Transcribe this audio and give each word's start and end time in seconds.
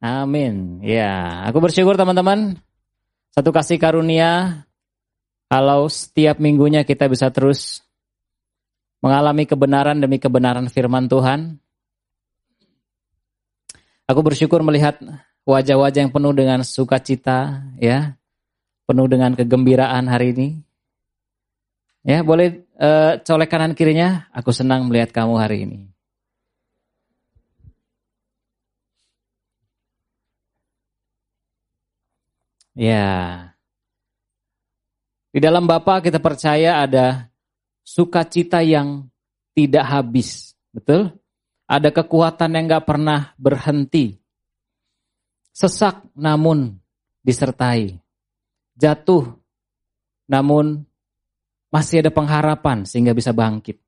Amin. 0.00 0.80
Ya, 0.80 1.44
aku 1.44 1.60
bersyukur 1.60 1.92
teman-teman. 2.00 2.56
Satu 3.36 3.52
kasih 3.52 3.76
karunia 3.76 4.64
kalau 5.52 5.86
setiap 5.92 6.40
minggunya 6.40 6.88
kita 6.88 7.04
bisa 7.06 7.28
terus 7.28 7.84
mengalami 9.04 9.44
kebenaran 9.44 10.00
demi 10.00 10.16
kebenaran 10.16 10.72
firman 10.72 11.04
Tuhan. 11.04 11.60
Aku 14.08 14.24
bersyukur 14.24 14.64
melihat 14.64 14.98
wajah-wajah 15.44 16.08
yang 16.08 16.10
penuh 16.10 16.34
dengan 16.34 16.64
sukacita, 16.64 17.62
ya, 17.78 18.16
penuh 18.88 19.06
dengan 19.06 19.36
kegembiraan 19.36 20.08
hari 20.08 20.34
ini. 20.34 20.48
Ya, 22.02 22.24
boleh 22.24 22.64
uh, 22.80 23.20
colek 23.20 23.52
kanan 23.52 23.76
kirinya. 23.76 24.26
Aku 24.32 24.50
senang 24.50 24.88
melihat 24.88 25.12
kamu 25.12 25.34
hari 25.36 25.68
ini. 25.68 25.92
Ya. 32.74 33.50
Di 35.30 35.38
dalam 35.38 35.66
Bapa 35.66 36.02
kita 36.02 36.18
percaya 36.18 36.82
ada 36.82 37.30
sukacita 37.86 38.62
yang 38.62 39.06
tidak 39.54 39.84
habis. 39.86 40.54
Betul? 40.70 41.14
Ada 41.70 41.94
kekuatan 41.94 42.50
yang 42.54 42.64
gak 42.66 42.86
pernah 42.86 43.30
berhenti. 43.38 44.18
Sesak 45.54 46.02
namun 46.18 46.78
disertai. 47.22 47.94
Jatuh 48.74 49.38
namun 50.30 50.82
masih 51.70 52.02
ada 52.02 52.10
pengharapan 52.10 52.82
sehingga 52.86 53.14
bisa 53.14 53.30
bangkit. 53.30 53.78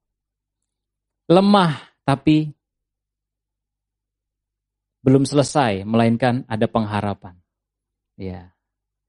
Lemah 1.31 1.79
tapi 2.03 2.51
belum 5.03 5.27
selesai, 5.27 5.83
melainkan 5.83 6.47
ada 6.47 6.71
pengharapan. 6.71 7.35
Ya. 8.15 8.52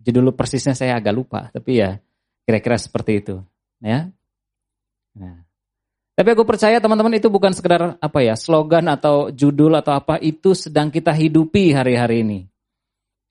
Judul 0.04 0.36
persisnya 0.36 0.76
saya 0.76 1.00
agak 1.00 1.16
lupa, 1.16 1.48
tapi 1.50 1.80
ya 1.80 1.96
kira-kira 2.44 2.76
seperti 2.76 3.24
itu, 3.24 3.36
ya. 3.80 4.12
Nah. 5.16 5.48
Tapi 6.14 6.30
aku 6.30 6.46
percaya 6.46 6.78
teman-teman 6.78 7.18
itu 7.18 7.26
bukan 7.32 7.56
sekedar 7.58 7.98
apa 7.98 8.20
ya, 8.22 8.38
slogan 8.38 8.86
atau 8.86 9.34
judul 9.34 9.74
atau 9.80 9.98
apa, 9.98 10.22
itu 10.22 10.54
sedang 10.54 10.94
kita 10.94 11.10
hidupi 11.10 11.74
hari-hari 11.74 12.22
ini. 12.22 12.40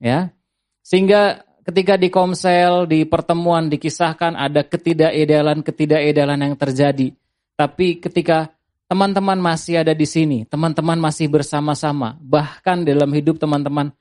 Ya. 0.02 0.34
Sehingga 0.82 1.46
ketika 1.62 1.94
di 1.94 2.10
komsel, 2.10 2.90
di 2.90 3.06
pertemuan 3.06 3.70
dikisahkan 3.70 4.34
ada 4.34 4.66
ketidakidealan-ketidakidealan 4.66 6.42
yang 6.42 6.56
terjadi. 6.58 7.14
Tapi 7.54 8.02
ketika 8.02 8.50
teman-teman 8.90 9.38
masih 9.38 9.86
ada 9.86 9.94
di 9.94 10.04
sini, 10.04 10.42
teman-teman 10.50 10.98
masih 10.98 11.30
bersama-sama, 11.30 12.18
bahkan 12.18 12.82
dalam 12.82 13.08
hidup 13.14 13.38
teman-teman 13.38 13.94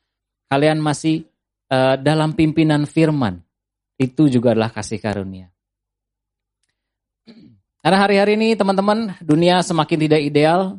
kalian 0.50 0.82
masih 0.82 1.31
uh, 1.72 1.96
dalam 1.96 2.36
pimpinan 2.36 2.84
firman. 2.84 3.40
Itu 3.96 4.28
juga 4.28 4.52
adalah 4.52 4.76
kasih 4.76 5.00
karunia. 5.00 5.48
Karena 7.82 7.98
hari-hari 7.98 8.38
ini 8.38 8.54
teman-teman 8.54 9.18
dunia 9.24 9.66
semakin 9.66 9.98
tidak 10.06 10.22
ideal, 10.22 10.78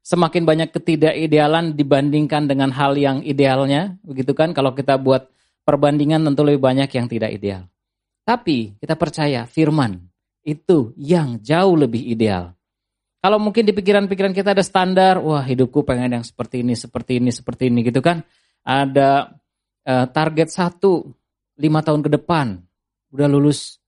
semakin 0.00 0.48
banyak 0.48 0.68
ketidakidealan 0.72 1.76
dibandingkan 1.76 2.48
dengan 2.48 2.72
hal 2.72 2.96
yang 2.96 3.20
idealnya, 3.20 4.00
begitu 4.00 4.32
kan? 4.32 4.56
Kalau 4.56 4.72
kita 4.72 4.96
buat 4.96 5.28
perbandingan 5.68 6.24
tentu 6.24 6.40
lebih 6.48 6.64
banyak 6.64 6.88
yang 6.88 7.04
tidak 7.04 7.36
ideal. 7.36 7.68
Tapi 8.24 8.80
kita 8.80 8.96
percaya 8.96 9.44
firman 9.44 10.00
itu 10.44 10.96
yang 10.96 11.40
jauh 11.44 11.76
lebih 11.76 12.00
ideal. 12.08 12.56
Kalau 13.20 13.36
mungkin 13.36 13.68
di 13.68 13.76
pikiran-pikiran 13.76 14.32
kita 14.32 14.56
ada 14.56 14.64
standar, 14.64 15.20
wah 15.20 15.44
hidupku 15.44 15.84
pengen 15.84 16.20
yang 16.20 16.24
seperti 16.24 16.64
ini, 16.64 16.72
seperti 16.72 17.20
ini, 17.20 17.28
seperti 17.28 17.68
ini 17.68 17.84
gitu 17.84 18.00
kan. 18.00 18.24
Ada 18.64 19.36
uh, 19.88 20.06
target 20.12 20.52
satu 20.52 21.08
lima 21.56 21.80
tahun 21.80 22.04
ke 22.04 22.20
depan 22.20 22.60
udah 23.08 23.26
lulus 23.26 23.80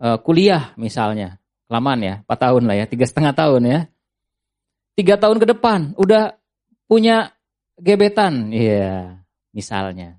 uh, 0.00 0.16
kuliah 0.24 0.72
misalnya 0.80 1.36
kelamaan 1.68 2.00
ya 2.00 2.14
empat 2.24 2.38
tahun 2.40 2.64
lah 2.64 2.76
ya 2.80 2.86
tiga 2.88 3.04
setengah 3.04 3.36
tahun 3.36 3.62
ya. 3.68 3.80
Tiga 4.98 5.14
tahun 5.14 5.38
ke 5.38 5.46
depan 5.54 5.94
udah 5.94 6.34
punya 6.90 7.30
gebetan 7.78 8.50
ya 8.50 8.58
yeah, 8.58 9.00
misalnya. 9.54 10.18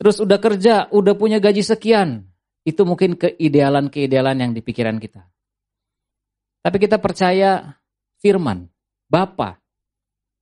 Terus 0.00 0.18
udah 0.18 0.42
kerja 0.42 0.90
udah 0.90 1.14
punya 1.14 1.38
gaji 1.38 1.62
sekian 1.62 2.26
itu 2.66 2.82
mungkin 2.82 3.14
keidealan-keidealan 3.14 4.42
yang 4.42 4.50
di 4.50 4.58
pikiran 4.64 4.98
kita. 4.98 5.22
Tapi 6.66 6.76
kita 6.82 6.98
percaya 6.98 7.78
firman 8.18 8.66
Bapa 9.06 9.62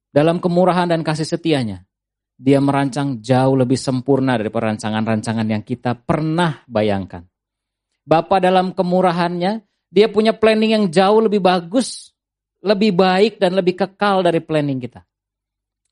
dalam 0.09 0.41
kemurahan 0.41 0.89
dan 0.89 1.05
kasih 1.05 1.29
setianya 1.29 1.85
dia 2.35 2.59
merancang 2.59 3.23
jauh 3.23 3.55
lebih 3.55 3.79
sempurna 3.79 4.35
dari 4.35 4.51
perancangan-rancangan 4.51 5.47
yang 5.47 5.63
kita 5.63 5.95
pernah 5.95 6.63
bayangkan. 6.67 7.23
Bapak 8.05 8.43
dalam 8.43 8.77
kemurahannya, 8.77 9.65
dia 9.89 10.07
punya 10.11 10.35
planning 10.35 10.77
yang 10.77 10.85
jauh 10.91 11.23
lebih 11.25 11.41
bagus, 11.41 12.13
lebih 12.61 12.93
baik 12.93 13.39
dan 13.39 13.55
lebih 13.55 13.79
kekal 13.79 14.21
dari 14.27 14.43
planning 14.43 14.83
kita. 14.83 15.07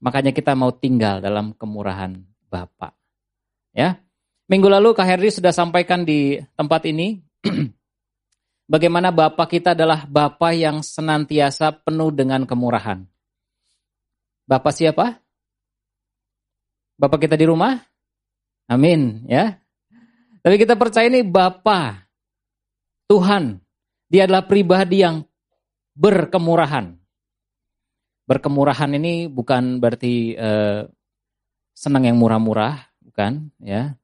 Makanya 0.02 0.34
kita 0.34 0.58
mau 0.58 0.74
tinggal 0.74 1.22
dalam 1.22 1.54
kemurahan 1.54 2.18
Bapak. 2.50 2.92
Ya. 3.70 4.02
Minggu 4.50 4.68
lalu 4.68 4.92
Kak 4.92 5.06
Herdi 5.06 5.30
sudah 5.30 5.54
sampaikan 5.54 6.02
di 6.04 6.36
tempat 6.58 6.84
ini 6.84 7.22
bagaimana 8.72 9.14
Bapak 9.14 9.48
kita 9.48 9.72
adalah 9.72 10.04
Bapak 10.04 10.52
yang 10.52 10.82
senantiasa 10.82 11.72
penuh 11.72 12.10
dengan 12.12 12.44
kemurahan. 12.44 13.06
Bapak 14.44 14.74
siapa? 14.74 15.22
Bapak 17.02 17.26
kita 17.26 17.34
di 17.34 17.50
rumah? 17.50 17.82
Amin 18.70 19.26
ya. 19.26 19.58
Tapi 20.38 20.54
kita 20.54 20.78
percaya 20.78 21.10
ini 21.10 21.26
Bapa 21.26 22.06
Tuhan. 23.10 23.58
Dia 24.06 24.30
adalah 24.30 24.46
pribadi 24.46 25.02
yang 25.02 25.26
berkemurahan. 25.98 26.94
Berkemurahan 28.22 28.94
ini 28.94 29.26
bukan 29.26 29.82
berarti 29.82 30.38
uh, 30.38 30.86
senang 31.74 32.06
yang 32.06 32.22
murah-murah, 32.22 32.78
bukan 33.02 33.50
ya. 33.58 33.98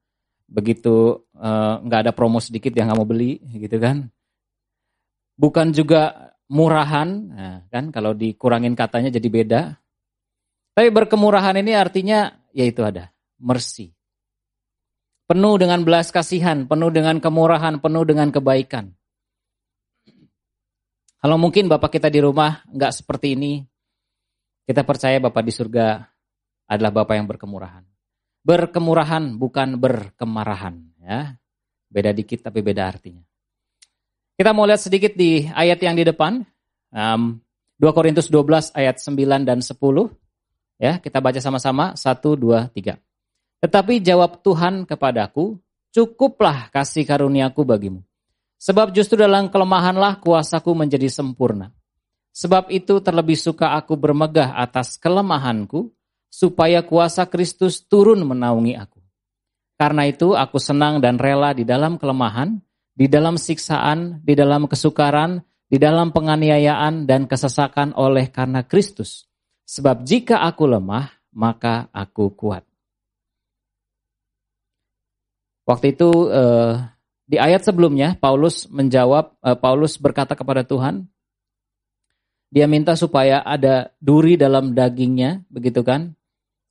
Begitu 0.50 1.22
uh, 1.38 1.78
nggak 1.78 2.02
ada 2.02 2.12
promo 2.16 2.42
sedikit 2.42 2.74
yang 2.74 2.90
nggak 2.90 2.98
mau 2.98 3.06
beli, 3.06 3.38
gitu 3.46 3.78
kan. 3.78 4.10
Bukan 5.38 5.70
juga 5.70 6.34
murahan, 6.50 7.08
nah, 7.30 7.58
kan 7.70 7.94
kalau 7.94 8.10
dikurangin 8.10 8.74
katanya 8.74 9.14
jadi 9.14 9.28
beda. 9.30 9.62
Tapi 10.74 10.88
berkemurahan 10.90 11.62
ini 11.62 11.78
artinya 11.78 12.32
yaitu 12.58 12.82
ada 12.82 13.14
mercy. 13.38 13.94
Penuh 15.30 15.54
dengan 15.62 15.86
belas 15.86 16.10
kasihan, 16.10 16.66
penuh 16.66 16.90
dengan 16.90 17.22
kemurahan, 17.22 17.78
penuh 17.78 18.02
dengan 18.02 18.34
kebaikan. 18.34 18.90
Kalau 21.18 21.36
mungkin 21.38 21.70
Bapak 21.70 21.98
kita 21.98 22.10
di 22.10 22.18
rumah 22.18 22.66
nggak 22.66 22.90
seperti 22.90 23.38
ini, 23.38 23.62
kita 24.66 24.82
percaya 24.82 25.22
Bapak 25.22 25.46
di 25.46 25.52
surga 25.54 26.02
adalah 26.66 26.90
Bapak 26.90 27.14
yang 27.14 27.28
berkemurahan. 27.30 27.84
Berkemurahan 28.42 29.38
bukan 29.38 29.78
berkemarahan. 29.78 30.74
ya 31.04 31.38
Beda 31.88 32.10
dikit 32.10 32.48
tapi 32.48 32.64
beda 32.64 32.88
artinya. 32.88 33.22
Kita 34.38 34.54
mau 34.54 34.64
lihat 34.64 34.80
sedikit 34.80 35.12
di 35.18 35.44
ayat 35.50 35.82
yang 35.82 35.98
di 35.98 36.06
depan. 36.06 36.46
Um, 36.94 37.42
2 37.78 37.94
Korintus 37.94 38.30
12 38.30 38.74
ayat 38.74 38.96
9 39.02 39.44
dan 39.44 39.58
10. 39.60 39.76
Ya, 40.78 41.02
kita 41.02 41.18
baca 41.18 41.42
sama-sama. 41.42 41.98
Satu, 41.98 42.38
dua, 42.38 42.70
tiga. 42.70 43.02
Tetapi 43.58 43.98
jawab 43.98 44.38
Tuhan 44.46 44.86
kepadaku, 44.86 45.58
cukuplah 45.90 46.70
kasih 46.70 47.02
karuniaku 47.02 47.66
bagimu. 47.66 48.00
Sebab 48.62 48.94
justru 48.94 49.18
dalam 49.18 49.50
kelemahanlah 49.50 50.22
kuasaku 50.22 50.74
menjadi 50.78 51.10
sempurna. 51.10 51.74
Sebab 52.30 52.70
itu 52.70 53.02
terlebih 53.02 53.34
suka 53.34 53.74
aku 53.74 53.98
bermegah 53.98 54.54
atas 54.54 54.94
kelemahanku, 54.94 55.90
supaya 56.30 56.86
kuasa 56.86 57.26
Kristus 57.26 57.82
turun 57.82 58.22
menaungi 58.22 58.78
aku. 58.78 59.02
Karena 59.74 60.06
itu 60.06 60.38
aku 60.38 60.62
senang 60.62 61.02
dan 61.02 61.18
rela 61.18 61.50
di 61.54 61.66
dalam 61.66 61.98
kelemahan, 61.98 62.58
di 62.94 63.10
dalam 63.10 63.34
siksaan, 63.34 64.22
di 64.22 64.38
dalam 64.38 64.70
kesukaran, 64.70 65.42
di 65.66 65.78
dalam 65.78 66.14
penganiayaan 66.14 67.06
dan 67.06 67.26
kesesakan 67.26 67.94
oleh 67.94 68.30
karena 68.30 68.66
Kristus 68.66 69.28
Sebab 69.68 70.00
jika 70.08 70.40
aku 70.48 70.64
lemah, 70.64 71.12
maka 71.36 71.92
aku 71.92 72.32
kuat. 72.32 72.64
Waktu 75.68 75.92
itu 75.92 76.08
eh, 76.32 76.72
di 77.28 77.36
ayat 77.36 77.68
sebelumnya 77.68 78.16
Paulus 78.16 78.64
menjawab, 78.72 79.36
eh, 79.44 79.58
Paulus 79.60 80.00
berkata 80.00 80.32
kepada 80.32 80.64
Tuhan, 80.64 81.04
dia 82.48 82.64
minta 82.64 82.96
supaya 82.96 83.44
ada 83.44 83.92
duri 84.00 84.40
dalam 84.40 84.72
dagingnya, 84.72 85.44
begitu 85.52 85.84
kan? 85.84 86.16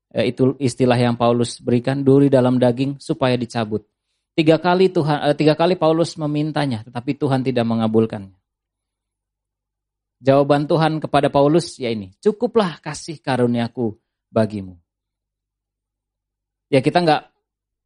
Eh, 0.09 0.33
itu 0.33 0.57
istilah 0.57 0.97
yang 0.97 1.13
Paulus 1.13 1.61
berikan, 1.61 2.01
duri 2.01 2.33
dalam 2.33 2.57
daging 2.57 2.97
supaya 2.97 3.37
dicabut. 3.37 3.85
Tiga 4.33 4.57
kali 4.57 4.89
Tuhan, 4.89 5.29
eh, 5.29 5.35
tiga 5.37 5.53
kali 5.53 5.77
Paulus 5.77 6.17
memintanya, 6.17 6.81
tetapi 6.85 7.17
Tuhan 7.17 7.45
tidak 7.45 7.65
mengabulkannya. 7.65 8.36
Jawaban 10.17 10.65
Tuhan 10.65 10.97
kepada 10.97 11.29
Paulus 11.29 11.77
ya 11.77 11.93
ini, 11.93 12.09
cukuplah 12.17 12.81
kasih 12.81 13.21
karuniaku 13.21 13.93
bagimu. 14.33 14.77
Ya 16.73 16.81
kita 16.81 17.05
nggak 17.05 17.23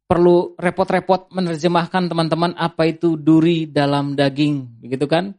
perlu 0.08 0.56
repot-repot 0.56 1.28
menerjemahkan 1.32 2.08
teman-teman 2.08 2.52
apa 2.56 2.88
itu 2.88 3.20
duri 3.20 3.68
dalam 3.68 4.16
daging, 4.16 4.80
begitu 4.80 5.04
kan? 5.08 5.36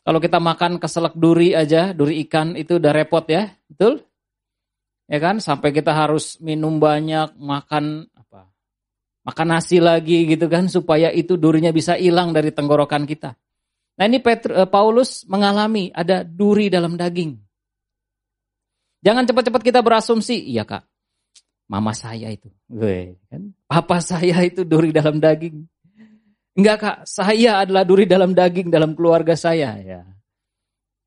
Kalau 0.00 0.16
kita 0.16 0.40
makan 0.40 0.80
keselak 0.80 1.12
duri 1.12 1.52
aja, 1.52 1.92
duri 1.92 2.24
ikan 2.24 2.56
itu 2.56 2.80
udah 2.80 2.92
repot 2.92 3.24
ya, 3.28 3.52
betul? 3.68 4.00
Ya 5.08 5.20
kan? 5.20 5.44
Sampai 5.44 5.76
kita 5.76 5.92
harus 5.92 6.40
minum 6.40 6.80
banyak, 6.80 7.36
makan 7.36 8.08
apa? 8.16 8.48
Makan 9.28 9.46
nasi 9.48 9.76
lagi 9.76 10.24
gitu 10.24 10.48
kan 10.48 10.72
supaya 10.72 11.12
itu 11.12 11.36
durinya 11.36 11.68
bisa 11.68 12.00
hilang 12.00 12.32
dari 12.32 12.48
tenggorokan 12.48 13.04
kita. 13.04 13.36
Nah, 14.00 14.08
ini 14.08 14.16
Petru, 14.16 14.56
eh, 14.56 14.64
Paulus 14.64 15.28
mengalami 15.28 15.92
ada 15.92 16.24
duri 16.24 16.72
dalam 16.72 16.96
daging. 16.96 17.36
Jangan 19.04 19.28
cepat-cepat 19.28 19.60
kita 19.60 19.80
berasumsi, 19.84 20.40
iya 20.40 20.64
Kak. 20.64 20.88
Mama 21.68 21.92
saya 21.92 22.32
itu, 22.32 22.50
kan? 23.30 23.54
Papa 23.68 24.02
saya 24.02 24.42
itu 24.42 24.66
duri 24.66 24.90
dalam 24.90 25.22
daging. 25.22 25.62
Enggak 26.58 26.76
kak, 26.82 26.96
saya 27.06 27.62
adalah 27.62 27.86
duri 27.86 28.10
dalam 28.10 28.34
daging 28.34 28.74
dalam 28.74 28.98
keluarga 28.98 29.38
saya. 29.38 29.78
Ya. 29.78 30.02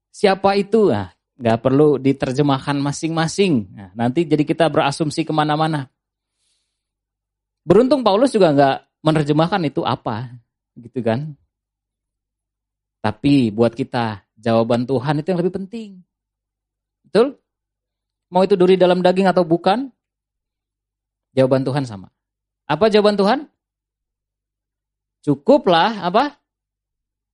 Siapa 0.07 0.55
itu? 0.55 0.87
Nah, 0.87 1.11
nggak 1.35 1.59
perlu 1.59 1.99
diterjemahkan 1.99 2.79
masing-masing. 2.79 3.75
Nah, 3.75 3.91
nanti 3.91 4.23
jadi 4.23 4.47
kita 4.47 4.71
berasumsi 4.71 5.27
ke 5.27 5.35
mana-mana. 5.35 5.91
Beruntung 7.67 7.99
Paulus 7.99 8.31
juga 8.31 8.55
nggak 8.55 9.03
menerjemahkan 9.03 9.61
itu 9.67 9.83
apa, 9.83 10.31
gitu 10.79 11.03
kan? 11.03 11.35
Tapi 13.03 13.51
buat 13.51 13.75
kita 13.75 14.23
jawaban 14.39 14.87
Tuhan 14.87 15.19
itu 15.19 15.27
yang 15.35 15.39
lebih 15.43 15.59
penting. 15.59 15.99
Betul? 17.03 17.35
Mau 18.31 18.47
itu 18.47 18.55
duri 18.55 18.79
dalam 18.79 19.03
daging 19.03 19.27
atau 19.27 19.43
bukan? 19.43 19.91
Jawaban 21.35 21.67
Tuhan 21.67 21.83
sama. 21.83 22.07
Apa 22.63 22.87
jawaban 22.87 23.19
Tuhan? 23.19 23.39
Cukuplah 25.19 26.07
apa? 26.07 26.39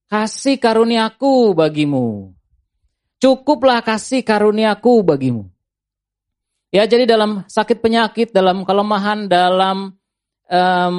Kasih 0.09 0.57
karuniaku 0.57 1.53
bagimu. 1.53 2.33
Cukuplah 3.21 3.85
kasih 3.85 4.25
karuniaku 4.25 5.05
bagimu. 5.05 5.45
Ya 6.73 6.89
jadi 6.89 7.05
dalam 7.05 7.45
sakit 7.45 7.77
penyakit, 7.77 8.33
dalam 8.33 8.65
kelemahan, 8.65 9.29
dalam 9.29 9.93
um, 10.49 10.95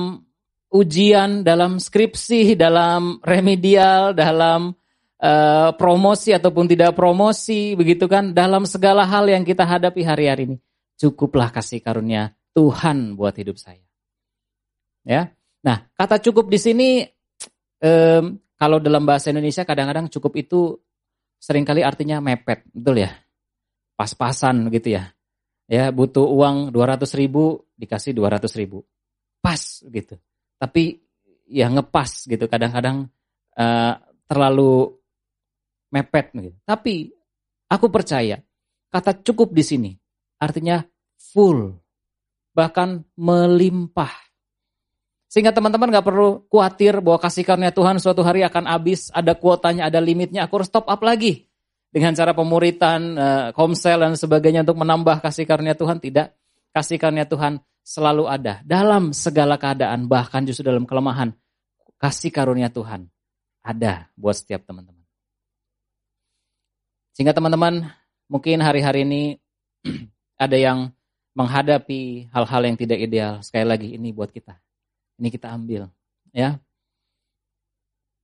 ujian, 0.70 1.42
dalam 1.42 1.82
skripsi, 1.82 2.54
dalam 2.54 3.18
remedial, 3.22 4.14
dalam 4.14 4.70
uh, 5.18 5.70
promosi 5.74 6.30
ataupun 6.30 6.70
tidak 6.70 6.94
promosi, 6.94 7.74
begitu 7.74 8.06
kan? 8.06 8.30
Dalam 8.30 8.64
segala 8.64 9.06
hal 9.06 9.26
yang 9.26 9.42
kita 9.42 9.66
hadapi 9.66 10.06
hari-hari 10.06 10.54
ini, 10.54 10.56
cukuplah 10.96 11.50
kasih 11.50 11.82
karunia 11.82 12.32
Tuhan 12.54 13.18
buat 13.18 13.34
hidup 13.34 13.58
saya. 13.58 13.82
Ya, 15.00 15.32
Nah, 15.60 15.92
kata 15.92 16.20
cukup 16.24 16.48
di 16.48 16.56
sini 16.56 16.88
um, 17.84 18.40
kalau 18.56 18.80
dalam 18.80 19.04
bahasa 19.04 19.28
Indonesia 19.32 19.64
kadang-kadang 19.64 20.08
cukup 20.08 20.32
itu 20.40 20.76
sering 21.40 21.64
kali 21.64 21.84
artinya 21.84 22.20
mepet, 22.20 22.64
betul 22.72 23.04
ya? 23.04 23.12
Pas-pasan 23.96 24.72
gitu 24.72 24.96
ya. 24.96 25.12
Ya, 25.70 25.92
butuh 25.94 26.26
uang 26.26 26.74
200 26.74 27.06
ribu, 27.14 27.62
dikasih 27.76 28.16
200 28.16 28.50
ribu. 28.58 28.82
Pas 29.38 29.60
gitu. 29.84 30.16
Tapi 30.60 31.00
ya 31.48 31.72
ngepas 31.72 32.28
gitu, 32.28 32.44
kadang-kadang 32.44 33.08
uh, 33.56 33.94
terlalu 34.28 34.92
mepet 35.88 36.36
gitu. 36.36 36.52
Tapi 36.68 37.08
aku 37.72 37.86
percaya 37.88 38.38
kata 38.92 39.24
cukup 39.24 39.56
di 39.56 39.64
sini 39.64 39.90
artinya 40.36 40.84
full, 41.16 41.72
bahkan 42.52 43.04
melimpah. 43.16 44.12
Sehingga 45.30 45.54
teman-teman 45.54 45.94
gak 45.94 46.02
perlu 46.02 46.42
khawatir 46.50 46.98
bahwa 46.98 47.22
kasih 47.22 47.46
karunia 47.46 47.70
Tuhan 47.70 48.02
suatu 48.02 48.26
hari 48.26 48.42
akan 48.42 48.66
habis, 48.66 49.14
ada 49.14 49.38
kuotanya, 49.38 49.86
ada 49.86 50.02
limitnya, 50.02 50.42
aku 50.50 50.58
harus 50.58 50.72
top 50.74 50.90
up 50.90 50.98
lagi. 51.06 51.46
Dengan 51.90 52.18
cara 52.18 52.34
pemuritan, 52.34 53.00
uh, 53.14 53.46
komsel 53.54 54.02
dan 54.02 54.18
sebagainya 54.18 54.66
untuk 54.66 54.82
menambah 54.82 55.22
kasih 55.22 55.46
karunia 55.46 55.78
Tuhan, 55.78 56.02
tidak. 56.02 56.34
Kasih 56.74 56.98
karunia 56.98 57.30
Tuhan 57.30 57.62
selalu 57.84 58.30
ada. 58.30 58.62
Dalam 58.62 59.14
segala 59.14 59.58
keadaan, 59.60 60.06
bahkan 60.06 60.44
justru 60.44 60.66
dalam 60.66 60.86
kelemahan, 60.86 61.34
kasih 62.00 62.32
karunia 62.32 62.72
Tuhan 62.72 63.08
ada 63.60 64.08
buat 64.16 64.36
setiap 64.36 64.64
teman-teman. 64.64 65.04
Sehingga 67.12 67.36
teman-teman 67.36 67.92
mungkin 68.30 68.64
hari-hari 68.64 69.04
ini 69.04 69.22
ada 70.44 70.56
yang 70.56 70.88
menghadapi 71.36 72.32
hal-hal 72.32 72.62
yang 72.64 72.76
tidak 72.80 72.98
ideal. 73.00 73.44
Sekali 73.44 73.66
lagi 73.68 73.88
ini 73.94 74.10
buat 74.10 74.32
kita 74.32 74.56
ini 75.20 75.28
kita 75.28 75.52
ambil, 75.52 75.92
ya. 76.32 76.56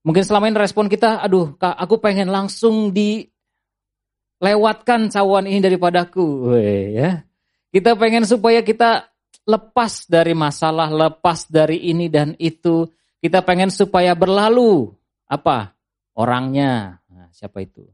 Mungkin 0.00 0.25
selama 0.25 0.49
ini 0.49 0.56
respon 0.56 0.88
kita, 0.88 1.20
aduh, 1.20 1.52
kak, 1.61 1.76
aku 1.76 2.00
pengen 2.00 2.32
langsung 2.32 2.97
dilewatkan 2.97 5.12
cawan 5.12 5.44
ini 5.44 5.61
daripadaku, 5.61 6.56
Weh, 6.56 6.97
ya. 6.97 7.20
Kita 7.69 7.93
pengen 8.00 8.25
supaya 8.25 8.64
kita 8.64 9.12
lepas 9.47 10.11
dari 10.11 10.35
masalah, 10.35 10.91
lepas 10.91 11.47
dari 11.47 11.89
ini 11.89 12.11
dan 12.11 12.35
itu. 12.37 12.85
Kita 13.17 13.41
pengen 13.41 13.73
supaya 13.73 14.13
berlalu 14.13 14.93
apa 15.27 15.73
orangnya, 16.19 17.01
nah, 17.09 17.31
siapa 17.33 17.65
itu? 17.65 17.87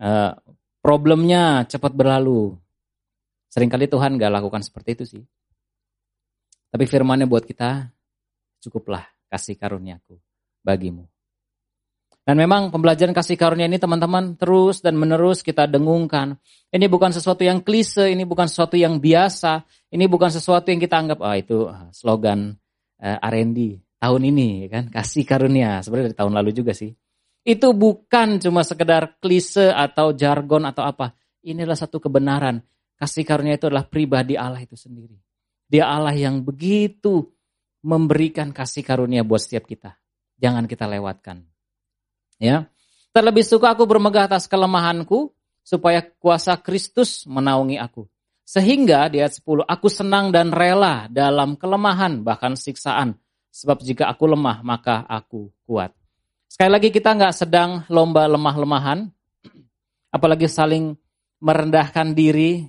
Uh, 0.00 0.32
problemnya 0.80 1.66
cepat 1.68 1.92
berlalu. 1.92 2.56
Seringkali 3.50 3.90
Tuhan 3.90 4.16
gak 4.16 4.32
lakukan 4.32 4.62
seperti 4.62 4.90
itu 4.96 5.04
sih. 5.18 5.24
Tapi 6.70 6.86
firmannya 6.86 7.26
buat 7.26 7.42
kita, 7.42 7.90
cukuplah 8.62 9.02
kasih 9.26 9.58
karuniaku 9.58 10.16
bagimu. 10.62 11.04
Dan 12.30 12.38
memang 12.38 12.70
pembelajaran 12.70 13.10
kasih 13.10 13.34
karunia 13.34 13.66
ini 13.66 13.82
teman-teman 13.82 14.38
terus 14.38 14.78
dan 14.78 14.94
menerus 14.94 15.42
kita 15.42 15.66
dengungkan. 15.66 16.38
Ini 16.70 16.86
bukan 16.86 17.10
sesuatu 17.10 17.42
yang 17.42 17.58
klise, 17.58 18.06
ini 18.06 18.22
bukan 18.22 18.46
sesuatu 18.46 18.78
yang 18.78 19.02
biasa, 19.02 19.66
ini 19.90 20.06
bukan 20.06 20.30
sesuatu 20.30 20.70
yang 20.70 20.78
kita 20.78 20.94
anggap, 20.94 21.18
oh 21.26 21.34
itu 21.34 21.66
ah, 21.66 21.90
slogan 21.90 22.54
uh, 23.02 23.18
eh, 23.18 23.18
R&D 23.18 23.82
tahun 23.98 24.22
ini 24.30 24.70
kan, 24.70 24.94
kasih 24.94 25.26
karunia. 25.26 25.82
Sebenarnya 25.82 26.14
dari 26.14 26.18
tahun 26.22 26.32
lalu 26.38 26.50
juga 26.54 26.70
sih. 26.70 26.94
Itu 27.42 27.74
bukan 27.74 28.38
cuma 28.38 28.62
sekedar 28.62 29.18
klise 29.18 29.74
atau 29.74 30.14
jargon 30.14 30.70
atau 30.70 30.86
apa. 30.86 31.10
Ini 31.42 31.66
adalah 31.66 31.82
satu 31.82 31.98
kebenaran. 31.98 32.62
Kasih 32.94 33.26
karunia 33.26 33.58
itu 33.58 33.66
adalah 33.66 33.90
pribadi 33.90 34.38
Allah 34.38 34.62
itu 34.62 34.78
sendiri. 34.78 35.18
Dia 35.66 35.90
Allah 35.90 36.14
yang 36.14 36.46
begitu 36.46 37.26
memberikan 37.82 38.54
kasih 38.54 38.86
karunia 38.86 39.26
buat 39.26 39.42
setiap 39.42 39.66
kita. 39.66 39.98
Jangan 40.38 40.70
kita 40.70 40.86
lewatkan. 40.86 41.49
Ya. 42.40 42.66
Terlebih 43.12 43.44
suka 43.44 43.76
aku 43.76 43.84
bermegah 43.84 44.26
atas 44.26 44.48
kelemahanku 44.48 45.30
supaya 45.60 46.00
kuasa 46.00 46.56
Kristus 46.56 47.28
menaungi 47.28 47.76
aku. 47.76 48.08
Sehingga 48.48 49.06
di 49.06 49.22
ayat 49.22 49.38
10, 49.38 49.62
aku 49.62 49.86
senang 49.86 50.34
dan 50.34 50.50
rela 50.50 51.06
dalam 51.06 51.54
kelemahan 51.54 52.26
bahkan 52.26 52.58
siksaan. 52.58 53.14
Sebab 53.50 53.82
jika 53.84 54.10
aku 54.10 54.26
lemah 54.26 54.62
maka 54.66 55.06
aku 55.06 55.54
kuat. 55.68 55.94
Sekali 56.50 56.70
lagi 56.70 56.90
kita 56.90 57.14
nggak 57.14 57.34
sedang 57.34 57.86
lomba 57.86 58.26
lemah-lemahan. 58.26 59.06
Apalagi 60.16 60.50
saling 60.50 60.98
merendahkan 61.38 62.10
diri. 62.14 62.66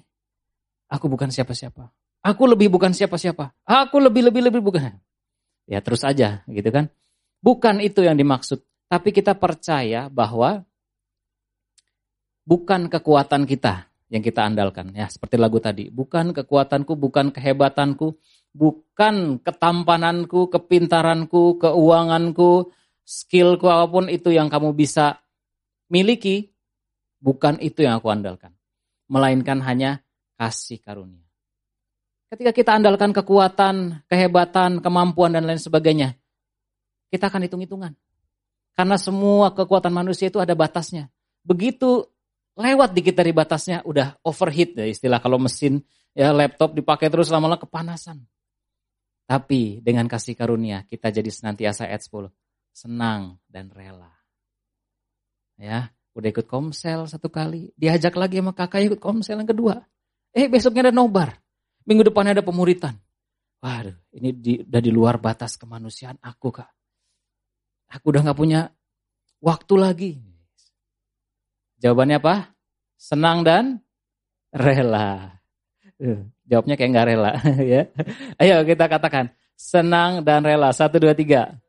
Aku 0.91 1.09
bukan 1.09 1.33
siapa-siapa. 1.33 1.89
Aku 2.21 2.45
lebih 2.45 2.69
bukan 2.69 2.93
siapa-siapa. 2.93 3.49
Aku 3.65 3.97
lebih-lebih-lebih 3.97 4.61
bukan. 4.61 5.01
Ya 5.65 5.81
terus 5.81 6.05
aja 6.05 6.45
gitu 6.45 6.69
kan. 6.69 6.93
Bukan 7.41 7.81
itu 7.81 8.05
yang 8.05 8.13
dimaksud. 8.17 8.61
Tapi 8.91 9.15
kita 9.15 9.39
percaya 9.39 10.11
bahwa 10.11 10.67
bukan 12.43 12.91
kekuatan 12.91 13.47
kita 13.47 13.87
yang 14.11 14.19
kita 14.19 14.43
andalkan. 14.43 14.91
Ya 14.91 15.07
seperti 15.07 15.39
lagu 15.39 15.63
tadi. 15.63 15.87
Bukan 15.87 16.35
kekuatanku, 16.35 16.99
bukan 16.99 17.31
kehebatanku, 17.31 18.19
bukan 18.51 19.39
ketampananku, 19.39 20.51
kepintaranku, 20.51 21.55
keuanganku, 21.63 22.75
skillku 23.07 23.71
apa 23.71 23.87
pun 23.87 24.11
itu 24.11 24.35
yang 24.35 24.51
kamu 24.51 24.75
bisa 24.75 25.23
miliki. 25.87 26.51
Bukan 27.23 27.63
itu 27.63 27.87
yang 27.87 28.03
aku 28.03 28.11
andalkan. 28.11 28.51
Melainkan 29.07 29.63
hanya 29.63 30.03
kasih 30.35 30.83
karunia. 30.83 31.23
Ketika 32.27 32.51
kita 32.51 32.71
andalkan 32.75 33.15
kekuatan, 33.15 34.03
kehebatan, 34.11 34.83
kemampuan, 34.83 35.35
dan 35.35 35.47
lain 35.47 35.59
sebagainya, 35.61 36.17
kita 37.07 37.31
akan 37.31 37.47
hitung-hitungan. 37.47 37.95
Karena 38.75 38.95
semua 38.95 39.51
kekuatan 39.51 39.91
manusia 39.91 40.31
itu 40.31 40.39
ada 40.39 40.55
batasnya. 40.55 41.11
Begitu 41.43 42.07
lewat 42.55 42.95
dikit 42.95 43.15
dari 43.15 43.31
batasnya, 43.35 43.83
udah 43.83 44.19
overheat 44.23 44.75
ya 44.75 44.85
istilah 44.87 45.19
kalau 45.19 45.39
mesin 45.39 45.83
ya 46.15 46.31
laptop 46.35 46.75
dipakai 46.75 47.07
terus 47.11 47.31
lama-lama 47.31 47.59
kepanasan. 47.59 48.23
Tapi 49.27 49.79
dengan 49.79 50.11
kasih 50.11 50.35
karunia 50.35 50.83
kita 50.83 51.07
jadi 51.07 51.27
senantiasa 51.31 51.87
ayat 51.87 52.03
10. 52.03 52.27
Senang 52.71 53.39
dan 53.47 53.71
rela. 53.71 54.11
Ya, 55.59 55.93
udah 56.17 56.27
ikut 56.31 56.47
komsel 56.49 57.05
satu 57.07 57.29
kali, 57.29 57.71
diajak 57.77 58.17
lagi 58.17 58.41
sama 58.41 58.51
kakak 58.51 58.91
ikut 58.91 58.99
komsel 58.99 59.39
yang 59.39 59.47
kedua. 59.47 59.83
Eh 60.31 60.47
besoknya 60.47 60.89
ada 60.89 60.93
nobar. 60.95 61.37
Minggu 61.87 62.07
depannya 62.07 62.39
ada 62.39 62.45
pemuritan. 62.45 62.95
Waduh, 63.61 63.93
ini 64.17 64.29
di, 64.33 64.53
udah 64.65 64.81
di 64.81 64.91
luar 64.91 65.21
batas 65.21 65.53
kemanusiaan 65.53 66.17
aku 66.17 66.49
kak. 66.49 66.69
Aku 67.91 68.15
udah 68.15 68.23
gak 68.23 68.39
punya 68.39 68.71
waktu 69.43 69.73
lagi. 69.75 70.11
Jawabannya 71.83 72.23
apa? 72.23 72.55
Senang 72.95 73.43
dan 73.43 73.83
rela. 74.53 75.35
Uh, 75.99 76.25
jawabnya 76.47 76.79
kayak 76.79 76.91
gak 76.95 77.07
rela 77.11 77.31
ya. 77.73 77.83
Ayo 78.39 78.63
kita 78.63 78.87
katakan 78.87 79.33
senang 79.59 80.23
dan 80.23 80.41
rela. 80.41 80.71
Satu 80.71 80.97
dua 81.03 81.11
tiga. 81.11 81.59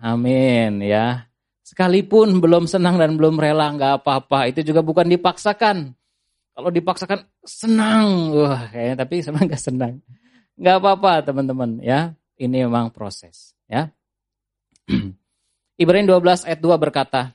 Amin 0.00 0.84
ya. 0.84 1.28
Sekalipun 1.64 2.44
belum 2.44 2.68
senang 2.68 3.00
dan 3.00 3.16
belum 3.16 3.40
rela 3.40 3.72
nggak 3.72 4.04
apa-apa. 4.04 4.52
Itu 4.52 4.60
juga 4.60 4.84
bukan 4.84 5.08
dipaksakan. 5.08 5.96
Kalau 6.54 6.70
dipaksakan 6.70 7.24
senang, 7.42 8.30
wah 8.36 8.68
kayaknya 8.68 8.96
tapi 9.00 9.14
sebenarnya 9.24 9.48
nggak 9.48 9.64
senang. 9.64 9.94
Nggak 10.60 10.76
apa-apa 10.76 11.12
teman-teman 11.24 11.80
ya. 11.80 12.12
Ini 12.36 12.68
memang 12.68 12.92
proses 12.92 13.56
ya. 13.64 13.88
Ibrahim 15.82 16.06
12 16.06 16.48
ayat 16.48 16.60
2 16.60 16.74
berkata, 16.78 17.32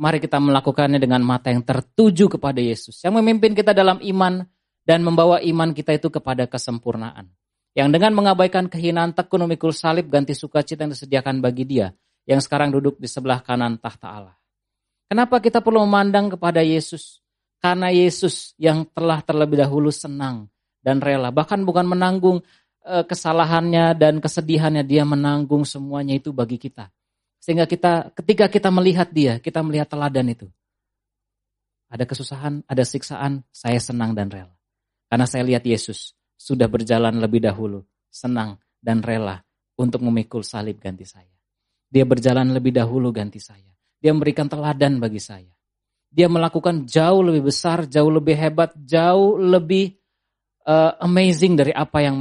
Mari 0.00 0.18
kita 0.18 0.40
melakukannya 0.40 0.98
dengan 0.98 1.20
mata 1.22 1.52
yang 1.52 1.62
tertuju 1.62 2.26
kepada 2.26 2.58
Yesus. 2.58 2.98
Yang 3.04 3.22
memimpin 3.22 3.52
kita 3.52 3.76
dalam 3.76 4.00
iman 4.00 4.42
dan 4.82 5.04
membawa 5.04 5.38
iman 5.38 5.70
kita 5.70 5.94
itu 5.94 6.08
kepada 6.08 6.48
kesempurnaan. 6.48 7.30
Yang 7.72 7.88
dengan 8.00 8.12
mengabaikan 8.16 8.66
kehinaan 8.66 9.14
tekun 9.14 9.46
memikul 9.46 9.70
salib 9.70 10.08
ganti 10.08 10.34
sukacita 10.34 10.84
yang 10.84 10.92
disediakan 10.96 11.38
bagi 11.38 11.68
dia. 11.68 11.92
Yang 12.24 12.48
sekarang 12.48 12.72
duduk 12.72 12.98
di 12.98 13.06
sebelah 13.06 13.44
kanan 13.44 13.78
tahta 13.78 14.08
Allah. 14.10 14.36
Kenapa 15.06 15.44
kita 15.44 15.60
perlu 15.60 15.84
memandang 15.84 16.32
kepada 16.32 16.64
Yesus? 16.64 17.20
Karena 17.62 17.92
Yesus 17.92 18.56
yang 18.58 18.88
telah 18.90 19.20
terlebih 19.22 19.60
dahulu 19.60 19.92
senang 19.92 20.48
dan 20.82 20.98
rela. 20.98 21.30
Bahkan 21.30 21.62
bukan 21.62 21.86
menanggung 21.86 22.42
kesalahannya 22.84 23.94
dan 23.94 24.18
kesedihannya. 24.18 24.82
Dia 24.82 25.06
menanggung 25.06 25.62
semuanya 25.62 26.18
itu 26.18 26.34
bagi 26.34 26.58
kita. 26.58 26.90
Sehingga 27.42 27.66
kita 27.66 28.14
ketika 28.14 28.46
kita 28.46 28.70
melihat 28.70 29.10
dia, 29.10 29.42
kita 29.42 29.62
melihat 29.66 29.90
teladan 29.90 30.30
itu. 30.30 30.46
Ada 31.90 32.06
kesusahan, 32.06 32.64
ada 32.64 32.84
siksaan, 32.86 33.44
saya 33.52 33.76
senang 33.82 34.14
dan 34.14 34.30
rela. 34.30 34.54
Karena 35.10 35.28
saya 35.28 35.44
lihat 35.44 35.66
Yesus 35.66 36.16
sudah 36.38 36.64
berjalan 36.70 37.20
lebih 37.20 37.44
dahulu, 37.44 37.84
senang 38.08 38.56
dan 38.80 39.04
rela 39.04 39.44
untuk 39.76 40.00
memikul 40.00 40.40
salib 40.40 40.80
ganti 40.80 41.04
saya. 41.04 41.28
Dia 41.92 42.08
berjalan 42.08 42.56
lebih 42.56 42.72
dahulu 42.72 43.12
ganti 43.12 43.42
saya. 43.42 43.68
Dia 44.00 44.16
memberikan 44.16 44.48
teladan 44.48 44.96
bagi 44.96 45.20
saya. 45.20 45.52
Dia 46.08 46.32
melakukan 46.32 46.88
jauh 46.88 47.20
lebih 47.20 47.52
besar, 47.52 47.84
jauh 47.84 48.08
lebih 48.08 48.36
hebat, 48.38 48.72
jauh 48.84 49.36
lebih 49.36 49.92
uh, 50.64 50.96
amazing 51.04 51.58
dari 51.58 51.76
apa 51.76 52.00
yang 52.00 52.16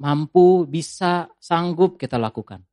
mampu, 0.00 0.64
bisa, 0.64 1.28
sanggup 1.36 2.00
kita 2.00 2.16
lakukan. 2.16 2.64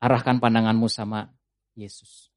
Arahkan 0.00 0.40
pandanganmu 0.40 0.88
sama 0.88 1.28
Yesus. 1.76 2.32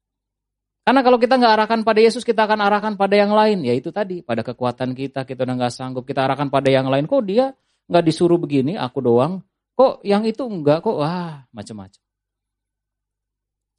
Karena 0.84 1.04
kalau 1.04 1.20
kita 1.20 1.36
nggak 1.36 1.52
arahkan 1.52 1.80
pada 1.84 2.00
Yesus, 2.00 2.24
kita 2.24 2.48
akan 2.48 2.64
arahkan 2.64 2.96
pada 2.96 3.12
yang 3.12 3.32
lain. 3.32 3.60
Ya 3.60 3.76
itu 3.76 3.92
tadi, 3.92 4.24
pada 4.24 4.40
kekuatan 4.40 4.96
kita, 4.96 5.28
kita 5.28 5.44
udah 5.44 5.56
nggak 5.64 5.72
sanggup. 5.72 6.04
Kita 6.08 6.24
arahkan 6.24 6.48
pada 6.48 6.72
yang 6.72 6.88
lain. 6.88 7.04
Kok 7.04 7.24
dia 7.28 7.52
nggak 7.88 8.04
disuruh 8.08 8.40
begini, 8.40 8.76
aku 8.76 9.04
doang. 9.04 9.44
Kok 9.76 10.00
yang 10.04 10.24
itu 10.24 10.48
enggak, 10.48 10.80
kok 10.80 10.96
wah 10.96 11.44
macam-macam. 11.52 12.02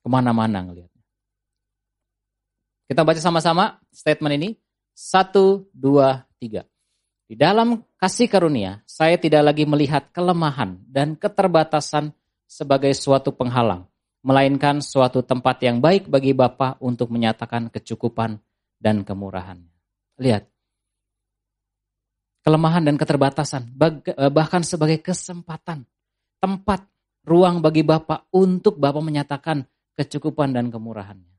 Ke 0.05 0.07
mana-mana 0.07 0.59
ngelihatnya. 0.69 1.03
Kita 2.89 3.01
baca 3.01 3.21
sama-sama 3.21 3.81
statement 3.89 4.33
ini. 4.37 4.49
Satu, 4.93 5.65
dua, 5.73 6.29
tiga. 6.37 6.65
Di 7.29 7.37
dalam 7.37 7.85
kasih 8.01 8.25
karunia, 8.25 8.81
saya 8.89 9.13
tidak 9.21 9.53
lagi 9.53 9.61
melihat 9.69 10.09
kelemahan 10.09 10.81
dan 10.89 11.13
keterbatasan 11.13 12.09
sebagai 12.49 12.89
suatu 12.97 13.29
penghalang, 13.29 13.85
melainkan 14.25 14.81
suatu 14.81 15.21
tempat 15.21 15.61
yang 15.61 15.77
baik 15.77 16.09
bagi 16.09 16.33
Bapa 16.33 16.81
untuk 16.81 17.13
menyatakan 17.13 17.69
kecukupan 17.69 18.41
dan 18.81 19.05
kemurahan. 19.05 19.61
Lihat, 20.17 20.49
kelemahan 22.41 22.89
dan 22.89 22.97
keterbatasan, 22.97 23.77
eh, 23.77 24.33
bahkan 24.33 24.65
sebagai 24.65 24.97
kesempatan, 24.97 25.85
tempat, 26.41 26.81
ruang 27.29 27.61
bagi 27.61 27.85
Bapak 27.85 28.25
untuk 28.33 28.81
Bapak 28.81 29.05
menyatakan 29.05 29.69
kecukupan 29.93 30.49
dan 30.49 30.73
kemurahannya. 30.73 31.37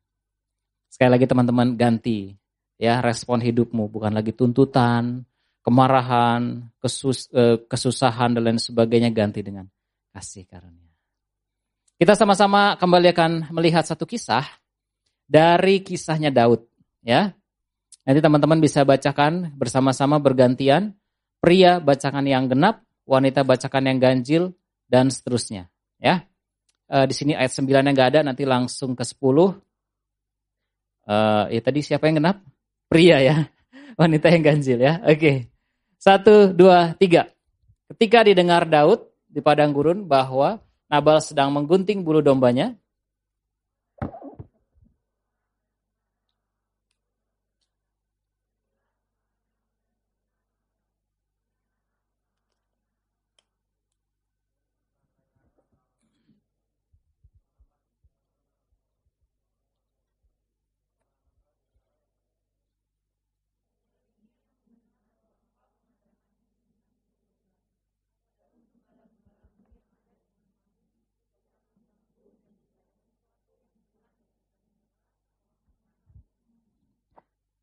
Sekali 0.87 1.19
lagi 1.19 1.27
teman-teman 1.27 1.75
ganti 1.75 2.31
ya 2.79 3.03
respon 3.03 3.43
hidupmu 3.43 3.91
bukan 3.91 4.15
lagi 4.15 4.31
tuntutan, 4.31 5.27
kemarahan, 5.61 6.73
kesus, 6.81 7.29
eh, 7.33 7.61
kesusahan 7.69 8.33
dan 8.37 8.43
lain 8.43 8.61
sebagainya 8.61 9.13
ganti 9.13 9.45
dengan 9.45 9.69
kasih 10.13 10.49
karunia. 10.49 10.91
Kita 12.01 12.17
sama-sama 12.17 12.81
kembali 12.81 13.13
akan 13.13 13.33
melihat 13.53 13.85
satu 13.85 14.09
kisah 14.09 14.49
dari 15.29 15.85
kisahnya 15.85 16.33
Daud, 16.33 16.65
ya. 17.05 17.37
Nanti 18.09 18.21
teman-teman 18.25 18.57
bisa 18.57 18.83
bacakan 18.89 19.53
bersama-sama 19.55 20.17
bergantian. 20.17 20.97
Pria 21.41 21.77
bacakan 21.81 22.25
yang 22.25 22.49
genap, 22.49 22.85
wanita 23.05 23.45
bacakan 23.45 23.93
yang 23.93 23.99
ganjil 24.01 24.53
dan 24.89 25.13
seterusnya, 25.13 25.69
ya. 26.01 26.25
E, 26.89 26.97
di 27.09 27.15
sini 27.17 27.33
ayat 27.37 27.53
9 27.53 27.69
yang 27.69 27.93
enggak 27.93 28.17
ada, 28.17 28.21
nanti 28.25 28.49
langsung 28.49 28.97
ke 28.97 29.05
10. 29.05 29.57
E, 31.05 31.17
ya 31.53 31.61
tadi 31.61 31.81
siapa 31.85 32.09
yang 32.09 32.25
genap? 32.25 32.45
Pria 32.89 33.21
ya. 33.21 33.37
Wanita 33.99 34.31
yang 34.31 34.43
ganjil 34.43 34.79
ya. 34.81 35.01
Oke. 35.07 35.51
Satu, 36.01 36.51
dua, 36.57 36.97
tiga. 36.97 37.29
Ketika 37.93 38.25
didengar 38.25 38.65
Daud 38.65 39.05
di 39.29 39.43
padang 39.45 39.75
gurun 39.75 40.09
bahwa 40.09 40.63
Nabal 40.91 41.23
sedang 41.23 41.55
menggunting 41.55 42.03
bulu 42.03 42.19
dombanya, 42.19 42.75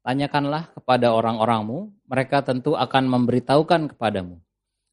Tanyakanlah 0.07 0.71
kepada 0.71 1.11
orang-orangmu, 1.11 1.91
mereka 2.07 2.39
tentu 2.39 2.79
akan 2.79 3.11
memberitahukan 3.11 3.91
kepadamu. 3.91 4.39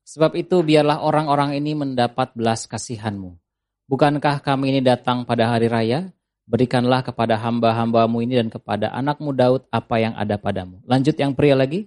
Sebab 0.02 0.34
itu 0.34 0.58
biarlah 0.66 1.06
orang-orang 1.06 1.54
ini 1.54 1.78
mendapat 1.78 2.34
belas 2.34 2.66
kasihanmu. 2.66 3.38
Bukankah 3.86 4.42
kami 4.42 4.74
ini 4.74 4.80
datang 4.82 5.22
pada 5.22 5.54
hari 5.54 5.70
raya? 5.70 6.10
Berikanlah 6.50 7.06
kepada 7.06 7.38
hamba-hambamu 7.38 8.26
ini 8.26 8.42
dan 8.42 8.50
kepada 8.50 8.90
anakmu 8.90 9.30
Daud 9.30 9.62
apa 9.70 10.02
yang 10.02 10.18
ada 10.18 10.34
padamu. 10.34 10.82
Lanjut 10.82 11.14
yang 11.14 11.30
pria 11.30 11.54
lagi. 11.54 11.86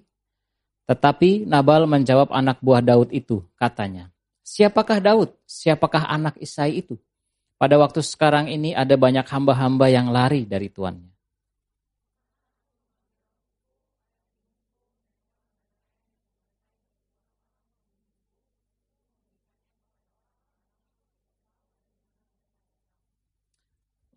Tetapi 0.87 1.51
Nabal 1.51 1.83
menjawab 1.83 2.31
anak 2.31 2.63
buah 2.63 2.79
Daud 2.79 3.11
itu, 3.11 3.43
katanya, 3.59 4.07
Siapakah 4.47 5.03
Daud? 5.03 5.35
Siapakah 5.43 6.07
anak 6.07 6.39
Isai 6.39 6.79
itu? 6.79 6.95
Pada 7.59 7.75
waktu 7.75 7.99
sekarang 7.99 8.47
ini 8.47 8.71
ada 8.71 8.95
banyak 8.95 9.27
hamba-hamba 9.27 9.91
yang 9.91 10.15
lari 10.15 10.47
dari 10.47 10.71
tuannya. 10.71 11.16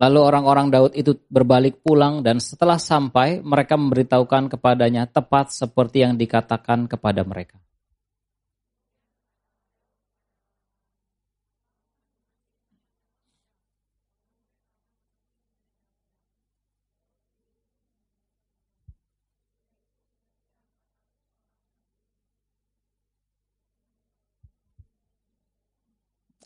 Lalu 0.01 0.19
orang-orang 0.25 0.73
Daud 0.73 0.93
itu 0.97 1.13
berbalik 1.29 1.85
pulang 1.85 2.25
dan 2.25 2.41
setelah 2.41 2.81
sampai 2.81 3.45
mereka 3.45 3.77
memberitahukan 3.77 4.49
kepadanya 4.57 5.05
tepat 5.05 5.53
seperti 5.53 6.01
yang 6.01 6.17
dikatakan 6.17 6.89
kepada 6.89 7.21
mereka. 7.21 7.61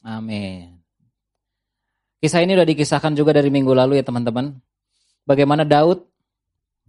Amin. 0.04 0.83
Kisah 2.24 2.40
ini 2.40 2.56
sudah 2.56 2.64
dikisahkan 2.64 3.12
juga 3.12 3.36
dari 3.36 3.52
minggu 3.52 3.76
lalu 3.76 4.00
ya 4.00 4.04
teman-teman. 4.08 4.56
Bagaimana 5.28 5.68
Daud, 5.68 6.08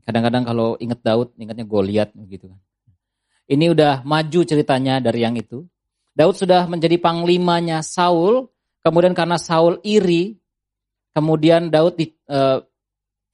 kadang-kadang 0.08 0.48
kalau 0.48 0.80
ingat 0.80 1.04
Daud, 1.04 1.36
ingatnya 1.36 1.68
Goliat 1.68 2.15
gitu 2.32 2.56
kan. 2.56 2.60
Ini 3.51 3.75
udah 3.75 4.08
maju 4.08 4.39
ceritanya 4.48 5.04
dari 5.04 5.27
yang 5.27 5.36
itu. 5.36 5.68
Daud 6.15 6.39
sudah 6.39 6.72
menjadi 6.72 6.96
panglimanya 7.04 7.84
Saul, 7.84 8.48
kemudian 8.80 9.12
karena 9.12 9.36
Saul 9.36 9.84
iri, 9.84 10.39
kemudian 11.12 11.68
Daud 11.68 12.00
di, 12.00 12.15
uh, 12.32 12.63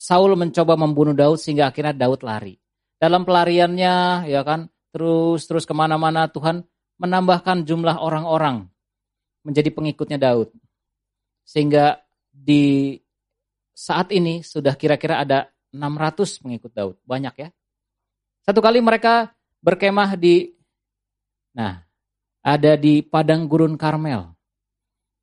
Saul 0.02 0.34
mencoba 0.34 0.74
membunuh 0.74 1.14
Daud 1.14 1.38
sehingga 1.38 1.70
akhirnya 1.70 1.94
Daud 1.94 2.26
lari. 2.26 2.58
Dalam 2.98 3.30
pelariannya, 3.30 4.26
ya 4.26 4.42
kan, 4.42 4.74
terus 4.90 5.46
terus 5.46 5.70
ke 5.70 5.74
mana-mana 5.78 6.26
Tuhan 6.34 6.66
menambahkan 6.98 7.62
jumlah 7.62 8.02
orang-orang 8.02 8.66
menjadi 9.46 9.70
pengikutnya 9.70 10.18
Daud. 10.18 10.50
Sehingga 11.46 12.00
di 12.32 12.96
saat 13.72 14.14
ini 14.14 14.46
sudah 14.46 14.78
kira-kira 14.78 15.22
ada 15.26 15.50
600 15.74 16.42
pengikut 16.44 16.72
Daud. 16.72 16.96
Banyak 17.08 17.34
ya. 17.40 17.50
Satu 18.46 18.60
kali 18.60 18.84
mereka 18.84 19.32
berkemah 19.62 20.18
di 20.18 20.52
nah, 21.54 21.82
ada 22.42 22.74
di 22.78 23.02
padang 23.02 23.48
gurun 23.48 23.78
Karmel. 23.80 24.34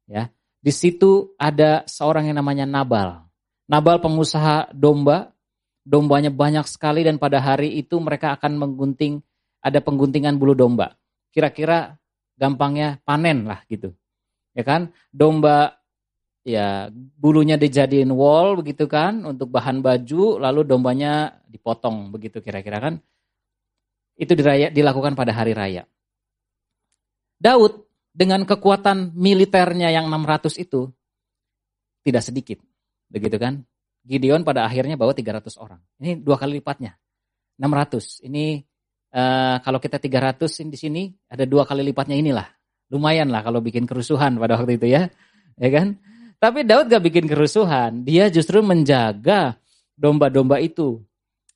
Ya. 0.08 0.30
Di 0.58 0.75
situ 0.75 1.34
ada 1.38 1.87
seorang 1.87 2.26
yang 2.30 2.42
namanya 2.42 2.66
Nabal. 2.66 3.22
Nabal 3.70 4.02
pengusaha 4.02 4.72
domba. 4.75 5.30
Dombanya 5.88 6.28
banyak 6.28 6.68
sekali 6.68 7.00
dan 7.00 7.16
pada 7.16 7.40
hari 7.40 7.80
itu 7.80 7.96
mereka 7.96 8.37
akan 8.37 8.60
menggunting 8.60 9.25
ada 9.64 9.80
pengguntingan 9.80 10.37
bulu 10.37 10.52
domba. 10.52 10.92
Kira-kira 11.32 11.96
gampangnya 12.37 13.00
panen 13.08 13.48
lah 13.48 13.64
gitu. 13.72 13.96
Ya 14.52 14.68
kan? 14.68 14.92
Domba 15.08 15.77
ya 16.47 16.88
bulunya 16.92 17.59
dijadiin 17.59 18.11
wall 18.14 18.59
begitu 18.61 18.87
kan 18.87 19.26
untuk 19.26 19.50
bahan 19.52 19.83
baju 19.85 20.38
lalu 20.38 20.61
dombanya 20.64 21.42
dipotong 21.49 22.11
begitu 22.14 22.42
kira-kira 22.42 22.78
kan. 22.78 22.95
Itu 24.18 24.35
diraya, 24.35 24.75
dilakukan 24.75 25.14
pada 25.14 25.30
hari 25.30 25.54
raya. 25.54 25.87
Daud 27.38 27.87
dengan 28.11 28.42
kekuatan 28.42 29.14
militernya 29.14 29.95
yang 29.95 30.11
600 30.11 30.59
itu 30.59 30.90
tidak 32.02 32.23
sedikit 32.26 32.59
begitu 33.07 33.38
kan. 33.38 33.62
Gideon 34.09 34.42
pada 34.42 34.64
akhirnya 34.64 34.97
bawa 34.97 35.12
300 35.14 35.54
orang. 35.61 35.78
Ini 36.00 36.25
dua 36.25 36.40
kali 36.40 36.59
lipatnya 36.59 36.97
600 37.59 38.23
ini 38.25 38.62
uh, 39.12 39.59
kalau 39.61 39.83
kita 39.83 39.99
300 39.99 40.71
di 40.71 40.78
sini 40.78 41.02
ada 41.26 41.42
dua 41.45 41.66
kali 41.66 41.83
lipatnya 41.83 42.14
inilah. 42.14 42.47
Lumayan 42.88 43.28
lah 43.28 43.45
kalau 43.45 43.61
bikin 43.61 43.85
kerusuhan 43.85 44.40
pada 44.40 44.57
waktu 44.57 44.80
itu 44.80 44.88
ya 44.88 45.12
ya 45.61 45.68
kan 45.68 45.99
tapi 46.38 46.62
Daud 46.62 46.87
gak 46.87 47.02
bikin 47.02 47.26
kerusuhan. 47.26 48.07
Dia 48.07 48.30
justru 48.30 48.62
menjaga 48.62 49.59
domba-domba 49.99 50.62
itu. 50.62 51.02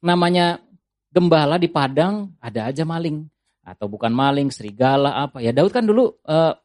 Namanya 0.02 0.58
gembala 1.14 1.54
di 1.54 1.70
padang 1.70 2.34
ada 2.42 2.66
aja 2.66 2.82
maling. 2.82 3.22
Atau 3.62 3.86
bukan 3.86 4.10
maling, 4.10 4.50
serigala 4.50 5.22
apa. 5.22 5.38
Ya 5.38 5.54
Daud 5.54 5.70
kan 5.70 5.86
dulu 5.86 6.18
uh, 6.26 6.58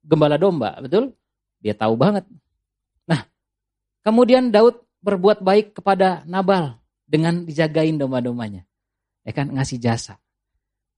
gembala 0.00 0.40
domba, 0.40 0.80
betul? 0.80 1.12
Dia 1.60 1.76
tahu 1.76 2.00
banget. 2.00 2.24
Nah, 3.04 3.28
kemudian 4.00 4.48
Daud 4.48 4.80
berbuat 5.04 5.44
baik 5.44 5.76
kepada 5.76 6.24
Nabal 6.24 6.80
dengan 7.04 7.44
dijagain 7.44 8.00
domba-dombanya. 8.00 8.64
Ya 9.20 9.32
kan, 9.36 9.52
ngasih 9.52 9.76
jasa. 9.76 10.16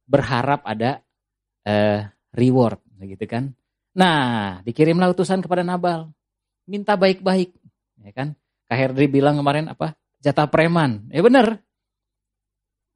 Berharap 0.06 0.62
ada 0.62 1.02
uh, 1.66 2.06
reward, 2.38 2.78
gitu 3.02 3.26
kan. 3.26 3.50
Nah, 3.98 4.62
dikirimlah 4.62 5.10
utusan 5.10 5.42
kepada 5.42 5.66
Nabal 5.66 6.06
minta 6.66 6.94
baik-baik. 6.94 7.54
Ya 8.02 8.12
kan? 8.14 8.34
Kak 8.66 8.78
Herdri 8.78 9.06
bilang 9.06 9.38
kemarin 9.38 9.68
apa? 9.70 9.94
Jatah 10.22 10.48
preman. 10.48 11.10
Ya 11.10 11.20
benar. 11.20 11.58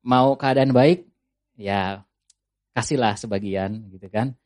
Mau 0.07 0.39
keadaan 0.39 0.71
baik, 0.71 1.03
ya 1.59 2.07
kasihlah 2.77 3.19
sebagian 3.19 3.91
gitu 3.91 4.07
kan. 4.07 4.37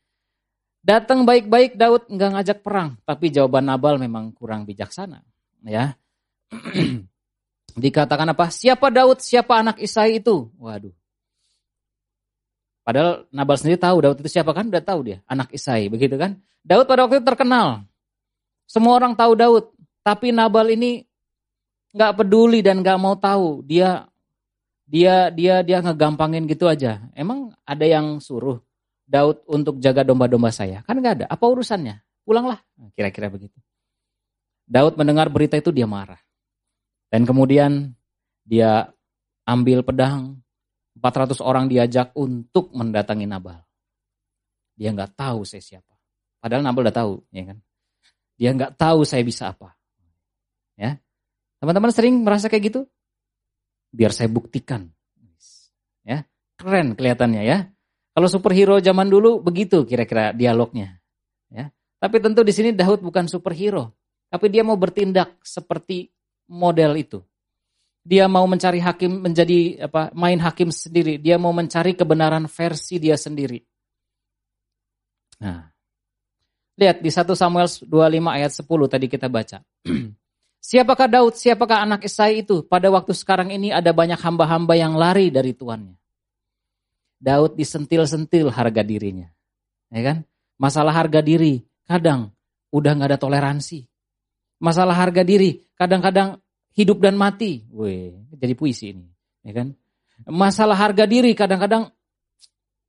Datang 0.81 1.29
baik-baik 1.29 1.77
Daud 1.77 2.09
nggak 2.09 2.31
ngajak 2.33 2.59
perang, 2.65 2.97
tapi 3.05 3.29
jawaban 3.29 3.69
Nabal 3.69 4.01
memang 4.01 4.33
kurang 4.33 4.65
bijaksana, 4.65 5.21
ya. 5.61 5.93
Dikatakan 7.77 8.33
apa? 8.33 8.49
Siapa 8.49 8.89
Daud? 8.89 9.21
Siapa 9.21 9.61
anak 9.61 9.77
Isai 9.77 10.17
itu? 10.17 10.49
Waduh. 10.57 10.89
Padahal 12.81 13.29
Nabal 13.29 13.61
sendiri 13.61 13.77
tahu 13.77 14.01
Daud 14.01 14.17
itu 14.25 14.29
siapa 14.33 14.57
kan? 14.57 14.73
Udah 14.73 14.81
tahu 14.81 15.05
dia, 15.05 15.21
anak 15.29 15.53
Isai, 15.53 15.85
begitu 15.85 16.17
kan? 16.17 16.41
Daud 16.65 16.89
pada 16.89 17.05
waktu 17.05 17.21
itu 17.21 17.29
terkenal. 17.29 17.85
Semua 18.71 18.95
orang 18.95 19.11
tahu 19.11 19.35
Daud, 19.35 19.65
tapi 19.99 20.31
Nabal 20.31 20.71
ini 20.71 21.03
nggak 21.91 22.23
peduli 22.23 22.63
dan 22.63 22.79
nggak 22.79 22.95
mau 23.03 23.19
tahu. 23.19 23.67
Dia 23.67 24.07
dia 24.87 25.27
dia 25.27 25.59
dia 25.59 25.83
ngegampangin 25.83 26.47
gitu 26.47 26.71
aja. 26.71 27.03
Emang 27.11 27.51
ada 27.67 27.83
yang 27.83 28.23
suruh 28.23 28.63
Daud 29.03 29.43
untuk 29.43 29.75
jaga 29.83 30.07
domba-domba 30.07 30.55
saya? 30.55 30.87
Kan 30.87 31.03
nggak 31.03 31.15
ada. 31.19 31.25
Apa 31.27 31.51
urusannya? 31.51 31.99
Pulanglah. 32.23 32.63
Kira-kira 32.95 33.27
begitu. 33.27 33.59
Daud 34.63 34.95
mendengar 34.95 35.27
berita 35.27 35.59
itu 35.59 35.75
dia 35.75 35.83
marah. 35.83 36.23
Dan 37.11 37.27
kemudian 37.27 37.91
dia 38.47 38.87
ambil 39.43 39.83
pedang. 39.83 40.39
400 40.95 41.43
orang 41.43 41.65
diajak 41.67 42.15
untuk 42.15 42.71
mendatangi 42.71 43.27
Nabal. 43.27 43.59
Dia 44.79 44.95
nggak 44.95 45.17
tahu 45.17 45.43
saya 45.43 45.59
siapa. 45.59 45.97
Padahal 46.39 46.61
Nabal 46.61 46.87
udah 46.87 46.93
tahu, 46.93 47.13
ya 47.33 47.51
kan? 47.51 47.57
Dia 48.35 48.51
nggak 48.55 48.75
tahu 48.79 49.07
saya 49.07 49.23
bisa 49.23 49.51
apa. 49.51 49.73
Ya, 50.77 50.97
teman-teman 51.61 51.91
sering 51.93 52.19
merasa 52.21 52.47
kayak 52.51 52.73
gitu? 52.73 52.81
Biar 53.91 54.11
saya 54.15 54.31
buktikan. 54.31 54.89
Ya, 56.01 56.25
keren 56.57 56.97
kelihatannya 56.97 57.43
ya. 57.45 57.69
Kalau 58.11 58.27
superhero 58.27 58.81
zaman 58.83 59.07
dulu 59.07 59.39
begitu 59.39 59.87
kira-kira 59.87 60.35
dialognya. 60.35 60.99
Ya, 61.51 61.71
tapi 62.01 62.19
tentu 62.19 62.43
di 62.43 62.51
sini 62.51 62.75
Daud 62.75 62.99
bukan 62.99 63.31
superhero, 63.31 63.95
tapi 64.27 64.51
dia 64.51 64.65
mau 64.65 64.75
bertindak 64.75 65.39
seperti 65.43 66.11
model 66.51 66.99
itu. 66.99 67.19
Dia 68.01 68.25
mau 68.25 68.49
mencari 68.49 68.81
hakim 68.81 69.21
menjadi 69.21 69.85
apa? 69.85 70.09
Main 70.17 70.41
hakim 70.41 70.73
sendiri. 70.73 71.21
Dia 71.21 71.37
mau 71.37 71.53
mencari 71.53 71.93
kebenaran 71.93 72.49
versi 72.49 72.97
dia 72.97 73.13
sendiri. 73.13 73.61
Nah, 75.41 75.70
Lihat 76.81 76.97
di 77.05 77.13
1 77.13 77.29
Samuel 77.37 77.69
25 77.69 77.93
ayat 78.25 78.51
10 78.57 78.65
tadi 78.89 79.05
kita 79.05 79.29
baca. 79.29 79.61
Siapakah 80.65 81.05
Daud? 81.05 81.37
Siapakah 81.37 81.85
anak 81.85 82.09
Isai 82.09 82.41
itu? 82.41 82.65
Pada 82.65 82.89
waktu 82.89 83.13
sekarang 83.13 83.53
ini 83.53 83.69
ada 83.69 83.93
banyak 83.93 84.17
hamba-hamba 84.17 84.73
yang 84.73 84.97
lari 84.97 85.29
dari 85.29 85.53
tuannya. 85.53 85.93
Daud 87.21 87.53
disentil-sentil 87.53 88.49
harga 88.49 88.81
dirinya. 88.81 89.29
Ya 89.93 90.01
kan? 90.01 90.17
Masalah 90.57 90.97
harga 90.97 91.21
diri 91.21 91.61
kadang 91.85 92.33
udah 92.73 92.91
nggak 92.97 93.09
ada 93.13 93.19
toleransi. 93.21 93.85
Masalah 94.57 94.97
harga 94.97 95.21
diri 95.21 95.61
kadang-kadang 95.77 96.41
hidup 96.73 96.97
dan 96.97 97.13
mati. 97.13 97.61
Weh, 97.69 98.09
jadi 98.33 98.57
puisi 98.57 98.97
ini, 98.97 99.05
ya 99.45 99.53
kan? 99.53 99.77
Masalah 100.25 100.77
harga 100.77 101.05
diri 101.05 101.37
kadang-kadang 101.37 101.93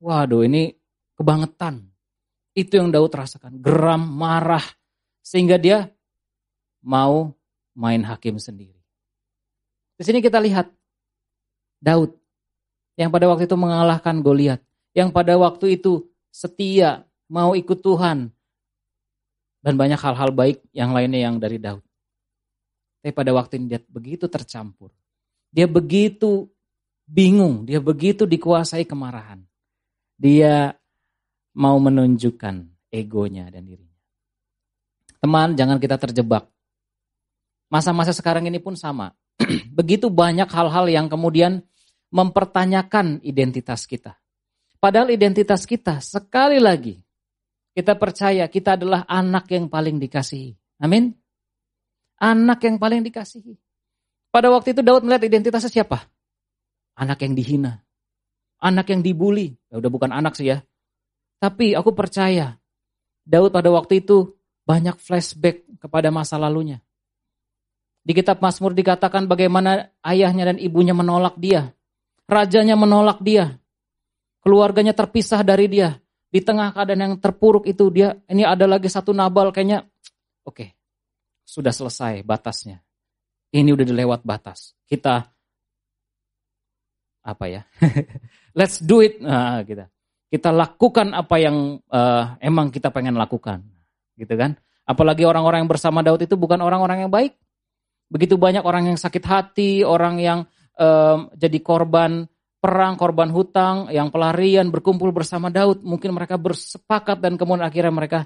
waduh 0.01 0.49
ini 0.49 0.73
kebangetan. 1.13 1.92
Itu 2.53 2.77
yang 2.77 2.93
Daud 2.93 3.13
rasakan, 3.13 3.61
geram, 3.65 4.05
marah, 4.05 4.65
sehingga 5.25 5.57
dia 5.57 5.89
mau 6.85 7.33
main 7.73 8.05
hakim 8.05 8.37
sendiri. 8.37 8.77
Di 9.97 10.03
sini 10.05 10.21
kita 10.21 10.37
lihat 10.43 10.69
Daud 11.81 12.13
yang 13.01 13.09
pada 13.09 13.25
waktu 13.31 13.49
itu 13.49 13.57
mengalahkan 13.57 14.21
Goliat, 14.21 14.61
yang 14.93 15.09
pada 15.09 15.33
waktu 15.41 15.81
itu 15.81 16.05
setia, 16.29 17.09
mau 17.33 17.57
ikut 17.57 17.81
Tuhan, 17.81 18.29
dan 19.63 19.75
banyak 19.79 19.97
hal-hal 19.97 20.35
baik 20.35 20.61
yang 20.75 20.93
lainnya 20.93 21.31
yang 21.31 21.39
dari 21.39 21.57
Daud. 21.57 21.81
Tapi 23.01 23.15
pada 23.15 23.31
waktu 23.33 23.63
ini 23.63 23.67
dia 23.73 23.81
begitu 23.83 24.27
tercampur. 24.27 24.91
Dia 25.49 25.67
begitu 25.71 26.51
bingung, 27.07 27.65
dia 27.65 27.79
begitu 27.79 28.27
dikuasai 28.27 28.85
kemarahan. 28.85 29.43
Dia 30.19 30.75
mau 31.57 31.77
menunjukkan 31.81 32.89
egonya 32.93 33.49
dan 33.53 33.69
dirinya. 33.69 33.99
Teman, 35.23 35.55
jangan 35.55 35.79
kita 35.79 35.97
terjebak. 36.01 36.51
Masa-masa 37.73 38.13
sekarang 38.13 38.45
ini 38.49 38.59
pun 38.59 38.77
sama. 38.77 39.15
Begitu 39.79 40.13
banyak 40.13 40.49
hal-hal 40.51 40.87
yang 40.91 41.07
kemudian 41.09 41.65
mempertanyakan 42.13 43.25
identitas 43.25 43.89
kita. 43.89 44.19
Padahal 44.77 45.15
identitas 45.15 45.65
kita 45.65 46.03
sekali 46.03 46.59
lagi 46.59 46.99
kita 47.73 47.97
percaya 47.97 48.45
kita 48.53 48.77
adalah 48.77 49.09
anak 49.09 49.49
yang 49.49 49.73
paling 49.73 49.97
dikasihi. 49.97 50.53
Amin. 50.85 51.17
Anak 52.21 52.61
yang 52.69 52.77
paling 52.77 53.01
dikasihi. 53.01 53.57
Pada 54.29 54.53
waktu 54.53 54.77
itu 54.77 54.85
Daud 54.85 55.05
melihat 55.09 55.25
identitasnya 55.25 55.73
siapa? 55.73 56.05
Anak 57.01 57.25
yang 57.25 57.33
dihina. 57.33 57.81
Anak 58.61 58.93
yang 58.93 59.01
dibully. 59.01 59.57
Ya 59.73 59.81
udah 59.81 59.91
bukan 59.91 60.13
anak 60.13 60.37
sih 60.37 60.53
ya. 60.53 60.61
Tapi 61.43 61.75
aku 61.75 61.91
percaya 61.91 62.55
Daud 63.27 63.51
pada 63.51 63.67
waktu 63.75 63.99
itu 63.99 64.31
banyak 64.63 64.95
flashback 64.95 65.67
kepada 65.83 66.15
masa 66.15 66.39
lalunya. 66.39 66.79
Di 68.07 68.15
kitab 68.15 68.39
Mazmur 68.39 68.71
dikatakan 68.71 69.27
bagaimana 69.27 69.91
ayahnya 70.07 70.55
dan 70.55 70.59
ibunya 70.63 70.95
menolak 70.95 71.35
dia. 71.35 71.75
Rajanya 72.31 72.79
menolak 72.79 73.19
dia. 73.19 73.59
keluarganya 74.43 74.91
terpisah 74.91 75.43
dari 75.47 75.71
dia. 75.71 75.99
Di 76.27 76.43
tengah 76.43 76.75
keadaan 76.75 77.03
yang 77.11 77.15
terpuruk 77.19 77.67
itu 77.67 77.91
dia 77.95 78.19
ini 78.27 78.43
ada 78.43 78.67
lagi 78.67 78.91
satu 78.91 79.11
Nabal 79.15 79.51
kayaknya 79.51 79.87
oke. 80.47 80.55
Okay, 80.55 80.69
sudah 81.43 81.75
selesai 81.75 82.23
batasnya. 82.27 82.83
Ini 83.55 83.71
udah 83.71 83.87
dilewat 83.87 84.27
batas. 84.27 84.75
Kita 84.87 85.27
apa 87.23 87.45
ya? 87.47 87.63
Let's 88.59 88.83
do 88.83 88.99
it. 88.99 89.23
Nah, 89.23 89.63
kita 89.63 89.91
kita 90.33 90.49
lakukan 90.49 91.13
apa 91.13 91.37
yang 91.37 91.77
uh, 91.93 92.41
emang 92.41 92.73
kita 92.73 92.89
pengen 92.89 93.21
lakukan, 93.21 93.61
gitu 94.17 94.33
kan? 94.33 94.57
Apalagi 94.89 95.29
orang-orang 95.29 95.61
yang 95.61 95.71
bersama 95.71 96.01
Daud 96.01 96.25
itu 96.25 96.41
bukan 96.41 96.65
orang-orang 96.65 97.05
yang 97.05 97.13
baik. 97.13 97.37
Begitu 98.09 98.41
banyak 98.41 98.65
orang 98.65 98.89
yang 98.89 98.97
sakit 98.97 99.25
hati, 99.29 99.85
orang 99.85 100.17
yang 100.17 100.49
um, 100.81 101.29
jadi 101.37 101.61
korban 101.61 102.25
perang, 102.65 102.97
korban 102.97 103.29
hutang, 103.29 103.93
yang 103.93 104.09
pelarian 104.09 104.73
berkumpul 104.73 105.13
bersama 105.13 105.53
Daud. 105.53 105.85
Mungkin 105.85 106.17
mereka 106.17 106.41
bersepakat 106.41 107.21
dan 107.21 107.37
kemudian 107.37 107.69
akhirnya 107.69 107.93
mereka 107.93 108.25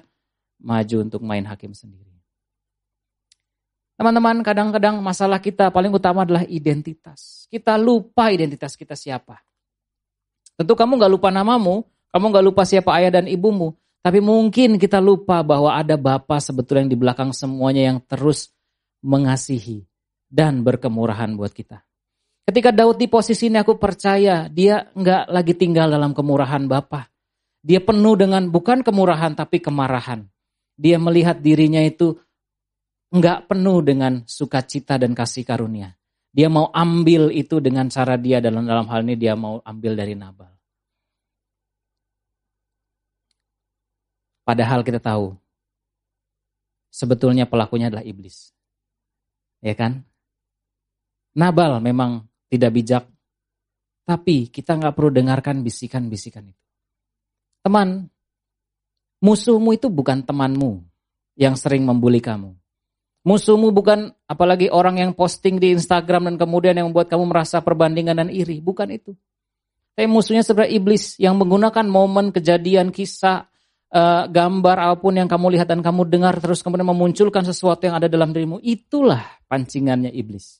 maju 0.63 0.97
untuk 1.03 1.21
main 1.27 1.43
hakim 1.43 1.75
sendiri. 1.75 2.15
Teman-teman, 3.97 4.45
kadang-kadang 4.45 5.01
masalah 5.01 5.41
kita 5.41 5.73
paling 5.73 5.89
utama 5.89 6.21
adalah 6.21 6.45
identitas. 6.45 7.49
Kita 7.49 7.75
lupa 7.81 8.29
identitas 8.29 8.77
kita 8.77 8.93
siapa. 8.93 9.41
Tentu 10.53 10.73
kamu 10.77 11.01
gak 11.01 11.11
lupa 11.17 11.29
namamu, 11.33 11.81
kamu 12.17 12.33
gak 12.33 12.45
lupa 12.49 12.65
siapa 12.65 12.97
ayah 12.97 13.21
dan 13.21 13.29
ibumu. 13.29 13.77
Tapi 14.01 14.17
mungkin 14.17 14.81
kita 14.81 14.97
lupa 14.97 15.45
bahwa 15.45 15.77
ada 15.77 15.93
Bapa 15.93 16.41
sebetulnya 16.41 16.89
yang 16.89 16.91
di 16.91 16.97
belakang 16.97 17.29
semuanya 17.29 17.93
yang 17.93 18.01
terus 18.01 18.49
mengasihi 19.05 19.85
dan 20.25 20.65
berkemurahan 20.65 21.37
buat 21.37 21.53
kita. 21.53 21.85
Ketika 22.49 22.73
Daud 22.73 22.97
di 22.97 23.05
posisi 23.05 23.53
ini 23.53 23.61
aku 23.61 23.77
percaya 23.77 24.49
dia 24.49 24.89
nggak 24.97 25.29
lagi 25.29 25.53
tinggal 25.53 25.93
dalam 25.93 26.17
kemurahan 26.17 26.65
Bapa. 26.65 27.05
Dia 27.61 27.83
penuh 27.85 28.17
dengan 28.17 28.49
bukan 28.49 28.81
kemurahan 28.81 29.37
tapi 29.37 29.61
kemarahan. 29.61 30.25
Dia 30.73 30.97
melihat 30.97 31.37
dirinya 31.37 31.85
itu 31.85 32.17
nggak 33.13 33.53
penuh 33.53 33.85
dengan 33.85 34.25
sukacita 34.25 34.97
dan 34.97 35.13
kasih 35.13 35.45
karunia. 35.45 35.93
Dia 36.33 36.49
mau 36.49 36.73
ambil 36.73 37.29
itu 37.29 37.61
dengan 37.61 37.93
cara 37.93 38.17
dia 38.17 38.41
dalam 38.41 38.65
dalam 38.65 38.89
hal 38.89 39.05
ini 39.05 39.19
dia 39.19 39.37
mau 39.37 39.61
ambil 39.61 39.93
dari 39.93 40.17
Nabal. 40.17 40.56
Padahal 44.47 44.79
kita 44.79 45.03
tahu 45.03 45.35
sebetulnya 46.87 47.43
pelakunya 47.43 47.91
adalah 47.91 48.07
iblis. 48.07 48.55
Ya 49.59 49.75
kan? 49.75 50.07
Nabal 51.35 51.83
memang 51.83 52.23
tidak 52.47 52.71
bijak. 52.71 53.03
Tapi 54.07 54.47
kita 54.47 54.79
nggak 54.79 54.95
perlu 54.95 55.11
dengarkan 55.11 55.67
bisikan-bisikan 55.67 56.47
itu. 56.47 56.63
Teman, 57.59 58.07
musuhmu 59.19 59.75
itu 59.75 59.91
bukan 59.91 60.23
temanmu 60.23 60.79
yang 61.35 61.59
sering 61.59 61.83
membuli 61.83 62.23
kamu. 62.23 62.55
Musuhmu 63.27 63.75
bukan 63.75 64.15
apalagi 64.31 64.71
orang 64.71 65.03
yang 65.03 65.11
posting 65.11 65.59
di 65.59 65.75
Instagram 65.75 66.31
dan 66.31 66.35
kemudian 66.39 66.79
yang 66.79 66.87
membuat 66.87 67.11
kamu 67.11 67.27
merasa 67.27 67.59
perbandingan 67.59 68.15
dan 68.15 68.29
iri. 68.31 68.63
Bukan 68.63 68.87
itu. 68.95 69.11
Tapi 69.91 70.07
musuhnya 70.07 70.47
sebenarnya 70.47 70.71
iblis 70.71 71.19
yang 71.19 71.35
menggunakan 71.35 71.83
momen, 71.83 72.31
kejadian, 72.31 72.95
kisah, 72.95 73.51
uh, 73.93 74.25
gambar 74.27 74.77
apa 74.91 74.95
pun 74.99 75.13
yang 75.15 75.29
kamu 75.29 75.59
lihat 75.59 75.67
dan 75.71 75.79
kamu 75.79 76.07
dengar 76.07 76.35
terus 76.41 76.59
kemudian 76.63 76.87
memunculkan 76.87 77.43
sesuatu 77.43 77.87
yang 77.87 77.95
ada 77.99 78.11
dalam 78.11 78.33
dirimu. 78.35 78.59
Itulah 78.63 79.23
pancingannya 79.47 80.11
iblis. 80.11 80.59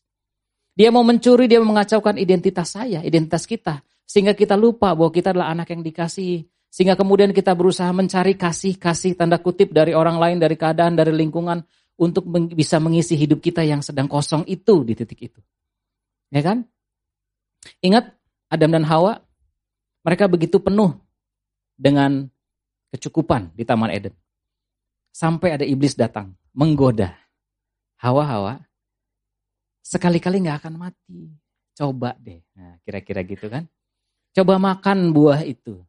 Dia 0.77 0.93
mau 0.93 1.01
mencuri, 1.01 1.49
dia 1.49 1.57
mau 1.57 1.73
mengacaukan 1.73 2.21
identitas 2.21 2.77
saya, 2.77 3.01
identitas 3.01 3.49
kita. 3.49 3.81
Sehingga 4.05 4.37
kita 4.37 4.53
lupa 4.53 4.93
bahwa 4.93 5.09
kita 5.09 5.33
adalah 5.33 5.49
anak 5.49 5.73
yang 5.73 5.81
dikasihi. 5.81 6.45
Sehingga 6.69 6.93
kemudian 6.93 7.33
kita 7.33 7.57
berusaha 7.57 7.89
mencari 7.89 8.37
kasih-kasih 8.37 9.17
tanda 9.17 9.41
kutip 9.41 9.73
dari 9.73 9.97
orang 9.97 10.21
lain, 10.21 10.37
dari 10.37 10.53
keadaan, 10.53 10.93
dari 10.93 11.11
lingkungan. 11.17 11.65
Untuk 11.97 12.29
bisa 12.53 12.77
mengisi 12.77 13.17
hidup 13.17 13.41
kita 13.41 13.65
yang 13.65 13.81
sedang 13.81 14.05
kosong 14.05 14.45
itu 14.45 14.85
di 14.85 14.93
titik 14.93 15.33
itu. 15.33 15.41
Ya 16.29 16.45
kan? 16.45 16.61
Ingat 17.81 18.13
Adam 18.53 18.69
dan 18.69 18.85
Hawa, 18.85 19.17
mereka 20.05 20.29
begitu 20.29 20.61
penuh 20.61 20.93
dengan 21.73 22.29
kecukupan 22.97 23.53
di 23.53 23.61
Taman 23.61 23.93
Eden. 23.93 24.17
Sampai 25.13 25.53
ada 25.53 25.65
iblis 25.65 25.93
datang, 25.93 26.33
menggoda. 26.57 27.13
Hawa-hawa, 28.01 28.61
sekali-kali 29.85 30.41
nggak 30.45 30.65
akan 30.65 30.73
mati. 30.77 31.33
Coba 31.77 32.17
deh. 32.17 32.41
Nah, 32.57 32.81
kira-kira 32.81 33.21
gitu 33.21 33.49
kan. 33.49 33.69
Coba 34.33 34.57
makan 34.57 35.13
buah 35.13 35.41
itu. 35.45 35.81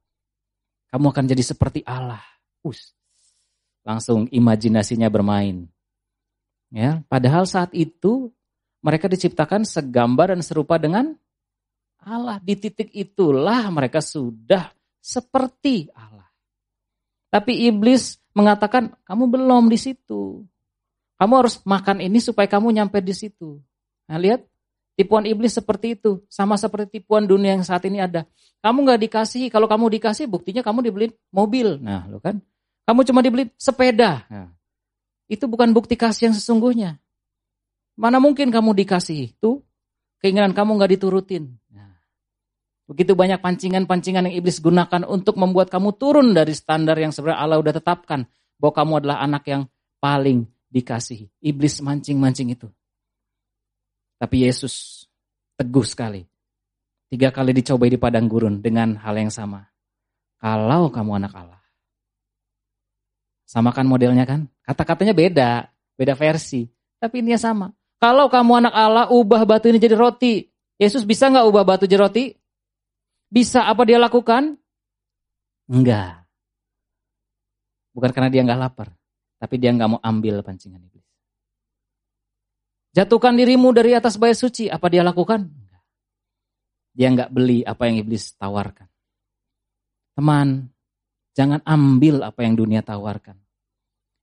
Kamu 0.88 1.12
akan 1.12 1.24
jadi 1.28 1.44
seperti 1.44 1.80
Allah. 1.84 2.20
Us. 2.64 2.96
Langsung 3.84 4.24
imajinasinya 4.32 5.08
bermain. 5.12 5.68
Ya, 6.72 7.00
padahal 7.08 7.44
saat 7.48 7.72
itu 7.72 8.32
mereka 8.80 9.08
diciptakan 9.08 9.68
segambar 9.68 10.32
dan 10.32 10.40
serupa 10.40 10.80
dengan 10.80 11.12
Allah. 12.00 12.40
Di 12.40 12.56
titik 12.56 12.88
itulah 12.92 13.68
mereka 13.68 14.00
sudah 14.00 14.72
seperti 14.96 15.92
Allah. 15.92 16.17
Tapi 17.28 17.68
iblis 17.68 18.16
mengatakan, 18.32 18.96
kamu 19.04 19.28
belum 19.28 19.68
di 19.68 19.76
situ. 19.76 20.44
Kamu 21.18 21.32
harus 21.34 21.60
makan 21.66 21.98
ini 22.00 22.22
supaya 22.22 22.46
kamu 22.46 22.72
nyampe 22.72 23.02
di 23.02 23.12
situ. 23.12 23.58
Nah 24.08 24.16
lihat, 24.16 24.46
tipuan 24.94 25.26
iblis 25.26 25.58
seperti 25.58 25.98
itu. 25.98 26.22
Sama 26.30 26.54
seperti 26.54 27.02
tipuan 27.02 27.26
dunia 27.26 27.58
yang 27.58 27.66
saat 27.66 27.84
ini 27.84 28.00
ada. 28.00 28.24
Kamu 28.62 28.86
nggak 28.86 29.00
dikasih, 29.04 29.50
kalau 29.50 29.66
kamu 29.66 29.98
dikasih 29.98 30.30
buktinya 30.30 30.62
kamu 30.62 30.88
dibeli 30.88 31.06
mobil. 31.34 31.78
Nah 31.82 32.06
lo 32.06 32.22
kan, 32.22 32.40
kamu 32.88 33.00
cuma 33.04 33.20
dibeli 33.20 33.52
sepeda. 33.60 34.24
Nah, 34.32 34.48
itu 35.28 35.44
bukan 35.44 35.76
bukti 35.76 35.94
kasih 35.94 36.32
yang 36.32 36.36
sesungguhnya. 36.38 36.96
Mana 37.98 38.16
mungkin 38.16 38.48
kamu 38.48 38.72
dikasih 38.72 39.34
itu, 39.34 39.60
keinginan 40.24 40.56
kamu 40.56 40.80
nggak 40.80 40.96
diturutin. 40.96 41.58
Begitu 42.88 43.12
banyak 43.12 43.44
pancingan-pancingan 43.44 44.32
yang 44.32 44.36
iblis 44.40 44.64
gunakan 44.64 45.04
untuk 45.04 45.36
membuat 45.36 45.68
kamu 45.68 45.92
turun 46.00 46.32
dari 46.32 46.56
standar 46.56 46.96
yang 46.96 47.12
sebenarnya 47.12 47.44
Allah 47.44 47.60
udah 47.60 47.76
tetapkan. 47.76 48.24
Bahwa 48.56 48.72
kamu 48.72 48.92
adalah 49.04 49.20
anak 49.20 49.44
yang 49.44 49.62
paling 50.00 50.48
dikasihi. 50.72 51.28
Iblis 51.44 51.84
mancing-mancing 51.84 52.48
itu. 52.56 52.66
Tapi 54.16 54.48
Yesus 54.48 55.04
teguh 55.60 55.84
sekali. 55.84 56.24
Tiga 57.12 57.28
kali 57.28 57.52
dicobai 57.52 57.92
di 57.92 58.00
padang 58.00 58.24
gurun 58.24 58.64
dengan 58.64 58.96
hal 59.04 59.20
yang 59.20 59.30
sama. 59.30 59.68
Kalau 60.40 60.88
kamu 60.88 61.20
anak 61.20 61.32
Allah. 61.36 61.60
Sama 63.48 63.72
kan 63.72 63.84
modelnya 63.84 64.28
kan? 64.28 64.48
Kata-katanya 64.64 65.12
beda, 65.16 65.50
beda 65.96 66.12
versi. 66.16 66.68
Tapi 67.00 67.20
ini 67.20 67.36
sama. 67.36 67.72
Kalau 67.96 68.28
kamu 68.28 68.64
anak 68.64 68.74
Allah, 68.76 69.04
ubah 69.08 69.44
batu 69.48 69.72
ini 69.72 69.80
jadi 69.80 69.96
roti. 69.96 70.44
Yesus 70.76 71.02
bisa 71.02 71.32
nggak 71.32 71.48
ubah 71.48 71.64
batu 71.64 71.84
jadi 71.88 72.00
roti? 72.00 72.24
Bisa 73.28 73.68
apa 73.68 73.84
dia 73.84 74.00
lakukan? 74.00 74.56
Enggak. 75.68 76.24
Bukan 77.92 78.10
karena 78.12 78.32
dia 78.32 78.42
nggak 78.44 78.60
lapar. 78.60 78.88
Tapi 79.38 79.54
dia 79.60 79.70
nggak 79.70 79.90
mau 79.90 80.00
ambil 80.00 80.40
pancingan 80.40 80.80
iblis. 80.80 81.04
Jatuhkan 82.96 83.36
dirimu 83.36 83.70
dari 83.70 83.92
atas 83.92 84.16
bayar 84.16 84.34
suci. 84.34 84.72
Apa 84.72 84.88
dia 84.88 85.04
lakukan? 85.04 85.44
Dia 86.96 87.12
nggak 87.14 87.30
beli 87.30 87.62
apa 87.62 87.86
yang 87.86 88.00
iblis 88.02 88.34
tawarkan. 88.34 88.88
Teman, 90.18 90.66
jangan 91.36 91.62
ambil 91.62 92.26
apa 92.26 92.42
yang 92.42 92.58
dunia 92.58 92.82
tawarkan. 92.82 93.38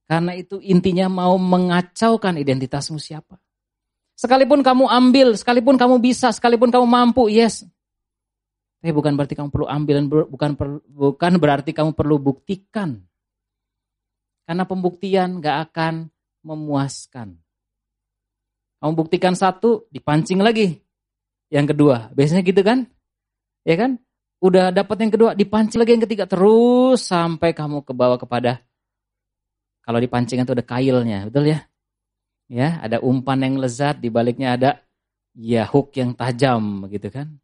Karena 0.04 0.36
itu 0.36 0.60
intinya 0.60 1.08
mau 1.08 1.34
mengacaukan 1.40 2.36
identitasmu 2.36 3.00
siapa. 3.00 3.40
Sekalipun 4.16 4.60
kamu 4.60 4.88
ambil, 4.88 5.36
sekalipun 5.36 5.76
kamu 5.76 6.00
bisa, 6.00 6.32
sekalipun 6.32 6.68
kamu 6.68 6.84
mampu, 6.84 7.28
yes. 7.32 7.64
Tapi 8.86 8.94
bukan 8.94 9.18
berarti 9.18 9.34
kamu 9.34 9.50
perlu 9.50 9.66
ambil 9.66 9.98
bukan 10.30 10.54
bukan 10.86 11.32
berarti 11.42 11.74
kamu 11.74 11.98
perlu 11.98 12.22
buktikan. 12.22 13.02
Karena 14.46 14.62
pembuktian 14.62 15.42
gak 15.42 15.74
akan 15.74 16.06
memuaskan. 16.46 17.34
Kamu 18.78 18.92
buktikan 18.94 19.34
satu, 19.34 19.90
dipancing 19.90 20.38
lagi. 20.38 20.78
Yang 21.50 21.74
kedua, 21.74 22.14
biasanya 22.14 22.46
gitu 22.46 22.62
kan? 22.62 22.86
Ya 23.66 23.74
kan? 23.74 23.98
Udah 24.38 24.70
dapat 24.70 25.02
yang 25.02 25.10
kedua, 25.10 25.34
dipancing 25.34 25.82
lagi 25.82 25.98
yang 25.98 26.06
ketiga. 26.06 26.30
Terus 26.30 27.10
sampai 27.10 27.58
kamu 27.58 27.82
ke 27.82 27.90
bawah 27.90 28.22
kepada, 28.22 28.62
kalau 29.82 29.98
dipancing 29.98 30.46
itu 30.46 30.54
ada 30.54 30.62
kailnya, 30.62 31.26
betul 31.26 31.50
ya? 31.50 31.66
Ya, 32.46 32.78
ada 32.78 33.02
umpan 33.02 33.42
yang 33.42 33.58
lezat, 33.58 33.98
di 33.98 34.14
baliknya 34.14 34.54
ada 34.54 34.78
ya 35.34 35.66
hook 35.66 35.90
yang 35.98 36.14
tajam 36.14 36.86
gitu 36.86 37.10
kan. 37.10 37.42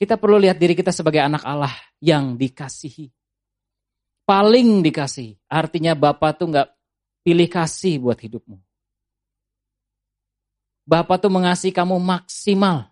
Kita 0.00 0.16
perlu 0.16 0.40
lihat 0.40 0.56
diri 0.56 0.72
kita 0.72 0.96
sebagai 0.96 1.20
anak 1.20 1.44
Allah 1.44 1.76
yang 2.00 2.40
dikasihi. 2.40 3.12
Paling 4.24 4.80
dikasih. 4.80 5.36
Artinya 5.44 5.92
Bapak 5.92 6.40
tuh 6.40 6.48
nggak 6.48 6.68
pilih 7.20 7.44
kasih 7.52 8.00
buat 8.00 8.16
hidupmu. 8.16 8.56
Bapak 10.88 11.20
tuh 11.20 11.28
mengasihi 11.28 11.76
kamu 11.76 12.00
maksimal. 12.00 12.88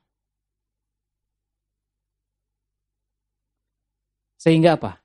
Sehingga 4.36 4.76
apa? 4.76 5.00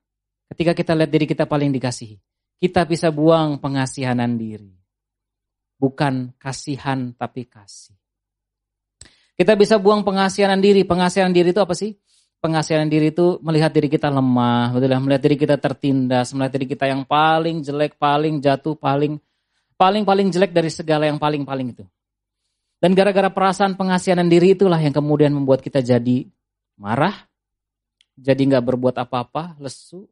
Ketika 0.52 0.76
kita 0.76 0.92
lihat 1.00 1.08
diri 1.08 1.24
kita 1.24 1.48
paling 1.48 1.72
dikasihi, 1.72 2.20
kita 2.60 2.84
bisa 2.84 3.16
buang 3.16 3.63
pengasihanan 3.63 4.36
diri. 4.36 4.76
Bukan 5.80 6.36
kasihan 6.36 7.16
tapi 7.16 7.48
kasih. 7.48 8.03
Kita 9.34 9.58
bisa 9.58 9.82
buang 9.82 10.06
pengasihanan 10.06 10.62
diri. 10.62 10.86
Pengasihanan 10.86 11.34
diri 11.34 11.50
itu 11.52 11.62
apa 11.62 11.74
sih? 11.74 11.98
Pengasihanan 12.43 12.91
diri 12.91 13.10
itu 13.10 13.39
melihat 13.39 13.72
diri 13.72 13.88
kita 13.88 14.12
lemah, 14.12 14.76
betul 14.76 14.91
melihat 15.00 15.24
diri 15.24 15.38
kita 15.39 15.56
tertindas, 15.56 16.36
melihat 16.36 16.60
diri 16.60 16.67
kita 16.76 16.91
yang 16.91 17.08
paling 17.08 17.63
jelek, 17.63 17.96
paling 17.96 18.43
jatuh, 18.43 18.76
paling 18.76 19.15
paling 19.80 20.04
paling 20.04 20.28
jelek 20.28 20.52
dari 20.52 20.67
segala 20.67 21.08
yang 21.08 21.15
paling 21.15 21.48
paling 21.48 21.72
itu. 21.72 21.88
Dan 22.84 23.00
gara-gara 23.00 23.32
perasaan 23.32 23.80
pengasihanan 23.80 24.28
diri 24.28 24.60
itulah 24.60 24.76
yang 24.76 24.91
kemudian 24.91 25.32
membuat 25.32 25.63
kita 25.63 25.80
jadi 25.80 26.28
marah, 26.76 27.15
jadi 28.19 28.43
nggak 28.43 28.63
berbuat 28.76 29.00
apa-apa, 29.00 29.56
lesu, 29.63 30.04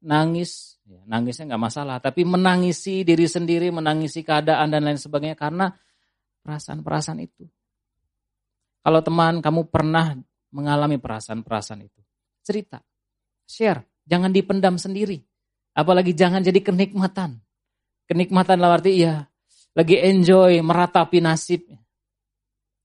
nangis, 0.00 0.80
ya, 0.88 1.04
nangisnya 1.04 1.52
nggak 1.52 1.62
masalah, 1.68 1.96
tapi 2.00 2.24
menangisi 2.24 3.04
diri 3.04 3.28
sendiri, 3.28 3.68
menangisi 3.68 4.24
keadaan 4.24 4.72
dan 4.72 4.88
lain 4.88 4.96
sebagainya 4.96 5.36
karena 5.36 5.68
perasaan-perasaan 6.40 7.20
itu. 7.20 7.44
Kalau 8.84 9.00
teman 9.00 9.40
kamu 9.40 9.72
pernah 9.72 10.12
mengalami 10.52 11.00
perasaan-perasaan 11.00 11.80
itu, 11.88 12.00
cerita, 12.44 12.84
share, 13.48 14.04
jangan 14.04 14.28
dipendam 14.28 14.76
sendiri. 14.76 15.24
Apalagi 15.72 16.12
jangan 16.12 16.44
jadi 16.44 16.60
kenikmatan. 16.60 17.40
Kenikmatan 18.04 18.60
dalam 18.60 18.76
arti 18.76 19.00
ya 19.00 19.24
lagi 19.74 19.98
enjoy, 19.98 20.62
meratapi 20.62 21.18
nasib. 21.18 21.66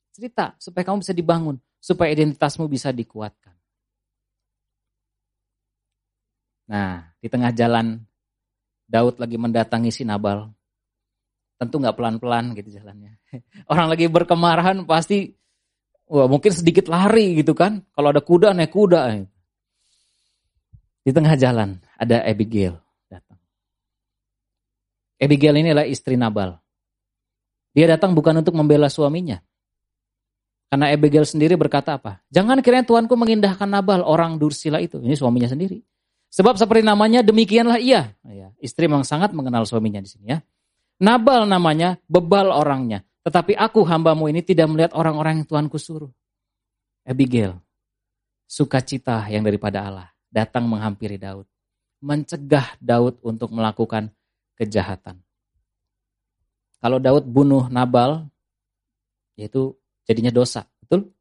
Cerita 0.10 0.58
supaya 0.58 0.88
kamu 0.90 1.06
bisa 1.06 1.14
dibangun, 1.14 1.56
supaya 1.78 2.10
identitasmu 2.16 2.66
bisa 2.66 2.90
dikuatkan. 2.90 3.54
Nah, 6.70 7.14
di 7.22 7.28
tengah 7.30 7.54
jalan 7.54 8.02
Daud 8.90 9.22
lagi 9.22 9.38
mendatangi 9.38 9.94
si 9.94 10.02
Nabal. 10.02 10.50
Tentu 11.62 11.78
nggak 11.78 11.94
pelan-pelan 11.94 12.58
gitu 12.58 12.74
jalannya. 12.82 13.22
Orang 13.72 13.92
lagi 13.94 14.10
berkemarahan 14.10 14.82
pasti 14.90 15.38
Wah, 16.10 16.26
mungkin 16.26 16.50
sedikit 16.50 16.90
lari 16.90 17.38
gitu 17.38 17.54
kan. 17.54 17.86
Kalau 17.94 18.10
ada 18.10 18.18
kuda, 18.18 18.58
naik 18.58 18.74
kuda. 18.74 19.30
Di 21.06 21.12
tengah 21.14 21.38
jalan 21.38 21.78
ada 21.96 22.26
Abigail 22.26 22.76
datang. 23.06 23.38
Abigail 25.22 25.56
ini 25.62 25.70
adalah 25.70 25.86
istri 25.86 26.18
Nabal. 26.18 26.58
Dia 27.78 27.86
datang 27.86 28.18
bukan 28.18 28.42
untuk 28.42 28.58
membela 28.58 28.90
suaminya. 28.90 29.38
Karena 30.70 30.94
Abigail 30.94 31.26
sendiri 31.26 31.58
berkata 31.58 31.98
apa? 31.98 32.22
Jangan 32.30 32.62
kiranya 32.62 32.86
Tuanku 32.86 33.14
mengindahkan 33.14 33.70
Nabal, 33.70 34.06
orang 34.06 34.38
Dursila 34.38 34.82
itu. 34.82 35.02
Ini 35.02 35.14
suaminya 35.18 35.50
sendiri. 35.50 35.82
Sebab 36.30 36.62
seperti 36.62 36.86
namanya 36.86 37.26
demikianlah 37.26 37.82
ia. 37.82 38.14
Ya, 38.22 38.54
istri 38.62 38.86
memang 38.86 39.02
sangat 39.02 39.34
mengenal 39.34 39.66
suaminya 39.66 39.98
di 39.98 40.10
sini 40.10 40.30
ya. 40.30 40.46
Nabal 41.02 41.50
namanya, 41.50 41.98
bebal 42.06 42.54
orangnya. 42.54 43.02
Tetapi 43.30 43.54
aku 43.54 43.86
hambamu 43.86 44.26
ini 44.26 44.42
tidak 44.42 44.66
melihat 44.74 44.98
orang-orang 44.98 45.38
yang 45.38 45.46
Tuhanku 45.46 45.78
suruh. 45.78 46.10
Abigail, 47.06 47.62
sukacita 48.50 49.22
yang 49.30 49.46
daripada 49.46 49.86
Allah, 49.86 50.10
datang 50.34 50.66
menghampiri 50.66 51.22
Daud. 51.22 51.46
Mencegah 52.02 52.74
Daud 52.82 53.22
untuk 53.22 53.54
melakukan 53.54 54.10
kejahatan. 54.58 55.22
Kalau 56.82 56.98
Daud 56.98 57.30
bunuh 57.30 57.70
Nabal, 57.70 58.26
yaitu 59.38 59.78
jadinya 60.10 60.34
dosa, 60.34 60.66
betul? 60.82 61.14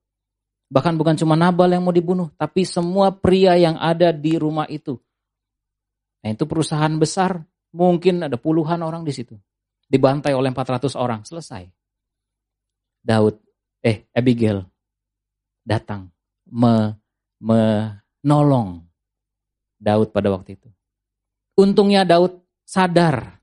Bahkan 0.72 0.96
bukan 0.96 1.12
cuma 1.20 1.36
Nabal 1.36 1.76
yang 1.76 1.84
mau 1.84 1.92
dibunuh, 1.92 2.32
tapi 2.40 2.64
semua 2.64 3.12
pria 3.12 3.52
yang 3.60 3.76
ada 3.76 4.16
di 4.16 4.40
rumah 4.40 4.64
itu. 4.64 4.96
Nah 6.24 6.32
itu 6.32 6.48
perusahaan 6.48 6.96
besar, 6.96 7.44
mungkin 7.76 8.24
ada 8.24 8.40
puluhan 8.40 8.80
orang 8.80 9.04
di 9.04 9.12
situ. 9.12 9.36
Dibantai 9.84 10.32
oleh 10.32 10.48
400 10.48 10.96
orang, 10.96 11.20
selesai. 11.28 11.77
Daud, 13.02 13.38
eh 13.82 14.06
Abigail 14.12 14.64
datang 15.64 16.08
me, 16.48 16.96
menolong 17.38 18.82
Daud 19.78 20.10
pada 20.10 20.32
waktu 20.32 20.58
itu. 20.58 20.68
Untungnya 21.58 22.02
Daud 22.02 22.40
sadar, 22.64 23.38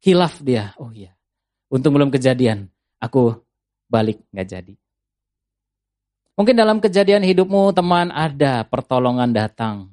hilaf 0.00 0.40
dia. 0.40 0.72
Oh 0.80 0.92
iya, 0.94 1.12
untung 1.72 1.92
belum 1.96 2.08
kejadian. 2.12 2.70
Aku 3.02 3.34
balik 3.90 4.22
nggak 4.30 4.48
jadi. 4.48 4.74
Mungkin 6.32 6.56
dalam 6.56 6.80
kejadian 6.80 7.20
hidupmu 7.26 7.76
teman 7.76 8.08
ada 8.08 8.64
pertolongan 8.64 9.36
datang. 9.36 9.92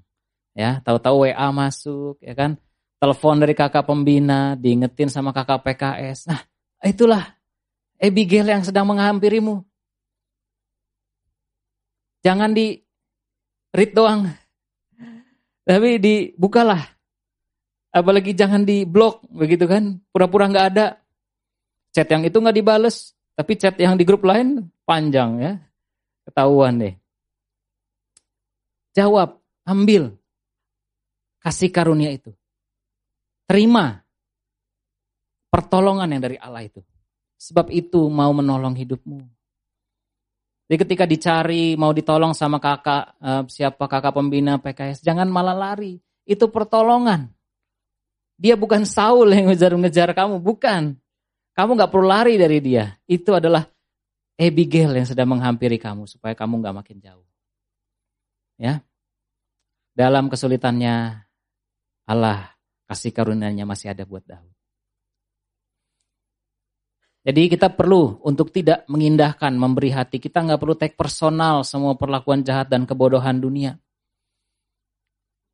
Ya, 0.55 0.79
tahu-tahu 0.83 1.27
WA 1.27 1.47
masuk, 1.51 2.19
ya 2.19 2.35
kan? 2.35 2.59
Telepon 2.99 3.39
dari 3.39 3.55
kakak 3.55 3.87
pembina, 3.87 4.59
diingetin 4.59 5.07
sama 5.07 5.31
kakak 5.31 5.63
PKS. 5.63 6.27
Nah, 6.27 6.41
itulah 6.83 7.38
Abigail 7.99 8.47
yang 8.47 8.63
sedang 8.63 8.87
menghampirimu. 8.87 9.59
Jangan 12.23 12.55
di 12.55 12.79
read 13.75 13.91
doang. 13.91 14.27
Tapi 15.67 15.99
dibukalah. 15.99 16.81
Apalagi 17.91 18.31
jangan 18.33 18.63
di 18.63 18.87
blok 18.87 19.27
begitu 19.27 19.67
kan. 19.67 19.99
Pura-pura 20.09 20.47
nggak 20.47 20.67
ada. 20.73 20.97
Chat 21.91 22.07
yang 22.07 22.23
itu 22.23 22.39
nggak 22.39 22.55
dibales. 22.55 23.13
Tapi 23.35 23.51
chat 23.59 23.75
yang 23.79 23.99
di 23.99 24.07
grup 24.07 24.23
lain 24.23 24.63
panjang 24.87 25.31
ya. 25.39 25.53
Ketahuan 26.23 26.79
deh. 26.79 26.95
Jawab, 28.95 29.39
ambil. 29.67 30.15
Kasih 31.39 31.71
karunia 31.71 32.11
itu. 32.11 32.35
Terima 33.47 34.03
pertolongan 35.49 36.11
yang 36.13 36.21
dari 36.21 36.37
Allah 36.37 36.67
itu. 36.67 36.83
Sebab 37.39 37.71
itu 37.71 38.11
mau 38.11 38.35
menolong 38.35 38.75
hidupmu. 38.75 39.23
Jadi 40.69 40.77
ketika 40.85 41.05
dicari, 41.07 41.73
mau 41.79 41.95
ditolong 41.95 42.35
sama 42.35 42.61
kakak, 42.61 43.17
uh, 43.23 43.43
siapa 43.49 43.89
kakak 43.89 44.13
pembina 44.13 44.61
PKS, 44.61 45.01
jangan 45.01 45.25
malah 45.31 45.55
lari. 45.55 45.97
Itu 46.27 46.51
pertolongan. 46.51 47.31
Dia 48.37 48.53
bukan 48.53 48.85
Saul 48.85 49.33
yang 49.33 49.49
ngejar-ngejar 49.49 50.13
kamu, 50.13 50.37
bukan. 50.37 50.93
Kamu 51.57 51.73
gak 51.73 51.91
perlu 51.91 52.07
lari 52.07 52.37
dari 52.37 52.61
dia. 52.61 52.93
Itu 53.09 53.33
adalah 53.33 53.65
Abigail 54.39 54.93
yang 54.93 55.09
sedang 55.09 55.33
menghampiri 55.33 55.81
kamu 55.81 56.05
supaya 56.05 56.37
kamu 56.37 56.61
gak 56.61 56.77
makin 56.85 56.97
jauh. 57.01 57.27
Ya, 58.59 58.83
dalam 59.95 60.31
kesulitannya 60.31 61.23
Allah 62.07 62.55
kasih 62.87 63.11
karunia-Nya 63.11 63.67
masih 63.67 63.91
ada 63.91 64.07
buat 64.07 64.23
Daud. 64.23 64.58
Jadi 67.29 67.45
kita 67.45 67.69
perlu 67.69 68.17
untuk 68.25 68.49
tidak 68.49 68.89
mengindahkan, 68.89 69.53
memberi 69.53 69.93
hati. 69.93 70.17
Kita 70.17 70.41
nggak 70.41 70.57
perlu 70.57 70.73
take 70.73 70.97
personal 70.97 71.61
semua 71.61 71.93
perlakuan 71.93 72.41
jahat 72.41 72.73
dan 72.73 72.89
kebodohan 72.89 73.37
dunia. 73.37 73.77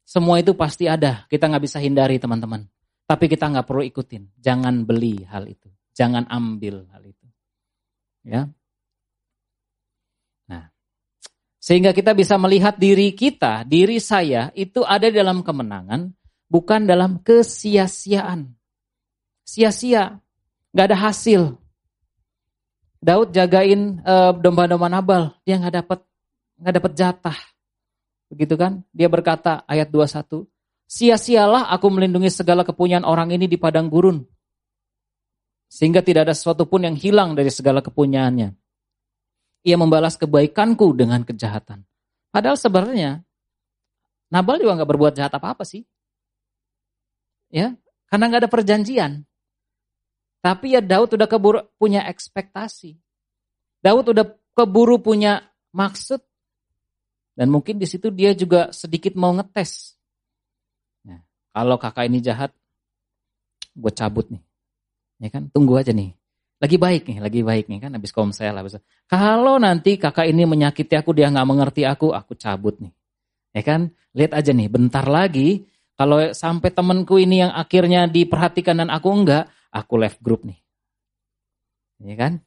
Semua 0.07 0.39
itu 0.39 0.55
pasti 0.55 0.87
ada, 0.87 1.27
kita 1.27 1.51
nggak 1.51 1.67
bisa 1.67 1.83
hindari 1.83 2.15
teman-teman. 2.15 2.63
Tapi 3.03 3.27
kita 3.27 3.51
nggak 3.51 3.67
perlu 3.67 3.83
ikutin, 3.91 4.39
jangan 4.39 4.87
beli 4.87 5.27
hal 5.27 5.51
itu, 5.51 5.67
jangan 5.91 6.23
ambil 6.31 6.87
hal 6.95 7.03
itu. 7.03 7.27
Ya. 8.23 8.47
Nah, 10.47 10.71
sehingga 11.59 11.91
kita 11.91 12.15
bisa 12.15 12.39
melihat 12.39 12.79
diri 12.79 13.11
kita, 13.11 13.67
diri 13.67 13.99
saya 13.99 14.47
itu 14.55 14.79
ada 14.87 15.11
dalam 15.11 15.43
kemenangan, 15.43 16.07
bukan 16.47 16.87
dalam 16.87 17.19
kesia-siaan. 17.19 18.55
Sia-sia, 19.43 20.23
nggak 20.71 20.87
ada 20.87 20.97
hasil. 21.11 21.64
Daud 23.01 23.31
jagain 23.35 24.01
uh, 24.01 24.33
domba-domba 24.33 24.87
Nabal, 24.89 25.23
dia 25.45 25.59
nggak 25.61 25.75
dapat 25.83 25.99
nggak 26.59 26.75
dapat 26.81 26.91
jatah. 26.95 27.37
Begitu 28.31 28.55
kan? 28.57 28.81
Dia 28.89 29.05
berkata 29.07 29.61
ayat 29.69 29.93
21, 29.93 30.47
Sia-sialah 30.85 31.69
aku 31.73 31.89
melindungi 31.89 32.29
segala 32.29 32.61
kepunyaan 32.61 33.05
orang 33.05 33.33
ini 33.33 33.49
di 33.49 33.57
padang 33.57 33.89
gurun. 33.89 34.21
Sehingga 35.65 36.05
tidak 36.05 36.29
ada 36.29 36.35
sesuatu 36.37 36.69
pun 36.69 36.85
yang 36.85 36.93
hilang 36.93 37.33
dari 37.33 37.49
segala 37.49 37.81
kepunyaannya. 37.81 38.53
Ia 39.65 39.77
membalas 39.81 40.13
kebaikanku 40.15 40.93
dengan 40.93 41.25
kejahatan. 41.25 41.81
Padahal 42.29 42.57
sebenarnya 42.57 43.25
Nabal 44.29 44.61
juga 44.61 44.77
nggak 44.77 44.89
berbuat 44.93 45.13
jahat 45.17 45.33
apa-apa 45.33 45.65
sih. 45.65 45.85
Ya, 47.49 47.73
karena 48.09 48.29
nggak 48.29 48.41
ada 48.45 48.51
perjanjian. 48.51 49.11
Tapi 50.45 50.77
ya 50.77 50.81
Daud 50.85 51.17
udah 51.17 51.25
keburu 51.25 51.65
punya 51.81 52.05
ekspektasi. 52.05 52.93
Daud 53.81 54.13
udah 54.13 54.29
keburu 54.53 55.01
punya 55.01 55.41
maksud. 55.73 56.21
Dan 57.33 57.49
mungkin 57.49 57.81
di 57.81 57.89
situ 57.89 58.13
dia 58.13 58.37
juga 58.37 58.69
sedikit 58.69 59.17
mau 59.17 59.33
ngetes. 59.33 59.97
Nah, 61.09 61.17
kalau 61.49 61.81
kakak 61.81 62.05
ini 62.05 62.21
jahat, 62.21 62.53
gue 63.73 63.89
cabut 63.89 64.29
nih. 64.29 64.43
Ya 65.25 65.33
kan, 65.33 65.49
tunggu 65.49 65.81
aja 65.81 65.89
nih. 65.89 66.13
Lagi 66.61 66.77
baik 66.77 67.09
nih, 67.09 67.17
lagi 67.25 67.41
baik 67.41 67.65
nih 67.65 67.81
kan, 67.81 67.91
habis 67.97 68.13
komsel. 68.13 68.53
Habis. 68.53 68.77
Kalau 69.09 69.57
nanti 69.57 69.97
kakak 69.97 70.29
ini 70.29 70.45
menyakiti 70.45 70.93
aku, 70.93 71.09
dia 71.17 71.33
nggak 71.33 71.49
mengerti 71.49 71.89
aku, 71.89 72.13
aku 72.13 72.37
cabut 72.37 72.77
nih. 72.77 72.93
Ya 73.57 73.65
kan? 73.65 73.89
Lihat 74.13 74.37
aja 74.37 74.53
nih, 74.53 74.69
bentar 74.69 75.09
lagi 75.09 75.65
kalau 75.95 76.19
sampai 76.35 76.75
temenku 76.75 77.15
ini 77.15 77.39
yang 77.47 77.51
akhirnya 77.55 78.05
diperhatikan 78.11 78.83
dan 78.83 78.91
aku 78.91 79.09
enggak, 79.15 79.47
aku 79.75 79.99
left 79.99 80.23
group 80.23 80.47
nih. 80.47 80.55
Ya 81.99 82.15
kan? 82.15 82.39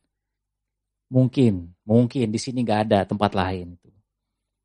Mungkin, 1.12 1.76
mungkin 1.84 2.26
di 2.32 2.40
sini 2.40 2.64
nggak 2.64 2.80
ada 2.88 3.04
tempat 3.04 3.36
lain. 3.36 3.76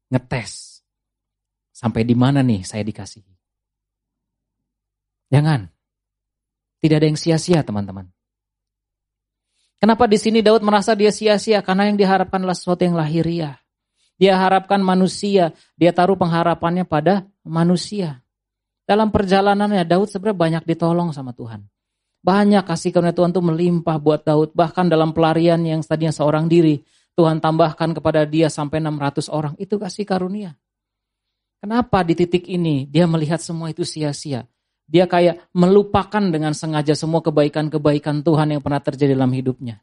Ngetes. 0.08 0.80
Sampai 1.76 2.08
di 2.08 2.16
mana 2.16 2.40
nih 2.40 2.64
saya 2.64 2.88
dikasih? 2.88 3.24
Jangan. 5.28 5.68
Tidak 6.80 6.96
ada 7.00 7.08
yang 7.08 7.20
sia-sia 7.20 7.64
teman-teman. 7.64 8.08
Kenapa 9.80 10.08
di 10.08 10.16
sini 10.16 10.40
Daud 10.40 10.64
merasa 10.64 10.96
dia 10.96 11.12
sia-sia? 11.12 11.60
Karena 11.60 11.92
yang 11.92 12.00
diharapkan 12.00 12.40
adalah 12.40 12.56
sesuatu 12.56 12.88
yang 12.88 12.96
lahiriah. 12.96 13.60
Dia 14.16 14.40
harapkan 14.40 14.80
manusia, 14.80 15.52
dia 15.76 15.92
taruh 15.92 16.16
pengharapannya 16.16 16.88
pada 16.88 17.28
manusia. 17.44 18.24
Dalam 18.84 19.12
perjalanannya 19.12 19.84
Daud 19.88 20.08
sebenarnya 20.12 20.40
banyak 20.40 20.64
ditolong 20.76 21.12
sama 21.16 21.34
Tuhan. 21.36 21.68
Banyak 22.24 22.64
kasih 22.64 22.96
karunia 22.96 23.12
Tuhan 23.12 23.36
itu 23.36 23.44
melimpah 23.44 24.00
buat 24.00 24.24
Daud. 24.24 24.56
Bahkan 24.56 24.88
dalam 24.88 25.12
pelarian 25.12 25.60
yang 25.60 25.84
tadinya 25.84 26.16
seorang 26.16 26.48
diri, 26.48 26.80
Tuhan 27.20 27.44
tambahkan 27.44 27.92
kepada 27.92 28.24
dia 28.24 28.48
sampai 28.48 28.80
600 28.80 29.28
orang. 29.28 29.54
Itu 29.60 29.76
kasih 29.76 30.08
karunia. 30.08 30.56
Kenapa 31.60 32.00
di 32.08 32.16
titik 32.16 32.48
ini 32.48 32.88
dia 32.88 33.04
melihat 33.12 33.44
semua 33.44 33.76
itu 33.76 33.84
sia-sia? 33.84 34.48
Dia 34.88 35.08
kayak 35.08 35.52
melupakan 35.56 36.24
dengan 36.24 36.52
sengaja 36.56 36.96
semua 36.96 37.24
kebaikan-kebaikan 37.24 38.24
Tuhan 38.24 38.56
yang 38.56 38.62
pernah 38.64 38.84
terjadi 38.84 39.16
dalam 39.16 39.32
hidupnya. 39.32 39.80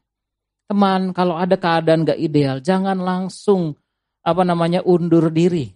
Teman, 0.69 1.13
kalau 1.13 1.37
ada 1.37 1.57
keadaan 1.57 2.05
gak 2.05 2.21
ideal, 2.21 2.57
jangan 2.61 3.01
langsung 3.01 3.77
apa 4.21 4.41
namanya 4.45 4.85
undur 4.85 5.29
diri. 5.33 5.73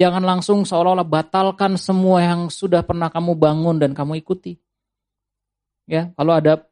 Jangan 0.00 0.24
langsung 0.24 0.64
seolah-olah 0.64 1.04
batalkan 1.04 1.76
semua 1.76 2.24
yang 2.24 2.48
sudah 2.48 2.80
pernah 2.80 3.12
kamu 3.12 3.36
bangun 3.36 3.76
dan 3.76 3.92
kamu 3.92 4.24
ikuti. 4.24 4.56
Ya, 5.90 6.14
kalau 6.14 6.38
ada 6.38 6.70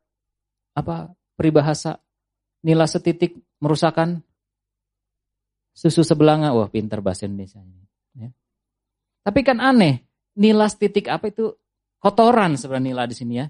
apa 0.79 1.11
peribahasa 1.35 1.99
nila 2.63 2.87
setitik 2.87 3.35
merusakan 3.59 4.23
susu 5.75 6.07
sebelanga, 6.07 6.55
wah 6.55 6.71
pintar 6.71 7.03
bahasa 7.03 7.27
Indonesia 7.27 7.59
ini. 7.59 7.83
Ya. 8.15 8.31
Tapi 9.27 9.43
kan 9.43 9.59
aneh, 9.59 10.07
nilas 10.39 10.79
titik 10.79 11.11
apa 11.11 11.35
itu 11.35 11.51
kotoran 11.99 12.55
sebenarnya 12.55 12.87
nila 12.95 13.03
di 13.11 13.15
sini 13.19 13.43
ya. 13.43 13.47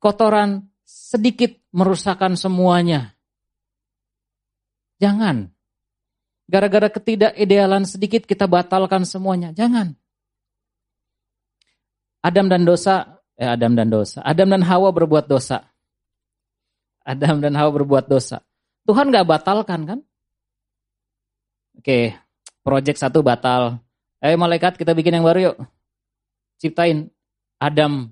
Kotoran 0.00 0.64
sedikit 0.80 1.52
merusakkan 1.76 2.32
semuanya. 2.32 3.12
Jangan. 4.96 5.48
Gara-gara 6.48 6.88
ketidakidealan 6.88 7.84
sedikit 7.84 8.24
kita 8.24 8.48
batalkan 8.48 9.04
semuanya. 9.04 9.52
Jangan. 9.52 9.92
Adam 12.22 12.46
dan 12.48 12.62
dosa, 12.62 13.21
eh 13.42 13.50
Adam 13.50 13.74
dan 13.74 13.90
dosa. 13.90 14.22
Adam 14.22 14.46
dan 14.46 14.62
Hawa 14.62 14.94
berbuat 14.94 15.26
dosa. 15.26 15.66
Adam 17.02 17.42
dan 17.42 17.58
Hawa 17.58 17.74
berbuat 17.74 18.06
dosa. 18.06 18.38
Tuhan 18.86 19.10
gak 19.10 19.26
batalkan 19.26 19.82
kan? 19.82 19.98
Oke, 21.74 22.14
project 22.62 23.02
satu 23.02 23.26
batal. 23.26 23.82
Eh 24.22 24.38
malaikat 24.38 24.78
kita 24.78 24.94
bikin 24.94 25.18
yang 25.18 25.26
baru 25.26 25.50
yuk 25.50 25.56
ciptain 26.62 27.10
Adam 27.58 28.06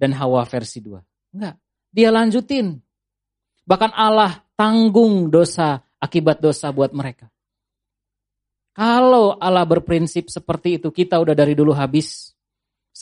dan 0.00 0.16
Hawa 0.16 0.48
versi 0.48 0.80
2. 0.80 1.36
Enggak. 1.36 1.60
Dia 1.92 2.08
lanjutin. 2.08 2.80
Bahkan 3.68 3.92
Allah 3.92 4.40
tanggung 4.56 5.28
dosa 5.28 5.84
akibat 6.00 6.40
dosa 6.40 6.72
buat 6.72 6.96
mereka. 6.96 7.28
Kalau 8.72 9.36
Allah 9.36 9.68
berprinsip 9.68 10.32
seperti 10.32 10.80
itu, 10.80 10.88
kita 10.88 11.20
udah 11.20 11.36
dari 11.36 11.52
dulu 11.52 11.76
habis. 11.76 12.32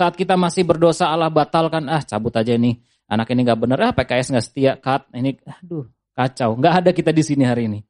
Saat 0.01 0.17
kita 0.17 0.33
masih 0.33 0.65
berdosa, 0.65 1.13
Allah 1.13 1.29
batalkan, 1.29 1.85
ah 1.93 2.01
cabut 2.01 2.33
aja 2.33 2.57
ini. 2.57 2.81
Anak 3.05 3.37
ini 3.37 3.45
gak 3.45 3.61
bener, 3.61 3.77
ah 3.85 3.93
PKS 3.93 4.33
gak 4.33 4.45
setia, 4.49 4.73
cut. 4.81 5.05
Ini, 5.13 5.37
aduh, 5.45 5.85
kacau. 6.17 6.57
Gak 6.57 6.75
ada 6.81 6.91
kita 6.97 7.13
di 7.13 7.21
sini 7.21 7.45
hari 7.45 7.69
ini. 7.69 7.85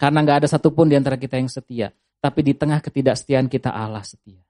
Karena 0.00 0.24
gak 0.24 0.40
ada 0.40 0.48
satupun 0.48 0.88
di 0.88 0.96
antara 0.96 1.20
kita 1.20 1.36
yang 1.36 1.52
setia. 1.52 1.92
Tapi 2.16 2.40
di 2.40 2.56
tengah 2.56 2.80
ketidaksetiaan 2.80 3.52
kita 3.52 3.76
Allah 3.76 4.00
setia. 4.00 4.40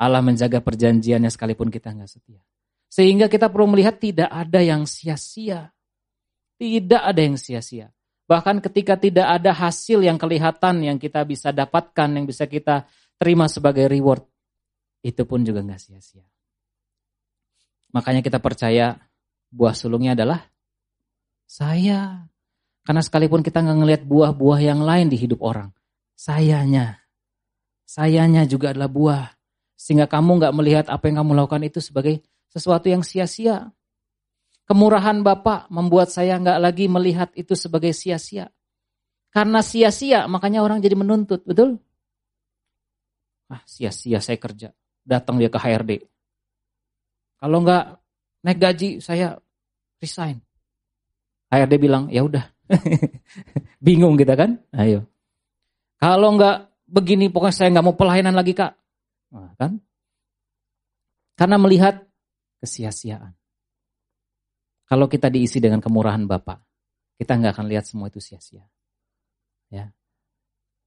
Allah 0.00 0.24
menjaga 0.24 0.64
perjanjiannya 0.64 1.28
sekalipun 1.28 1.68
kita 1.68 1.92
nggak 1.92 2.08
setia. 2.08 2.40
Sehingga 2.88 3.28
kita 3.28 3.52
perlu 3.52 3.76
melihat 3.76 4.00
tidak 4.00 4.32
ada 4.32 4.64
yang 4.64 4.88
sia-sia. 4.88 5.70
Tidak 6.56 7.02
ada 7.04 7.20
yang 7.20 7.36
sia-sia. 7.36 7.92
Bahkan 8.24 8.64
ketika 8.64 8.96
tidak 8.96 9.28
ada 9.28 9.52
hasil 9.52 10.00
yang 10.00 10.16
kelihatan 10.16 10.80
yang 10.80 10.96
kita 10.96 11.20
bisa 11.28 11.52
dapatkan, 11.52 12.08
yang 12.16 12.24
bisa 12.24 12.48
kita 12.48 12.88
terima 13.20 13.46
sebagai 13.52 13.84
reward, 13.84 14.24
itu 15.04 15.22
pun 15.28 15.44
juga 15.44 15.60
nggak 15.60 15.76
sia-sia. 15.76 16.24
Makanya 17.92 18.24
kita 18.24 18.40
percaya 18.40 18.96
buah 19.52 19.76
sulungnya 19.76 20.16
adalah 20.16 20.40
saya. 21.44 22.24
Karena 22.84 23.00
sekalipun 23.00 23.44
kita 23.44 23.60
nggak 23.60 23.78
ngelihat 23.80 24.02
buah-buah 24.04 24.60
yang 24.60 24.80
lain 24.84 25.08
di 25.08 25.16
hidup 25.16 25.40
orang, 25.40 25.72
sayanya, 26.12 27.00
sayanya 27.88 28.44
juga 28.44 28.76
adalah 28.76 28.92
buah. 28.92 29.24
Sehingga 29.72 30.04
kamu 30.04 30.40
nggak 30.40 30.54
melihat 30.56 30.86
apa 30.92 31.08
yang 31.08 31.24
kamu 31.24 31.32
lakukan 31.32 31.64
itu 31.64 31.80
sebagai 31.80 32.20
sesuatu 32.52 32.92
yang 32.92 33.00
sia-sia. 33.00 33.72
Kemurahan 34.68 35.24
Bapak 35.24 35.72
membuat 35.72 36.12
saya 36.12 36.36
nggak 36.36 36.60
lagi 36.60 36.84
melihat 36.88 37.32
itu 37.36 37.56
sebagai 37.56 37.92
sia-sia. 37.96 38.52
Karena 39.32 39.64
sia-sia, 39.64 40.28
makanya 40.28 40.60
orang 40.60 40.84
jadi 40.84 40.96
menuntut, 40.96 41.40
betul? 41.48 41.80
Ah, 43.48 43.64
sia-sia 43.64 44.20
saya 44.20 44.36
kerja. 44.36 44.76
Datang 45.04 45.36
dia 45.36 45.52
ke 45.52 45.60
HRD. 45.60 46.00
Kalau 47.38 47.60
nggak 47.60 47.84
naik 48.44 48.58
gaji, 48.58 48.90
saya 49.04 49.36
resign. 50.00 50.40
HRD 51.52 51.76
bilang, 51.76 52.08
ya 52.08 52.24
udah. 52.24 52.44
Bingung 53.84 54.16
kita 54.16 54.32
kan? 54.32 54.56
Ayo. 54.72 55.04
Kalau 56.00 56.36
nggak 56.36 56.88
begini, 56.88 57.28
pokoknya 57.28 57.54
saya 57.54 57.68
nggak 57.72 57.84
mau 57.84 57.96
pelayanan 57.96 58.32
lagi 58.32 58.56
kak. 58.56 58.72
Nah, 59.36 59.52
kan? 59.60 59.76
Karena 61.36 61.56
melihat 61.60 62.00
kesia-siaan. 62.64 63.34
Kalau 64.84 65.08
kita 65.08 65.32
diisi 65.32 65.58
dengan 65.58 65.80
kemurahan 65.80 66.24
Bapak, 66.28 66.60
kita 67.20 67.36
nggak 67.36 67.52
akan 67.56 67.66
lihat 67.68 67.84
semua 67.88 68.08
itu 68.12 68.20
sia-sia. 68.20 68.64
Ya. 69.72 69.90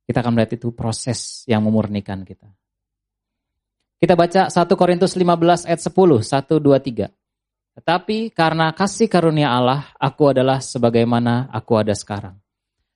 Kita 0.08 0.23
akan 0.23 0.38
melihat 0.38 0.56
itu 0.56 0.71
proses 0.71 1.43
yang 1.49 1.65
memurnikan 1.65 2.23
kita. 2.23 2.47
Kita 3.98 4.14
baca 4.14 4.46
1 4.54 4.54
Korintus 4.78 5.18
15 5.18 5.66
ayat 5.66 5.82
10, 5.82 6.22
1, 6.22 6.62
2, 6.62 7.10
3. 7.10 7.10
Tetapi 7.82 8.30
karena 8.30 8.70
kasih 8.74 9.10
karunia 9.10 9.54
Allah, 9.54 9.90
aku 9.98 10.34
adalah 10.34 10.62
sebagaimana 10.62 11.50
aku 11.50 11.82
ada 11.82 11.98
sekarang. 11.98 12.38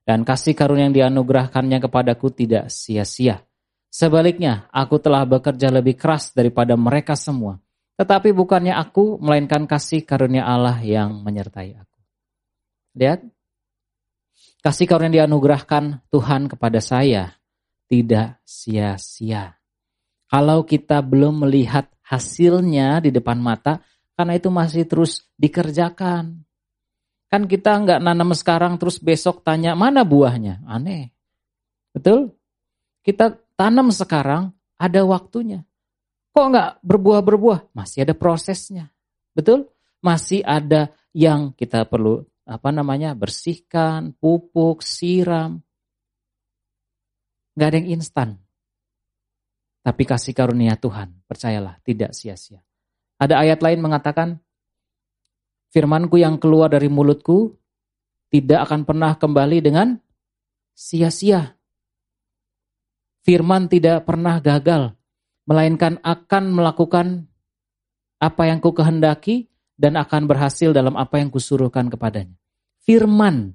Dan 0.05 0.21
kasih 0.21 0.53
karunia 0.53 0.89
yang 0.89 0.97
dianugerahkannya 0.97 1.81
kepadaku 1.81 2.29
tidak 2.33 2.69
sia-sia. 2.69 3.41
Sebaliknya, 3.89 4.69
aku 4.69 5.01
telah 5.01 5.25
bekerja 5.25 5.73
lebih 5.73 5.97
keras 5.97 6.33
daripada 6.37 6.77
mereka 6.77 7.17
semua. 7.17 7.57
Tetapi 7.97 8.33
bukannya 8.33 8.73
aku, 8.73 9.17
melainkan 9.21 9.65
kasih 9.65 10.05
karunia 10.05 10.45
Allah 10.45 10.77
yang 10.81 11.21
menyertai 11.21 11.77
aku. 11.81 11.99
Lihat, 12.97 13.25
kasih 14.61 14.85
karunia 14.85 15.25
dianugerahkan 15.25 16.05
Tuhan 16.13 16.45
kepada 16.49 16.77
saya 16.77 17.37
tidak 17.85 18.41
sia-sia. 18.45 19.60
Kalau 20.31 20.63
kita 20.63 21.03
belum 21.03 21.43
melihat 21.43 21.91
hasilnya 22.07 23.03
di 23.03 23.11
depan 23.11 23.35
mata, 23.35 23.83
karena 24.15 24.39
itu 24.39 24.47
masih 24.47 24.87
terus 24.87 25.27
dikerjakan. 25.35 26.39
Kan 27.27 27.51
kita 27.51 27.75
nggak 27.75 27.99
nanam 27.99 28.31
sekarang 28.31 28.79
terus 28.79 28.95
besok 28.95 29.43
tanya 29.43 29.75
mana 29.75 30.07
buahnya, 30.07 30.63
aneh. 30.63 31.11
Betul? 31.91 32.31
Kita 33.03 33.35
tanam 33.59 33.91
sekarang 33.91 34.55
ada 34.79 35.03
waktunya. 35.03 35.67
Kok 36.31 36.45
nggak 36.47 36.69
berbuah-berbuah? 36.79 37.75
Masih 37.75 38.07
ada 38.07 38.15
prosesnya. 38.15 38.87
Betul? 39.35 39.67
Masih 39.99 40.47
ada 40.47 40.95
yang 41.11 41.51
kita 41.51 41.83
perlu 41.85 42.23
apa 42.47 42.71
namanya 42.71 43.13
bersihkan, 43.13 44.15
pupuk, 44.15 44.79
siram. 44.79 45.59
Nggak 47.53 47.67
ada 47.67 47.77
yang 47.77 47.89
instan. 47.99 48.40
Tapi 49.81 50.03
kasih 50.05 50.37
karunia 50.37 50.77
Tuhan, 50.77 51.09
percayalah, 51.25 51.81
tidak 51.81 52.13
sia-sia. 52.13 52.61
Ada 53.17 53.41
ayat 53.41 53.65
lain 53.65 53.81
mengatakan, 53.81 54.37
firmanku 55.73 56.21
yang 56.21 56.37
keluar 56.37 56.69
dari 56.69 56.85
mulutku 56.85 57.57
tidak 58.29 58.69
akan 58.69 58.85
pernah 58.85 59.17
kembali 59.17 59.57
dengan 59.61 59.97
sia-sia 60.77 61.57
firman 63.21 63.69
tidak 63.69 64.05
pernah 64.05 64.41
gagal, 64.41 64.93
melainkan 65.45 66.01
akan 66.01 66.43
melakukan 66.53 67.07
apa 68.21 68.43
yang 68.49 68.61
ku 68.61 68.73
kehendaki 68.73 69.49
dan 69.77 69.97
akan 69.97 70.29
berhasil 70.29 70.69
dalam 70.73 70.93
apa 70.93 71.17
yang 71.17 71.33
kusuruhkan 71.33 71.89
kepadanya. 71.89 72.37
Firman 72.85 73.53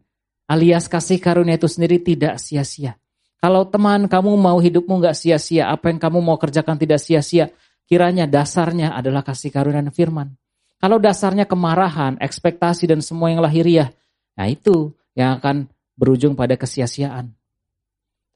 alias 0.51 0.91
kasih 0.91 1.23
karunia 1.23 1.59
itu 1.59 1.71
sendiri 1.71 2.03
tidak 2.03 2.39
sia-sia. 2.43 2.99
Kalau 3.37 3.69
teman 3.69 4.09
kamu 4.09 4.33
mau 4.35 4.57
hidupmu 4.57 4.97
nggak 5.03 5.17
sia-sia, 5.17 5.69
apa 5.69 5.93
yang 5.93 6.01
kamu 6.01 6.19
mau 6.25 6.41
kerjakan 6.41 6.81
tidak 6.81 6.99
sia-sia, 6.99 7.53
kiranya 7.85 8.25
dasarnya 8.25 8.97
adalah 8.97 9.21
kasih 9.23 9.53
karunia 9.53 9.85
dan 9.85 9.93
firman. 9.93 10.29
Kalau 10.77 11.01
dasarnya 11.01 11.49
kemarahan, 11.49 12.21
ekspektasi 12.21 12.89
dan 12.89 13.01
semua 13.01 13.33
yang 13.33 13.41
lahiriah, 13.41 13.93
nah 14.37 14.45
itu 14.49 14.93
yang 15.17 15.41
akan 15.41 15.69
berujung 15.97 16.37
pada 16.37 16.57
kesia-siaan. 16.61 17.33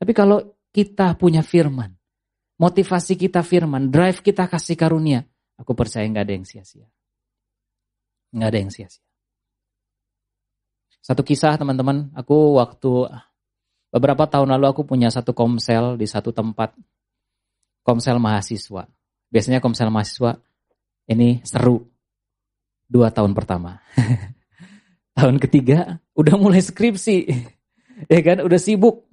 Tapi 0.01 0.13
kalau 0.17 0.57
kita 0.73 1.13
punya 1.21 1.45
firman, 1.45 1.93
motivasi 2.57 3.21
kita 3.21 3.45
firman, 3.45 3.93
drive 3.93 4.25
kita 4.25 4.49
kasih 4.49 4.77
karunia, 4.77 5.21
aku 5.61 5.77
percaya 5.77 6.09
nggak 6.09 6.25
ada 6.25 6.35
yang 6.41 6.47
sia-sia. 6.49 6.89
Nggak 8.33 8.49
ada 8.49 8.59
yang 8.59 8.73
sia-sia. 8.73 9.05
Satu 11.01 11.21
kisah 11.25 11.57
teman-teman, 11.57 12.13
aku 12.17 12.61
waktu 12.61 13.09
beberapa 13.91 14.27
tahun 14.27 14.55
lalu 14.57 14.67
aku 14.71 14.83
punya 14.87 15.11
satu 15.11 15.35
komsel 15.35 15.99
di 15.99 16.07
satu 16.07 16.31
tempat. 16.31 16.75
Komsel 17.83 18.23
mahasiswa. 18.23 18.87
Biasanya 19.31 19.59
komsel 19.63 19.91
mahasiswa 19.91 20.39
ini 21.11 21.43
seru. 21.43 21.87
Dua 22.91 23.11
tahun 23.11 23.35
pertama. 23.35 23.79
tahun 25.19 25.39
ketiga 25.43 25.99
udah 26.15 26.35
mulai 26.39 26.63
skripsi. 26.63 27.17
ya 28.13 28.21
kan, 28.23 28.43
udah 28.43 28.59
sibuk. 28.59 29.07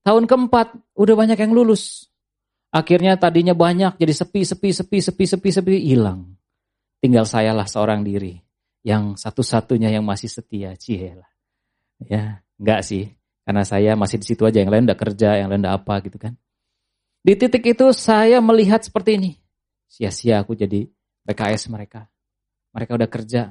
Tahun 0.00 0.24
keempat 0.24 0.96
udah 0.96 1.14
banyak 1.14 1.38
yang 1.38 1.52
lulus. 1.52 2.08
Akhirnya 2.70 3.18
tadinya 3.18 3.52
banyak 3.52 3.98
jadi 3.98 4.14
sepi, 4.14 4.46
sepi, 4.46 4.70
sepi, 4.70 4.98
sepi, 5.02 5.24
sepi, 5.26 5.48
sepi, 5.50 5.74
hilang. 5.82 6.38
Tinggal 7.02 7.26
sayalah 7.26 7.66
seorang 7.66 8.06
diri 8.06 8.38
yang 8.86 9.18
satu-satunya 9.18 9.90
yang 9.90 10.06
masih 10.06 10.30
setia. 10.30 10.78
Cielah. 10.78 11.28
Ya, 12.06 12.40
enggak 12.56 12.80
sih. 12.86 13.19
Karena 13.44 13.64
saya 13.64 13.96
masih 13.96 14.20
di 14.20 14.26
situ 14.28 14.42
aja, 14.44 14.60
yang 14.60 14.70
lain 14.70 14.84
udah 14.86 14.98
kerja, 14.98 15.40
yang 15.40 15.48
lain 15.50 15.64
udah 15.64 15.74
apa 15.80 16.04
gitu 16.04 16.20
kan. 16.20 16.36
Di 17.20 17.36
titik 17.36 17.64
itu 17.64 17.92
saya 17.92 18.40
melihat 18.40 18.80
seperti 18.80 19.20
ini. 19.20 19.30
Sia-sia 19.90 20.40
aku 20.40 20.56
jadi 20.56 20.88
PKS 21.28 21.68
mereka. 21.68 22.08
Mereka 22.72 22.96
udah 22.96 23.10
kerja 23.10 23.42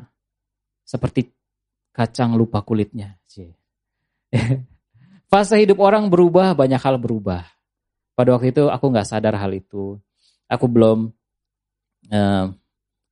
seperti 0.87 1.29
kacang 1.93 2.33
lupa 2.33 2.65
kulitnya. 2.65 3.19
Fase 5.31 5.55
hidup 5.61 5.77
orang 5.83 6.09
berubah, 6.09 6.57
banyak 6.57 6.81
hal 6.81 6.97
berubah. 6.97 7.45
Pada 8.17 8.33
waktu 8.33 8.51
itu 8.51 8.65
aku 8.67 8.85
nggak 8.89 9.07
sadar 9.07 9.37
hal 9.37 9.53
itu. 9.53 10.01
Aku 10.49 10.65
belum 10.65 11.13
eh, 12.09 12.45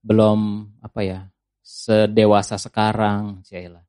belum 0.02 0.40
apa 0.82 1.00
ya 1.06 1.20
sedewasa 1.62 2.56
sekarang, 2.58 3.44
Cila. 3.44 3.87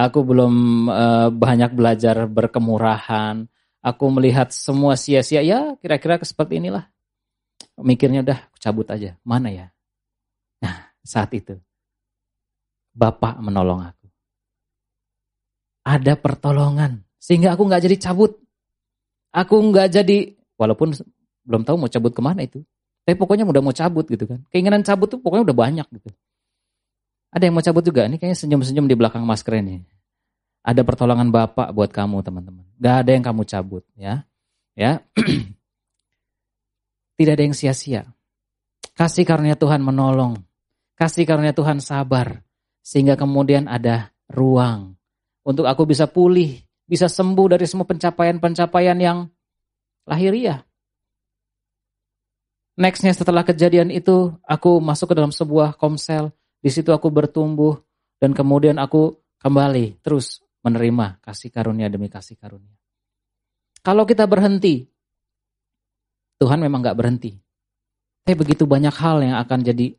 Aku 0.00 0.24
belum 0.24 0.54
eh, 0.88 1.28
banyak 1.28 1.76
belajar 1.76 2.24
berkemurahan. 2.24 3.44
Aku 3.80 4.08
melihat 4.08 4.48
semua 4.52 4.96
sia-sia. 4.96 5.44
Ya 5.44 5.76
kira-kira 5.76 6.16
seperti 6.24 6.56
inilah. 6.60 6.88
Mikirnya 7.76 8.24
udah 8.24 8.40
cabut 8.56 8.88
aja. 8.88 9.16
Mana 9.20 9.52
ya? 9.52 9.66
Nah 10.64 10.92
saat 11.04 11.32
itu. 11.36 11.60
Bapak 12.96 13.36
menolong 13.44 13.84
aku. 13.84 14.06
Ada 15.84 16.16
pertolongan. 16.16 17.04
Sehingga 17.20 17.52
aku 17.52 17.68
nggak 17.68 17.84
jadi 17.84 17.96
cabut. 18.00 18.40
Aku 19.30 19.60
nggak 19.68 19.88
jadi 20.00 20.40
Walaupun 20.60 20.92
belum 21.48 21.64
tahu 21.64 21.76
mau 21.80 21.88
cabut 21.88 22.12
ke 22.12 22.20
mana 22.20 22.44
itu. 22.44 22.60
Tapi 23.08 23.16
pokoknya 23.16 23.48
udah 23.48 23.64
mau 23.64 23.72
cabut 23.72 24.04
gitu 24.04 24.28
kan. 24.28 24.44
Keinginan 24.52 24.84
cabut 24.84 25.08
tuh 25.08 25.16
pokoknya 25.16 25.48
udah 25.48 25.56
banyak 25.56 25.86
gitu. 25.88 26.12
Ada 27.32 27.48
yang 27.48 27.56
mau 27.56 27.64
cabut 27.64 27.80
juga. 27.80 28.04
Ini 28.04 28.20
kayaknya 28.20 28.36
senyum-senyum 28.36 28.84
di 28.84 28.92
belakang 28.92 29.24
masker 29.24 29.56
ini. 29.56 29.80
Ada 30.60 30.84
pertolongan 30.84 31.32
Bapak 31.32 31.72
buat 31.72 31.88
kamu 31.88 32.20
teman-teman. 32.20 32.64
Gak 32.76 32.96
ada 33.04 33.10
yang 33.16 33.24
kamu 33.24 33.42
cabut 33.48 33.84
ya. 33.96 34.28
Ya. 34.76 35.00
Tidak 37.16 37.32
ada 37.32 37.44
yang 37.44 37.56
sia-sia. 37.56 38.04
Kasih 38.96 39.24
karunia 39.24 39.56
Tuhan 39.56 39.80
menolong. 39.80 40.36
Kasih 40.96 41.24
karunia 41.24 41.56
Tuhan 41.56 41.80
sabar. 41.80 42.44
Sehingga 42.84 43.16
kemudian 43.16 43.68
ada 43.68 44.12
ruang. 44.28 44.96
Untuk 45.44 45.64
aku 45.64 45.88
bisa 45.88 46.04
pulih. 46.04 46.60
Bisa 46.84 47.08
sembuh 47.08 47.56
dari 47.56 47.64
semua 47.64 47.88
pencapaian-pencapaian 47.88 48.98
yang 49.00 49.24
lahiriah. 50.04 50.60
Nextnya 52.80 53.12
setelah 53.12 53.44
kejadian 53.44 53.92
itu, 53.92 54.32
aku 54.44 54.80
masuk 54.80 55.12
ke 55.12 55.14
dalam 55.16 55.32
sebuah 55.32 55.76
komsel. 55.76 56.32
Di 56.60 56.68
situ 56.68 56.92
aku 56.92 57.08
bertumbuh 57.08 57.80
dan 58.20 58.36
kemudian 58.36 58.76
aku 58.76 59.16
kembali 59.40 59.96
terus 60.04 60.44
menerima 60.60 61.24
kasih 61.24 61.48
karunia 61.48 61.88
demi 61.88 62.12
kasih 62.12 62.36
karunia. 62.36 62.76
Kalau 63.80 64.04
kita 64.04 64.28
berhenti, 64.28 64.84
Tuhan 66.36 66.60
memang 66.60 66.84
gak 66.84 66.98
berhenti. 67.00 67.32
Tapi 68.24 68.36
begitu 68.36 68.68
banyak 68.68 68.92
hal 68.92 69.24
yang 69.24 69.36
akan 69.40 69.60
jadi 69.64 69.96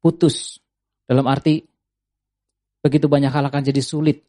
putus. 0.00 0.56
Dalam 1.04 1.28
arti, 1.28 1.60
begitu 2.80 3.06
banyak 3.06 3.28
hal 3.28 3.44
akan 3.44 3.62
jadi 3.62 3.84
sulit. 3.84 4.24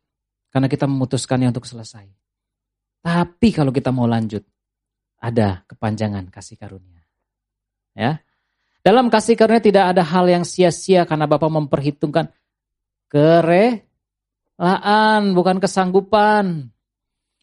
Karena 0.51 0.67
kita 0.67 0.85
memutuskannya 0.85 1.49
untuk 1.49 1.63
selesai. 1.63 2.05
Tapi 3.03 3.47
kalau 3.55 3.71
kita 3.71 3.89
mau 3.95 4.05
lanjut, 4.05 4.43
ada 5.23 5.63
kepanjangan 5.65 6.27
kasih 6.27 6.59
karunia. 6.59 7.03
Ya. 7.95 8.19
Dalam 8.83 9.07
kasih 9.07 9.39
karunia 9.39 9.63
tidak 9.63 9.95
ada 9.95 10.03
hal 10.03 10.27
yang 10.27 10.43
sia-sia 10.43 11.07
karena 11.07 11.23
Bapak 11.23 11.47
memperhitungkan 11.47 12.27
kerelaan, 14.63 15.35
bukan 15.35 15.59
kesanggupan. 15.59 16.71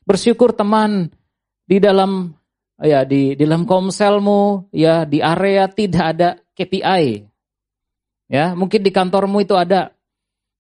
Bersyukur 0.09 0.57
teman 0.57 1.13
di 1.69 1.77
dalam 1.77 2.33
ya 2.81 3.05
di, 3.05 3.37
di 3.37 3.45
dalam 3.45 3.69
komselmu, 3.69 4.73
ya 4.73 5.05
di 5.05 5.21
area 5.21 5.69
tidak 5.69 6.05
ada 6.17 6.29
KPI. 6.57 7.29
Ya, 8.31 8.57
mungkin 8.57 8.81
di 8.81 8.89
kantormu 8.89 9.45
itu 9.45 9.53
ada. 9.53 9.93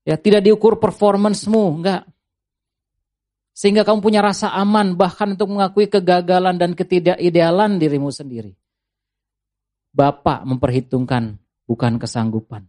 Ya, 0.04 0.20
tidak 0.20 0.44
diukur 0.44 0.76
performancemu, 0.76 1.64
enggak. 1.80 2.02
Sehingga 3.52 3.84
kamu 3.84 4.00
punya 4.00 4.20
rasa 4.24 4.52
aman 4.56 4.96
bahkan 4.96 5.36
untuk 5.36 5.52
mengakui 5.52 5.86
kegagalan 5.88 6.56
dan 6.56 6.72
ketidakidealan 6.72 7.76
dirimu 7.76 8.08
sendiri. 8.08 8.56
Bapak 9.92 10.48
memperhitungkan 10.48 11.36
bukan 11.68 12.00
kesanggupan. 12.00 12.64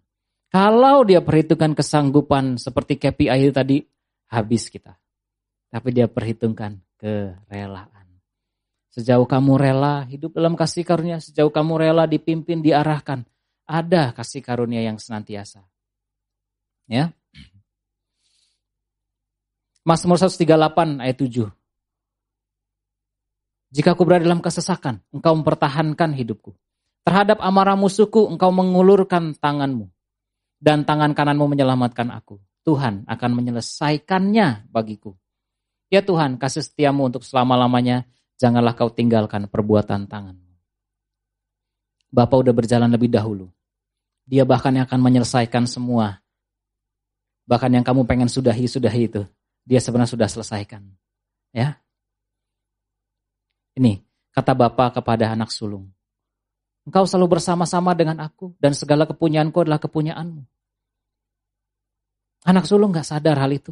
Kalau 0.52 1.08
dia 1.08 1.24
perhitungkan 1.24 1.72
kesanggupan 1.72 2.60
seperti 2.60 2.99
KPI 2.99 3.56
tadi, 3.56 3.88
habis 4.28 4.68
kita. 4.68 4.99
Tapi 5.72 5.95
dia 5.95 6.12
perhitungkan 6.12 6.76
kerelaan. 6.99 8.20
Sejauh 8.91 9.24
kamu 9.24 9.56
rela 9.56 10.04
hidup 10.12 10.36
dalam 10.36 10.60
kasih 10.60 10.84
karunia, 10.84 11.24
sejauh 11.24 11.47
kamu 11.47 11.80
rela 11.80 12.04
dipimpin, 12.04 12.60
diarahkan, 12.60 13.24
ada 13.64 14.12
kasih 14.12 14.43
karunia 14.43 14.84
yang 14.84 14.99
senantiasa. 14.99 15.64
Ya. 16.91 17.16
Mazmur 19.88 20.20
138 20.20 20.99
ayat 20.99 21.16
7. 21.16 21.47
Jika 23.72 23.95
aku 23.95 24.04
berada 24.04 24.28
dalam 24.28 24.43
kesesakan, 24.43 24.99
engkau 25.16 25.32
mempertahankan 25.39 26.12
hidupku. 26.12 26.52
Terhadap 27.08 27.39
amarah 27.39 27.80
musuhku, 27.80 28.28
engkau 28.28 28.52
mengulurkan 28.52 29.32
tanganmu. 29.39 29.88
Dan 30.62 30.86
tangan 30.86 31.18
kananmu 31.18 31.57
menyelamatkan 31.57 32.14
aku. 32.14 32.38
Tuhan 32.62 33.09
akan 33.09 33.32
menyelesaikannya 33.34 34.70
bagiku. 34.70 35.18
Ya 35.89 36.05
Tuhan, 36.05 36.38
kasih 36.38 36.62
setiamu 36.62 37.09
untuk 37.09 37.26
selama-lamanya. 37.26 38.05
Janganlah 38.38 38.78
kau 38.78 38.93
tinggalkan 38.93 39.49
perbuatan 39.49 40.05
tanganmu. 40.05 40.53
Bapak 42.14 42.45
udah 42.45 42.53
berjalan 42.53 42.93
lebih 42.93 43.09
dahulu. 43.09 43.49
Dia 44.30 44.45
bahkan 44.45 44.70
yang 44.70 44.86
akan 44.86 45.01
menyelesaikan 45.01 45.66
semua. 45.66 46.22
Bahkan 47.49 47.74
yang 47.74 47.84
kamu 47.84 48.05
pengen 48.05 48.30
sudahi-sudahi 48.30 49.01
itu 49.09 49.26
dia 49.66 49.80
sebenarnya 49.82 50.14
sudah 50.14 50.30
selesaikan. 50.30 50.82
Ya. 51.53 51.82
Ini 53.78 54.03
kata 54.36 54.53
Bapa 54.55 54.91
kepada 54.91 55.32
anak 55.32 55.49
sulung. 55.53 55.89
Engkau 56.82 57.05
selalu 57.05 57.38
bersama-sama 57.38 57.93
dengan 57.93 58.17
aku 58.17 58.57
dan 58.57 58.73
segala 58.73 59.05
kepunyaanku 59.05 59.57
adalah 59.61 59.77
kepunyaanmu. 59.77 60.41
Anak 62.41 62.65
sulung 62.65 62.89
gak 62.89 63.05
sadar 63.05 63.38
hal 63.38 63.53
itu. 63.53 63.69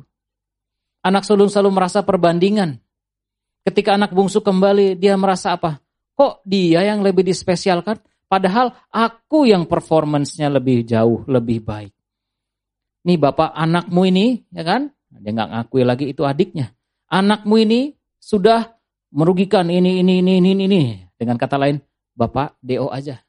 Anak 1.02 1.26
sulung 1.26 1.50
selalu 1.50 1.74
merasa 1.74 2.06
perbandingan. 2.06 2.78
Ketika 3.66 3.98
anak 3.98 4.14
bungsu 4.14 4.46
kembali, 4.46 4.94
dia 4.94 5.18
merasa 5.18 5.58
apa? 5.58 5.82
Kok 6.14 6.46
dia 6.46 6.86
yang 6.86 7.02
lebih 7.02 7.26
dispesialkan? 7.26 7.98
Padahal 8.30 8.70
aku 8.94 9.50
yang 9.50 9.66
performancenya 9.66 10.54
lebih 10.54 10.86
jauh, 10.86 11.26
lebih 11.26 11.66
baik. 11.66 11.94
Nih 13.10 13.18
bapak 13.18 13.58
anakmu 13.58 14.06
ini, 14.06 14.46
ya 14.54 14.62
kan? 14.62 14.94
Dia 15.10 15.34
nggak 15.34 15.50
ngakui 15.50 15.82
lagi 15.82 16.06
itu 16.14 16.22
adiknya. 16.22 16.70
Anakmu 17.10 17.58
ini 17.58 17.98
sudah 18.22 18.70
merugikan 19.10 19.66
ini, 19.74 20.06
ini, 20.06 20.22
ini, 20.22 20.38
ini, 20.38 20.54
ini. 20.54 20.82
Dengan 21.18 21.42
kata 21.42 21.58
lain, 21.58 21.82
bapak 22.20 22.60
DO 22.60 22.92
aja. 22.92 23.24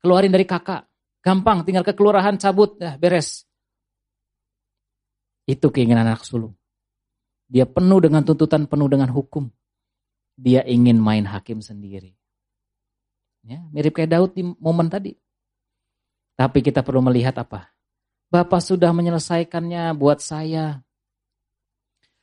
Keluarin 0.00 0.32
dari 0.32 0.48
kakak. 0.48 0.88
Gampang, 1.20 1.66
tinggal 1.66 1.84
ke 1.84 1.92
kelurahan 1.92 2.40
cabut, 2.40 2.80
ya 2.80 2.96
beres. 2.96 3.44
Itu 5.44 5.68
keinginan 5.68 6.08
anak 6.08 6.24
sulung. 6.24 6.56
Dia 7.50 7.68
penuh 7.68 8.00
dengan 8.00 8.24
tuntutan, 8.24 8.64
penuh 8.64 8.88
dengan 8.88 9.12
hukum. 9.12 9.52
dia 10.36 10.60
ingin 10.68 11.00
main 11.00 11.24
hakim 11.24 11.64
sendiri. 11.64 12.12
Ya, 13.40 13.64
mirip 13.72 13.96
kayak 13.96 14.12
Daud 14.12 14.36
di 14.36 14.44
momen 14.44 14.92
tadi. 14.92 15.16
Tapi 16.36 16.60
kita 16.60 16.84
perlu 16.84 17.00
melihat 17.00 17.32
apa? 17.40 17.72
Bapak 18.28 18.60
sudah 18.60 18.92
menyelesaikannya 18.92 19.96
buat 19.96 20.20
saya. 20.20 20.84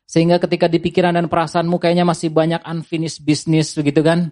Sehingga 0.06 0.38
ketika 0.38 0.70
di 0.70 0.78
pikiran 0.78 1.18
dan 1.18 1.26
perasaanmu 1.26 1.82
kayaknya 1.82 2.06
masih 2.06 2.30
banyak 2.30 2.62
unfinished 2.70 3.26
business 3.26 3.74
begitu 3.74 4.06
kan? 4.06 4.30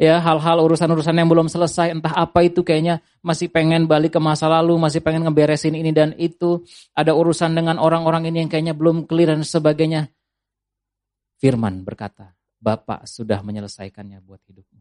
Ya, 0.00 0.18
hal-hal 0.18 0.58
urusan-urusan 0.64 1.14
yang 1.14 1.28
belum 1.28 1.46
selesai, 1.52 1.92
entah 1.92 2.16
apa 2.16 2.42
itu 2.42 2.64
kayaknya 2.64 3.04
masih 3.20 3.52
pengen 3.52 3.86
balik 3.86 4.16
ke 4.16 4.20
masa 4.20 4.48
lalu, 4.48 4.74
masih 4.80 5.04
pengen 5.04 5.28
ngeberesin 5.28 5.76
ini 5.76 5.92
dan 5.92 6.16
itu. 6.16 6.64
Ada 6.96 7.12
urusan 7.12 7.52
dengan 7.52 7.76
orang-orang 7.78 8.26
ini 8.26 8.42
yang 8.42 8.50
kayaknya 8.50 8.74
belum 8.74 9.06
clear 9.06 9.36
dan 9.36 9.44
sebagainya. 9.44 10.08
Firman 11.38 11.84
berkata, 11.84 12.34
Bapak 12.62 13.04
sudah 13.10 13.42
menyelesaikannya 13.42 14.22
buat 14.22 14.42
hidupmu. 14.48 14.80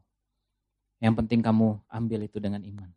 Yang 1.01 1.13
penting 1.25 1.41
kamu 1.41 1.81
ambil 1.89 2.19
itu 2.29 2.37
dengan 2.37 2.61
iman. 2.61 2.89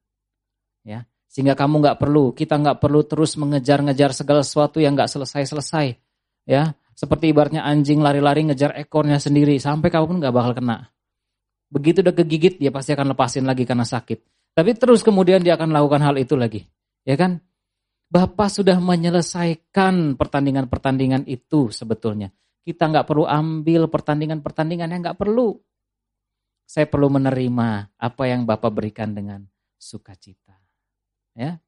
Ya, 0.85 1.09
sehingga 1.35 1.59
kamu 1.59 1.83
nggak 1.83 1.99
perlu, 1.99 2.31
kita 2.31 2.55
nggak 2.61 2.79
perlu 2.79 3.03
terus 3.03 3.35
mengejar-ngejar 3.35 4.15
segala 4.15 4.47
sesuatu 4.47 4.79
yang 4.79 4.95
nggak 4.95 5.11
selesai-selesai. 5.11 5.99
Ya, 6.47 6.79
seperti 6.95 7.35
ibaratnya 7.35 7.67
anjing 7.67 7.99
lari-lari 7.99 8.47
ngejar 8.47 8.79
ekornya 8.79 9.19
sendiri 9.19 9.59
sampai 9.59 9.91
kamu 9.91 10.05
pun 10.07 10.17
nggak 10.23 10.31
bakal 10.31 10.53
kena. 10.55 10.94
Begitu 11.69 12.05
udah 12.05 12.15
kegigit 12.15 12.61
dia 12.61 12.71
pasti 12.71 12.93
akan 12.95 13.13
lepasin 13.13 13.45
lagi 13.45 13.65
karena 13.69 13.85
sakit. 13.85 14.19
Tapi 14.55 14.71
terus 14.79 15.03
kemudian 15.03 15.43
dia 15.43 15.59
akan 15.59 15.75
lakukan 15.75 16.01
hal 16.03 16.15
itu 16.17 16.39
lagi. 16.39 16.63
Ya 17.03 17.19
kan? 17.19 17.43
Bapak 18.09 18.47
sudah 18.47 18.79
menyelesaikan 18.79 20.15
pertandingan-pertandingan 20.15 21.27
itu 21.27 21.75
sebetulnya. 21.75 22.31
Kita 22.63 22.87
nggak 22.89 23.11
perlu 23.11 23.27
ambil 23.27 23.91
pertandingan-pertandingan 23.91 24.89
yang 24.89 25.01
nggak 25.03 25.19
perlu. 25.19 25.59
Saya 26.65 26.89
perlu 26.89 27.13
menerima 27.13 27.93
apa 27.99 28.23
yang 28.25 28.49
Bapak 28.49 28.73
berikan 28.73 29.13
dengan 29.13 29.45
sukacita. 29.77 30.57
Ya. 31.37 31.61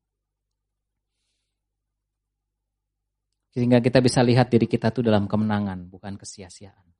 Sehingga 3.52 3.82
kita 3.84 4.00
bisa 4.00 4.24
lihat 4.24 4.48
diri 4.48 4.64
kita 4.64 4.88
tuh 4.92 5.04
dalam 5.04 5.28
kemenangan, 5.28 5.88
bukan 5.88 6.16
kesia-siaan. 6.16 6.95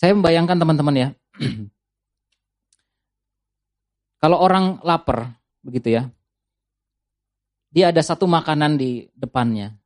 Saya 0.00 0.16
membayangkan 0.16 0.56
teman-teman 0.56 0.96
ya. 0.96 1.08
Kalau 4.24 4.40
orang 4.40 4.80
lapar, 4.80 5.36
begitu 5.60 5.92
ya. 5.92 6.08
Dia 7.68 7.92
ada 7.92 8.00
satu 8.00 8.24
makanan 8.24 8.80
di 8.80 9.12
depannya. 9.12 9.76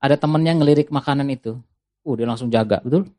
Ada 0.00 0.16
temennya 0.16 0.56
ngelirik 0.56 0.88
makanan 0.88 1.28
itu. 1.28 1.60
Uh, 2.08 2.16
dia 2.16 2.24
langsung 2.24 2.48
jaga, 2.48 2.80
betul? 2.80 3.12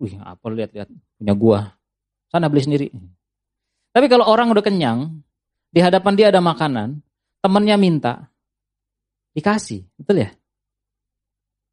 Wih, 0.00 0.16
apa 0.16 0.48
lihat-lihat 0.48 0.88
punya 1.20 1.34
gua. 1.36 1.76
Sana 2.32 2.48
beli 2.48 2.64
sendiri. 2.64 2.88
Tapi 3.92 4.08
kalau 4.08 4.24
orang 4.32 4.48
udah 4.48 4.64
kenyang, 4.64 5.20
di 5.68 5.84
hadapan 5.84 6.16
dia 6.16 6.32
ada 6.32 6.40
makanan, 6.40 7.04
temennya 7.44 7.76
minta, 7.76 8.32
dikasih, 9.36 9.84
betul 10.00 10.24
ya? 10.24 10.32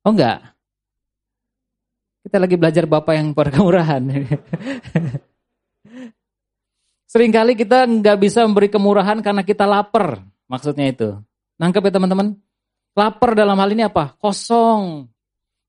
Oh 0.04 0.12
enggak? 0.12 0.57
Kita 2.28 2.44
lagi 2.44 2.60
belajar 2.60 2.84
Bapak 2.84 3.16
yang 3.16 3.32
berkemurahan. 3.32 4.04
Seringkali 7.08 7.56
kita 7.56 7.88
nggak 7.88 8.20
bisa 8.20 8.44
memberi 8.44 8.68
kemurahan 8.68 9.24
karena 9.24 9.48
kita 9.48 9.64
lapar, 9.64 10.28
maksudnya 10.52 10.92
itu. 10.92 11.16
Nangkep 11.56 11.88
ya 11.88 11.92
teman-teman? 11.96 12.36
Lapar 13.00 13.32
dalam 13.32 13.56
hal 13.56 13.72
ini 13.72 13.88
apa? 13.88 14.12
Kosong. 14.20 15.08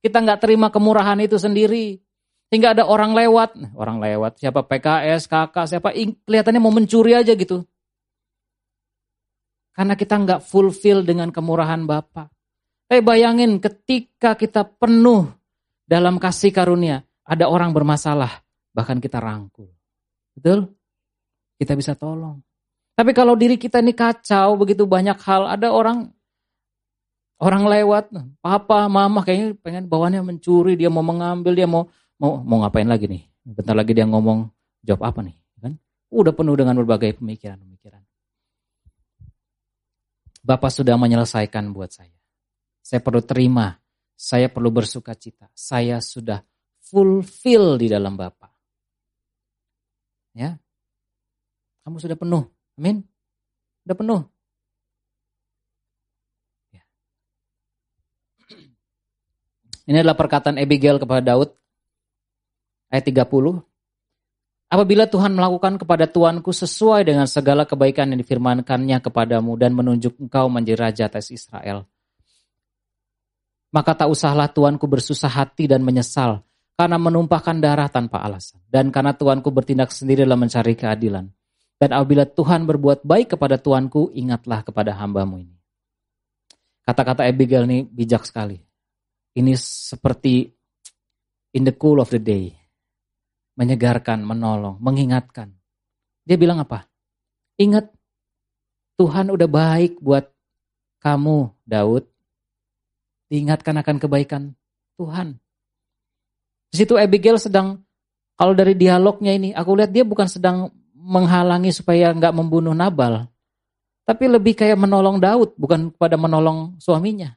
Kita 0.03 0.19
nggak 0.19 0.43
terima 0.43 0.67
kemurahan 0.75 1.23
itu 1.23 1.39
sendiri. 1.39 2.03
Hingga 2.51 2.75
ada 2.75 2.91
orang 2.91 3.15
lewat, 3.15 3.55
orang 3.79 4.03
lewat, 4.03 4.43
siapa 4.43 4.67
PKS, 4.67 5.31
kakak, 5.31 5.71
siapa, 5.71 5.95
kelihatannya 5.95 6.59
mau 6.59 6.75
mencuri 6.75 7.15
aja 7.15 7.39
gitu. 7.39 7.63
Karena 9.79 9.95
kita 9.95 10.19
nggak 10.19 10.43
fulfill 10.43 11.07
dengan 11.07 11.31
kemurahan 11.31 11.87
Bapak. 11.87 12.27
Eh 12.91 12.99
bayangin 12.99 13.63
ketika 13.63 14.35
kita 14.35 14.67
penuh 14.67 15.38
dalam 15.89 16.21
kasih 16.21 16.53
karunia, 16.53 17.01
ada 17.25 17.49
orang 17.49 17.73
bermasalah, 17.73 18.45
bahkan 18.77 19.01
kita 19.01 19.19
rangkul. 19.19 19.73
Betul? 20.37 20.69
Kita 21.57 21.73
bisa 21.73 21.97
tolong. 21.97 22.45
Tapi 22.93 23.17
kalau 23.17 23.33
diri 23.35 23.57
kita 23.57 23.81
ini 23.81 23.97
kacau, 23.97 24.61
begitu 24.61 24.85
banyak 24.85 25.17
hal, 25.25 25.49
ada 25.49 25.73
orang 25.73 26.13
Orang 27.39 27.71
lewat, 27.71 28.11
papa, 28.43 28.91
mama 28.91 29.23
kayaknya 29.23 29.55
pengen 29.63 29.87
bawaannya 29.87 30.27
mencuri, 30.27 30.75
dia 30.75 30.91
mau 30.91 31.07
mengambil, 31.07 31.55
dia 31.55 31.71
mau 31.71 31.87
mau 32.19 32.43
mau 32.43 32.67
ngapain 32.67 32.91
lagi 32.91 33.07
nih? 33.07 33.23
Bentar 33.47 33.79
lagi 33.79 33.95
dia 33.95 34.03
ngomong 34.11 34.51
jawab 34.83 35.07
apa 35.07 35.23
nih, 35.23 35.39
kan? 35.63 35.79
Udah 36.11 36.35
penuh 36.35 36.59
dengan 36.59 36.75
berbagai 36.83 37.23
pemikiran-pemikiran. 37.23 38.03
Bapak 40.43 40.71
sudah 40.75 40.99
menyelesaikan 40.99 41.71
buat 41.71 41.95
saya. 41.95 42.19
Saya 42.83 42.99
perlu 42.99 43.23
terima, 43.23 43.71
saya 44.19 44.51
perlu 44.51 44.75
bersuka 44.75 45.15
cita. 45.15 45.47
Saya 45.55 46.03
sudah 46.03 46.43
fulfill 46.83 47.79
di 47.79 47.87
dalam 47.87 48.19
Bapak. 48.19 48.51
Ya. 50.35 50.59
Kamu 51.87 52.03
sudah 52.03 52.19
penuh. 52.19 52.43
Amin. 52.75 53.07
Sudah 53.87 53.95
penuh. 53.95 54.21
Ini 59.89 60.05
adalah 60.05 60.21
perkataan 60.21 60.61
Abigail 60.61 61.01
kepada 61.01 61.33
Daud. 61.33 61.49
Ayat 62.93 63.09
30. 63.09 63.25
Apabila 64.69 65.09
Tuhan 65.09 65.33
melakukan 65.33 65.81
kepada 65.81 66.05
Tuanku 66.05 66.53
sesuai 66.53 67.09
dengan 67.09 67.25
segala 67.25 67.65
kebaikan 67.65 68.13
yang 68.13 68.21
difirmankannya 68.21 69.01
kepadamu 69.01 69.57
dan 69.57 69.73
menunjuk 69.73 70.21
engkau 70.21 70.53
menjadi 70.53 70.77
raja 70.77 71.03
atas 71.09 71.33
Israel. 71.33 71.89
Maka 73.69 73.93
tak 73.93 74.09
usahlah 74.09 74.49
Tuanku 74.49 74.89
bersusah 74.89 75.29
hati 75.29 75.69
dan 75.69 75.85
menyesal 75.85 76.41
karena 76.79 76.97
menumpahkan 76.97 77.59
darah 77.61 77.91
tanpa 77.93 78.25
alasan. 78.25 78.63
Dan 78.65 78.89
karena 78.89 79.13
Tuanku 79.13 79.53
bertindak 79.53 79.93
sendiri 79.93 80.25
dalam 80.25 80.41
mencari 80.41 80.73
keadilan. 80.73 81.29
Dan 81.79 81.89
apabila 81.95 82.27
Tuhan 82.27 82.67
berbuat 82.67 83.07
baik 83.07 83.39
kepada 83.39 83.61
Tuanku, 83.61 84.11
ingatlah 84.11 84.67
kepada 84.67 84.97
hambamu 84.99 85.47
ini. 85.47 85.57
Kata-kata 86.83 87.29
Abigail 87.29 87.69
ini 87.69 87.85
bijak 87.85 88.25
sekali. 88.25 88.57
Ini 89.37 89.53
seperti 89.61 90.49
in 91.55 91.63
the 91.69 91.77
cool 91.77 92.01
of 92.01 92.09
the 92.09 92.19
day. 92.19 92.57
Menyegarkan, 93.61 94.25
menolong, 94.25 94.81
mengingatkan. 94.81 95.55
Dia 96.25 96.35
bilang 96.41 96.65
apa? 96.65 96.89
Ingat, 97.61 97.93
Tuhan 98.99 99.31
udah 99.31 99.47
baik 99.47 100.03
buat 100.03 100.27
kamu, 100.99 101.53
Daud. 101.63 102.07
Diingatkan 103.29 103.77
akan 103.81 103.97
kebaikan 104.01 104.43
Tuhan. 104.97 105.37
Di 106.69 106.85
situ 106.85 106.97
Abigail 106.97 107.41
sedang, 107.41 107.81
kalau 108.37 108.53
dari 108.53 108.77
dialognya 108.77 109.33
ini, 109.33 109.53
aku 109.53 109.77
lihat 109.77 109.93
dia 109.93 110.05
bukan 110.05 110.29
sedang 110.29 110.73
menghalangi 110.93 111.73
supaya 111.73 112.13
nggak 112.13 112.35
membunuh 112.37 112.77
Nabal. 112.77 113.29
Tapi 114.05 114.25
lebih 114.29 114.57
kayak 114.57 114.81
menolong 114.81 115.21
Daud, 115.21 115.57
bukan 115.61 115.93
kepada 115.93 116.17
menolong 116.17 116.81
suaminya. 116.81 117.37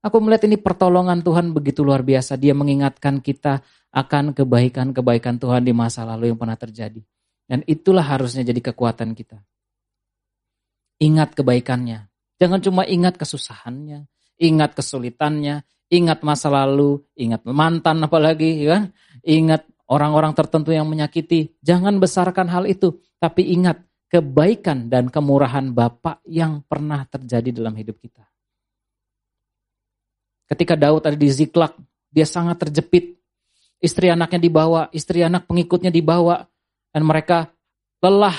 Aku 0.00 0.22
melihat 0.22 0.46
ini 0.46 0.56
pertolongan 0.56 1.20
Tuhan 1.20 1.52
begitu 1.52 1.82
luar 1.82 2.06
biasa. 2.06 2.38
Dia 2.38 2.54
mengingatkan 2.54 3.20
kita 3.20 3.60
akan 3.92 4.32
kebaikan-kebaikan 4.36 5.42
Tuhan 5.42 5.66
di 5.66 5.74
masa 5.74 6.06
lalu 6.06 6.32
yang 6.32 6.38
pernah 6.38 6.56
terjadi. 6.56 7.02
Dan 7.48 7.64
itulah 7.64 8.04
harusnya 8.04 8.44
jadi 8.44 8.60
kekuatan 8.60 9.16
kita. 9.16 9.40
Ingat 11.02 11.34
kebaikannya. 11.34 12.06
Jangan 12.38 12.60
cuma 12.62 12.86
ingat 12.86 13.18
kesusahannya, 13.18 14.06
ingat 14.38 14.78
kesulitannya, 14.78 15.66
ingat 15.90 16.22
masa 16.22 16.48
lalu, 16.48 17.02
ingat 17.18 17.44
mantan 17.44 18.02
apalagi, 18.06 18.64
ya. 18.64 18.88
Ingat 19.26 19.66
orang-orang 19.90 20.32
tertentu 20.32 20.70
yang 20.70 20.86
menyakiti. 20.86 21.58
Jangan 21.60 21.98
besarkan 21.98 22.48
hal 22.48 22.64
itu, 22.70 22.96
tapi 23.18 23.50
ingat 23.52 23.82
kebaikan 24.08 24.88
dan 24.88 25.12
kemurahan 25.12 25.68
Bapak 25.68 26.24
yang 26.24 26.64
pernah 26.64 27.04
terjadi 27.04 27.52
dalam 27.52 27.76
hidup 27.76 28.00
kita. 28.00 28.24
Ketika 30.48 30.80
Daud 30.80 31.04
ada 31.04 31.18
di 31.18 31.28
Ziklag, 31.28 31.76
dia 32.08 32.24
sangat 32.24 32.56
terjepit. 32.64 33.20
Istri 33.78 34.08
anaknya 34.16 34.40
dibawa, 34.40 34.88
istri 34.96 35.20
anak 35.20 35.44
pengikutnya 35.44 35.92
dibawa. 35.92 36.48
Dan 36.88 37.04
mereka 37.04 37.52
lelah, 38.00 38.34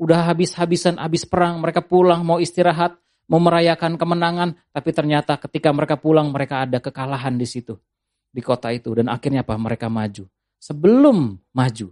udah 0.00 0.32
habis-habisan, 0.32 0.96
habis 0.96 1.28
perang. 1.28 1.60
Mereka 1.60 1.84
pulang, 1.84 2.24
mau 2.24 2.40
istirahat, 2.40 2.96
mau 3.32 3.40
merayakan 3.40 3.96
kemenangan. 3.96 4.60
Tapi 4.68 4.90
ternyata 4.92 5.40
ketika 5.40 5.72
mereka 5.72 5.96
pulang, 5.96 6.28
mereka 6.28 6.68
ada 6.68 6.76
kekalahan 6.84 7.40
di 7.40 7.48
situ. 7.48 7.80
Di 8.28 8.44
kota 8.44 8.68
itu. 8.68 8.92
Dan 8.92 9.08
akhirnya 9.08 9.40
apa? 9.40 9.56
Mereka 9.56 9.88
maju. 9.88 10.28
Sebelum 10.60 11.40
maju, 11.56 11.88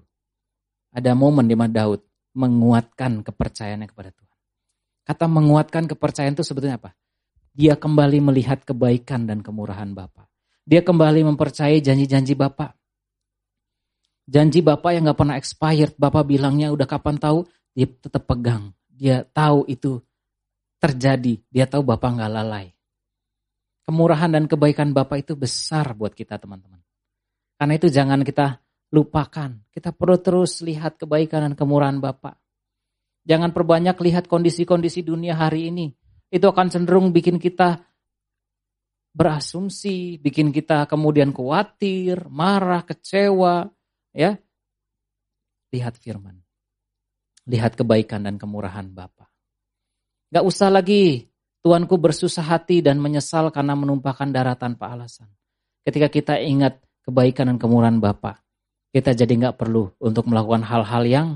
ada 0.92 1.16
momen 1.16 1.48
di 1.48 1.56
mana 1.56 1.72
Daud 1.72 2.04
menguatkan 2.36 3.24
kepercayaannya 3.24 3.88
kepada 3.88 4.12
Tuhan. 4.12 4.38
Kata 5.08 5.24
menguatkan 5.26 5.90
kepercayaan 5.90 6.36
itu 6.36 6.44
sebetulnya 6.46 6.78
apa? 6.78 6.94
Dia 7.50 7.74
kembali 7.74 8.22
melihat 8.22 8.62
kebaikan 8.62 9.26
dan 9.26 9.42
kemurahan 9.42 9.90
Bapak. 9.90 10.30
Dia 10.62 10.86
kembali 10.86 11.26
mempercayai 11.34 11.82
janji-janji 11.82 12.38
Bapak. 12.38 12.78
Janji 14.30 14.62
Bapak 14.62 14.94
yang 14.94 15.10
gak 15.10 15.18
pernah 15.18 15.34
expired, 15.34 15.98
Bapak 15.98 16.30
bilangnya 16.30 16.70
udah 16.70 16.86
kapan 16.86 17.18
tahu, 17.18 17.42
dia 17.74 17.90
tetap 17.90 18.30
pegang. 18.30 18.70
Dia 18.86 19.26
tahu 19.26 19.66
itu 19.66 19.98
terjadi, 20.80 21.38
dia 21.52 21.68
tahu 21.68 21.84
Bapak 21.84 22.16
gak 22.16 22.32
lalai. 22.32 22.72
Kemurahan 23.84 24.32
dan 24.32 24.44
kebaikan 24.48 24.96
Bapak 24.96 25.22
itu 25.22 25.36
besar 25.36 25.92
buat 25.92 26.16
kita 26.16 26.40
teman-teman. 26.40 26.80
Karena 27.60 27.76
itu 27.76 27.92
jangan 27.92 28.24
kita 28.24 28.56
lupakan. 28.90 29.60
Kita 29.68 29.92
perlu 29.92 30.16
terus 30.18 30.64
lihat 30.64 30.96
kebaikan 30.96 31.46
dan 31.46 31.54
kemurahan 31.54 32.00
Bapak. 32.00 32.40
Jangan 33.28 33.52
perbanyak 33.52 33.94
lihat 34.00 34.24
kondisi-kondisi 34.26 35.04
dunia 35.04 35.36
hari 35.36 35.70
ini. 35.70 35.92
Itu 36.32 36.50
akan 36.50 36.72
cenderung 36.72 37.12
bikin 37.14 37.36
kita 37.36 37.82
berasumsi, 39.10 40.18
bikin 40.22 40.54
kita 40.54 40.86
kemudian 40.86 41.34
khawatir, 41.34 42.30
marah, 42.30 42.86
kecewa, 42.86 43.66
ya. 44.14 44.38
Lihat 45.70 45.98
firman. 45.98 46.42
Lihat 47.46 47.74
kebaikan 47.78 48.26
dan 48.26 48.38
kemurahan 48.38 48.86
Bapa. 48.90 49.29
Gak 50.30 50.46
usah 50.46 50.70
lagi 50.70 51.30
Tuanku 51.60 52.00
bersusah 52.00 52.56
hati 52.56 52.80
dan 52.80 52.96
menyesal 52.96 53.52
karena 53.52 53.76
menumpahkan 53.76 54.32
darah 54.32 54.56
tanpa 54.56 54.96
alasan. 54.96 55.28
Ketika 55.84 56.08
kita 56.08 56.34
ingat 56.40 56.80
kebaikan 57.04 57.52
dan 57.52 57.56
kemurahan 57.60 58.00
Bapa, 58.00 58.40
kita 58.96 59.12
jadi 59.12 59.28
nggak 59.28 59.60
perlu 59.60 59.92
untuk 60.00 60.24
melakukan 60.24 60.64
hal-hal 60.64 61.04
yang 61.04 61.28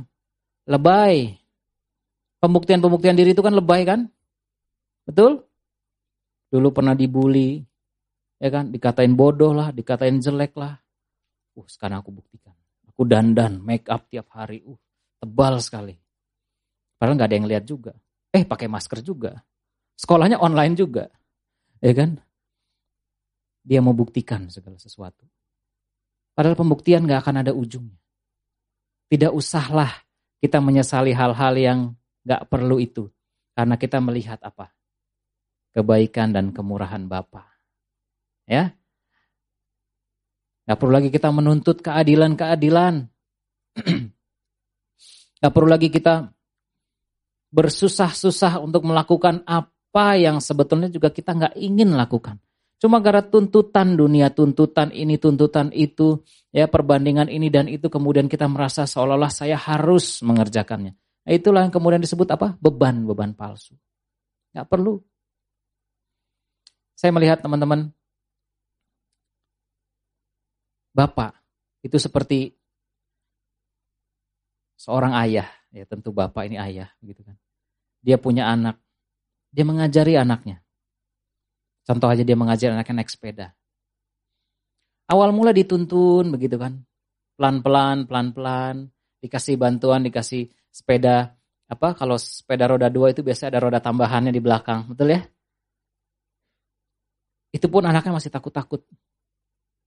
lebay. 0.64 1.36
Pembuktian-pembuktian 2.40 3.20
diri 3.20 3.36
itu 3.36 3.44
kan 3.44 3.52
lebay 3.52 3.84
kan? 3.84 4.08
Betul? 5.04 5.44
Dulu 6.48 6.72
pernah 6.72 6.96
dibully, 6.96 7.60
ya 8.40 8.48
kan? 8.48 8.72
Dikatain 8.72 9.12
bodoh 9.12 9.52
lah, 9.52 9.76
dikatain 9.76 10.24
jelek 10.24 10.56
lah. 10.56 10.80
Uh, 11.52 11.68
sekarang 11.68 12.00
aku 12.00 12.16
buktikan. 12.16 12.56
Aku 12.88 13.04
dandan, 13.04 13.60
make 13.60 13.92
up 13.92 14.08
tiap 14.08 14.32
hari. 14.32 14.64
Uh, 14.64 14.80
tebal 15.20 15.60
sekali. 15.60 15.92
Padahal 16.96 17.16
nggak 17.20 17.28
ada 17.28 17.36
yang 17.36 17.48
lihat 17.48 17.64
juga. 17.68 17.92
Eh, 18.34 18.42
pakai 18.42 18.66
masker 18.66 18.98
juga. 18.98 19.38
Sekolahnya 19.94 20.42
online 20.42 20.74
juga. 20.74 21.06
Ya 21.78 21.94
kan? 21.94 22.18
Dia 23.62 23.78
mau 23.78 23.94
buktikan 23.94 24.50
segala 24.50 24.74
sesuatu. 24.76 25.22
Padahal 26.34 26.58
pembuktian 26.58 27.06
gak 27.06 27.22
akan 27.22 27.46
ada 27.46 27.52
ujungnya. 27.54 27.94
Tidak 29.06 29.30
usahlah 29.30 30.02
kita 30.42 30.58
menyesali 30.58 31.14
hal-hal 31.14 31.54
yang 31.54 31.78
gak 32.26 32.50
perlu 32.50 32.82
itu. 32.82 33.06
Karena 33.54 33.78
kita 33.78 34.02
melihat 34.02 34.42
apa? 34.42 34.74
Kebaikan 35.70 36.34
dan 36.34 36.50
kemurahan 36.50 37.06
Bapa. 37.06 37.46
Ya, 38.50 38.74
Gak 40.64 40.80
perlu 40.80 40.96
lagi 40.96 41.12
kita 41.12 41.28
menuntut 41.28 41.84
keadilan-keadilan. 41.84 43.04
Gak 45.44 45.52
perlu 45.52 45.68
lagi 45.68 45.92
kita 45.92 46.33
bersusah-susah 47.54 48.58
untuk 48.58 48.82
melakukan 48.82 49.46
apa 49.46 50.18
yang 50.18 50.42
sebetulnya 50.42 50.90
juga 50.90 51.14
kita 51.14 51.30
nggak 51.38 51.54
ingin 51.54 51.94
lakukan. 51.94 52.42
Cuma 52.82 52.98
gara 52.98 53.22
tuntutan 53.22 53.94
dunia, 53.94 54.34
tuntutan 54.34 54.90
ini, 54.90 55.16
tuntutan 55.16 55.70
itu, 55.70 56.20
ya 56.50 56.66
perbandingan 56.66 57.30
ini 57.30 57.46
dan 57.48 57.70
itu 57.70 57.86
kemudian 57.86 58.26
kita 58.26 58.50
merasa 58.50 58.84
seolah-olah 58.84 59.30
saya 59.30 59.54
harus 59.54 60.20
mengerjakannya. 60.26 60.92
Nah, 61.24 61.32
itulah 61.32 61.64
yang 61.64 61.72
kemudian 61.72 62.02
disebut 62.02 62.28
apa? 62.34 62.58
Beban, 62.58 63.06
beban 63.06 63.32
palsu. 63.32 63.78
Nggak 64.52 64.68
perlu. 64.68 65.00
Saya 66.98 67.14
melihat 67.14 67.40
teman-teman, 67.40 67.94
Bapak 70.94 71.34
itu 71.82 71.98
seperti 71.98 72.54
seorang 74.78 75.16
ayah, 75.24 75.48
ya 75.74 75.88
tentu 75.88 76.12
Bapak 76.14 76.46
ini 76.46 76.60
ayah, 76.60 76.92
gitu 77.02 77.24
kan. 77.24 77.34
Dia 78.04 78.20
punya 78.20 78.52
anak, 78.52 78.76
dia 79.48 79.64
mengajari 79.64 80.20
anaknya. 80.20 80.60
Contoh 81.88 82.12
aja 82.12 82.20
dia 82.20 82.36
mengajari 82.36 82.76
anaknya 82.76 83.00
naik 83.00 83.12
sepeda. 83.12 83.56
Awal 85.08 85.32
mula 85.36 85.52
dituntun 85.52 86.32
begitu 86.32 86.56
kan. 86.56 86.80
Pelan-pelan, 87.36 88.08
pelan-pelan. 88.08 88.88
Dikasih 89.20 89.56
bantuan, 89.56 90.04
dikasih 90.04 90.48
sepeda. 90.68 91.32
Apa 91.68 91.96
kalau 91.96 92.20
sepeda 92.20 92.68
roda 92.68 92.92
dua 92.92 93.12
itu 93.12 93.24
biasanya 93.24 93.56
ada 93.56 93.60
roda 93.64 93.78
tambahannya 93.80 94.32
di 94.32 94.40
belakang. 94.40 94.92
Betul 94.92 95.16
ya? 95.16 95.20
Itu 97.52 97.68
pun 97.68 97.84
anaknya 97.84 98.16
masih 98.16 98.32
takut-takut. 98.32 98.84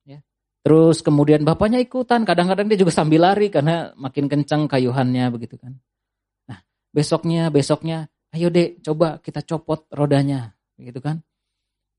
Ya. 0.06 0.22
Terus 0.62 1.02
kemudian 1.02 1.42
bapaknya 1.46 1.82
ikutan. 1.82 2.26
Kadang-kadang 2.26 2.70
dia 2.70 2.78
juga 2.78 2.94
sambil 2.94 3.26
lari 3.26 3.50
karena 3.50 3.94
makin 3.98 4.30
kencang 4.30 4.70
kayuhannya 4.70 5.34
begitu 5.34 5.58
kan. 5.58 5.78
Besoknya, 6.98 7.54
besoknya 7.54 8.10
ayo 8.34 8.50
dek 8.50 8.82
coba 8.82 9.22
kita 9.22 9.46
copot 9.46 9.86
rodanya, 9.94 10.58
gitu 10.82 10.98
kan. 10.98 11.22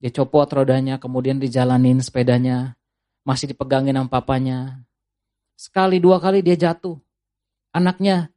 Dia 0.03 0.11
copot 0.11 0.51
rodanya, 0.51 0.99
kemudian 0.99 1.39
dijalanin 1.39 2.03
sepedanya, 2.03 2.75
masih 3.23 3.55
dipegangin 3.55 3.95
sama 3.95 4.11
papanya. 4.11 4.83
Sekali 5.55 6.03
dua 6.03 6.19
kali 6.19 6.43
dia 6.43 6.59
jatuh. 6.59 6.99
Anaknya 7.71 8.35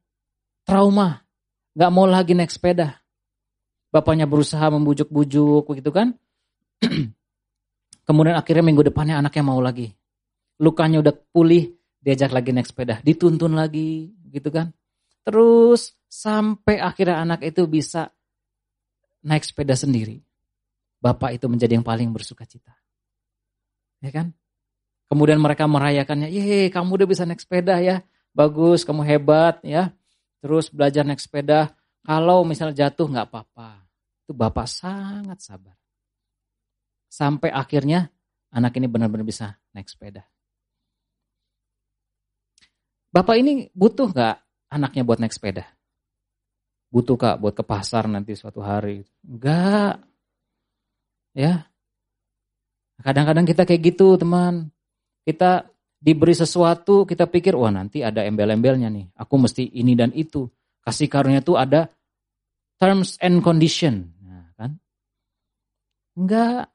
trauma, 0.61 1.25
gak 1.73 1.89
mau 1.89 2.05
lagi 2.05 2.37
naik 2.37 2.53
sepeda. 2.53 3.01
Bapaknya 3.89 4.29
berusaha 4.29 4.69
membujuk-bujuk, 4.69 5.65
begitu 5.65 5.89
kan. 5.89 6.13
Kemudian 8.07 8.37
akhirnya 8.37 8.61
minggu 8.61 8.85
depannya 8.85 9.17
anaknya 9.17 9.43
mau 9.49 9.57
lagi. 9.57 9.89
Lukanya 10.61 11.01
udah 11.01 11.13
pulih, 11.33 11.73
diajak 11.97 12.29
lagi 12.29 12.53
naik 12.53 12.69
sepeda. 12.69 13.01
Dituntun 13.01 13.57
lagi, 13.57 14.13
gitu 14.29 14.53
kan. 14.53 14.69
Terus 15.25 16.00
sampai 16.11 16.83
akhirnya 16.83 17.23
anak 17.23 17.47
itu 17.47 17.63
bisa 17.71 18.11
naik 19.23 19.47
sepeda 19.47 19.79
sendiri. 19.79 20.19
Bapak 20.99 21.39
itu 21.39 21.47
menjadi 21.47 21.79
yang 21.79 21.87
paling 21.87 22.11
bersuka 22.11 22.43
cita. 22.43 22.75
Ya 24.03 24.11
kan? 24.11 24.35
Kemudian 25.07 25.39
mereka 25.39 25.65
merayakannya, 25.65 26.27
ye 26.27 26.67
kamu 26.67 26.99
udah 26.99 27.07
bisa 27.07 27.23
naik 27.23 27.39
sepeda 27.41 27.79
ya, 27.79 28.03
bagus, 28.35 28.83
kamu 28.83 29.01
hebat 29.07 29.63
ya. 29.63 29.95
Terus 30.43 30.67
belajar 30.69 31.07
naik 31.07 31.23
sepeda, 31.23 31.73
kalau 32.05 32.43
misalnya 32.43 32.85
jatuh 32.87 33.07
nggak 33.07 33.27
apa-apa. 33.31 33.87
Itu 34.25 34.35
bapak 34.35 34.67
sangat 34.67 35.41
sabar. 35.41 35.77
Sampai 37.11 37.51
akhirnya 37.51 38.07
anak 38.51 38.77
ini 38.77 38.87
benar-benar 38.87 39.25
bisa 39.25 39.57
naik 39.73 39.89
sepeda. 39.89 40.23
Bapak 43.11 43.35
ini 43.35 43.67
butuh 43.75 44.07
nggak 44.07 44.35
anaknya 44.71 45.03
buat 45.03 45.19
naik 45.19 45.35
sepeda? 45.35 45.67
Butuh 46.91 47.15
kak 47.15 47.39
buat 47.39 47.55
ke 47.55 47.63
pasar 47.63 48.05
nanti 48.11 48.35
suatu 48.35 48.59
hari. 48.59 49.07
Enggak. 49.23 50.03
Ya. 51.31 51.71
Kadang-kadang 52.99 53.47
kita 53.47 53.63
kayak 53.63 53.95
gitu 53.95 54.19
teman. 54.19 54.69
Kita 55.23 55.63
diberi 56.01 56.35
sesuatu, 56.35 57.07
kita 57.07 57.31
pikir, 57.31 57.55
wah 57.55 57.71
nanti 57.71 58.03
ada 58.03 58.27
embel-embelnya 58.27 58.91
nih. 58.91 59.07
Aku 59.15 59.39
mesti 59.39 59.71
ini 59.71 59.95
dan 59.95 60.11
itu. 60.11 60.51
Kasih 60.83 61.07
karunia 61.07 61.39
itu 61.39 61.55
ada 61.55 61.87
terms 62.81 63.15
and 63.23 63.39
condition. 63.39 64.11
Nah, 64.19 64.51
kan? 64.59 64.71
Enggak. 66.19 66.67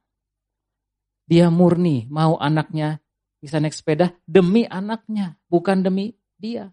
Dia 1.26 1.50
murni 1.50 2.06
mau 2.06 2.38
anaknya 2.38 3.02
bisa 3.42 3.58
naik 3.58 3.74
sepeda 3.74 4.14
demi 4.22 4.62
anaknya, 4.62 5.34
bukan 5.50 5.82
demi 5.82 6.14
dia. 6.38 6.70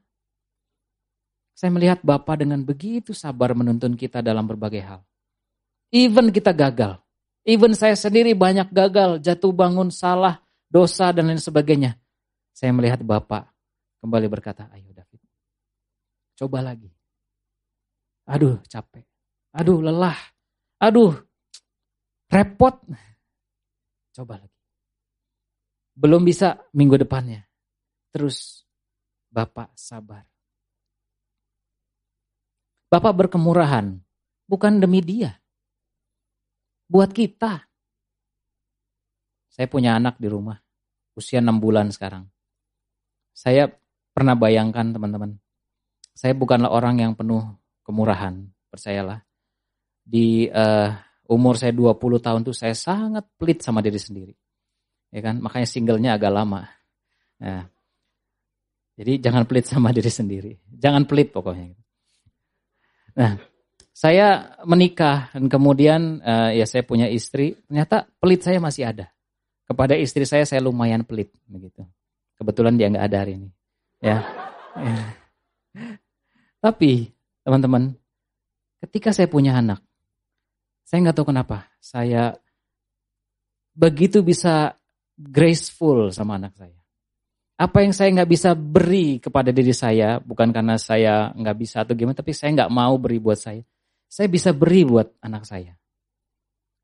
Saya 1.53 1.69
melihat 1.69 2.01
Bapak 2.01 2.41
dengan 2.41 2.65
begitu 2.65 3.13
sabar 3.13 3.53
menuntun 3.53 3.93
kita 3.93 4.25
dalam 4.25 4.43
berbagai 4.49 4.81
hal. 4.81 5.01
Even 5.93 6.33
kita 6.33 6.49
gagal. 6.49 6.97
Even 7.45 7.77
saya 7.77 7.93
sendiri 7.93 8.33
banyak 8.33 8.73
gagal, 8.73 9.21
jatuh 9.21 9.53
bangun, 9.53 9.93
salah, 9.93 10.41
dosa, 10.65 11.13
dan 11.13 11.29
lain 11.29 11.37
sebagainya. 11.37 11.99
Saya 12.49 12.73
melihat 12.73 13.05
Bapak 13.05 13.53
kembali 14.01 14.27
berkata, 14.31 14.71
ayo 14.73 14.89
David, 14.89 15.21
coba 16.39 16.59
lagi. 16.65 16.89
Aduh 18.23 18.63
capek, 18.65 19.03
aduh 19.51 19.83
lelah, 19.83 20.15
aduh 20.79 21.13
repot. 22.31 22.79
Coba 24.13 24.41
lagi. 24.41 24.61
Belum 25.93 26.25
bisa 26.25 26.57
minggu 26.73 26.97
depannya. 26.97 27.45
Terus 28.09 28.65
Bapak 29.29 29.73
sabar. 29.77 30.32
Bapak 32.93 33.25
berkemurahan 33.25 33.97
bukan 34.45 34.77
demi 34.77 35.01
dia. 35.01 35.41
Buat 36.85 37.09
kita. 37.09 37.65
Saya 39.49 39.65
punya 39.65 39.97
anak 39.97 40.21
di 40.21 40.29
rumah, 40.29 40.61
usia 41.17 41.41
6 41.41 41.57
bulan 41.57 41.89
sekarang. 41.89 42.29
Saya 43.33 43.65
pernah 44.13 44.37
bayangkan 44.37 44.93
teman-teman, 44.93 45.41
saya 46.13 46.37
bukanlah 46.37 46.69
orang 46.69 47.01
yang 47.01 47.17
penuh 47.17 47.41
kemurahan, 47.81 48.45
percayalah. 48.69 49.25
Di 50.05 50.45
uh, 50.53 50.93
umur 51.33 51.57
saya 51.57 51.73
20 51.73 51.97
tahun 51.97 52.45
tuh 52.45 52.53
saya 52.53 52.77
sangat 52.77 53.25
pelit 53.41 53.65
sama 53.65 53.81
diri 53.81 53.97
sendiri. 53.97 54.37
Ya 55.09 55.25
kan? 55.25 55.41
Makanya 55.41 55.65
singlenya 55.65 56.13
agak 56.13 56.29
lama. 56.29 56.69
Nah, 57.41 57.65
Jadi 58.93 59.17
jangan 59.17 59.49
pelit 59.49 59.65
sama 59.65 59.89
diri 59.97 60.13
sendiri. 60.13 60.53
Jangan 60.69 61.09
pelit 61.09 61.33
pokoknya. 61.33 61.82
Nah, 63.13 63.37
saya 63.93 64.57
menikah 64.65 65.31
dan 65.31 65.47
kemudian 65.47 66.19
uh, 66.19 66.51
ya 66.51 66.65
saya 66.67 66.83
punya 66.83 67.07
istri, 67.07 67.55
ternyata 67.69 68.09
pelit 68.19 68.43
saya 68.43 68.59
masih 68.59 68.89
ada. 68.89 69.07
Kepada 69.63 69.95
istri 69.95 70.27
saya 70.27 70.43
saya 70.43 70.59
lumayan 70.59 71.07
pelit 71.07 71.31
begitu. 71.47 71.87
Kebetulan 72.35 72.75
dia 72.75 72.91
nggak 72.91 73.05
ada 73.07 73.17
hari 73.23 73.39
ini. 73.39 73.49
Ya. 74.03 74.27
ya. 74.75 74.95
Tapi 76.59 77.15
teman-teman, 77.47 77.95
ketika 78.83 79.15
saya 79.15 79.31
punya 79.31 79.55
anak, 79.55 79.79
saya 80.83 80.99
nggak 81.07 81.15
tahu 81.15 81.31
kenapa 81.31 81.71
saya 81.79 82.35
begitu 83.71 84.19
bisa 84.19 84.75
graceful 85.15 86.11
sama 86.11 86.35
anak 86.35 86.59
saya. 86.59 86.82
Apa 87.63 87.79
yang 87.79 87.95
saya 87.95 88.11
nggak 88.11 88.27
bisa 88.27 88.51
beri 88.51 89.23
kepada 89.23 89.55
diri 89.55 89.71
saya, 89.71 90.19
bukan 90.19 90.51
karena 90.51 90.75
saya 90.75 91.31
nggak 91.31 91.55
bisa 91.55 91.87
atau 91.87 91.95
gimana, 91.95 92.19
tapi 92.19 92.35
saya 92.35 92.51
nggak 92.51 92.73
mau 92.75 92.99
beri 92.99 93.23
buat 93.23 93.39
saya 93.39 93.63
saya 94.13 94.29
bisa 94.29 94.53
beri 94.53 94.85
buat 94.85 95.09
anak 95.25 95.41
saya. 95.41 95.73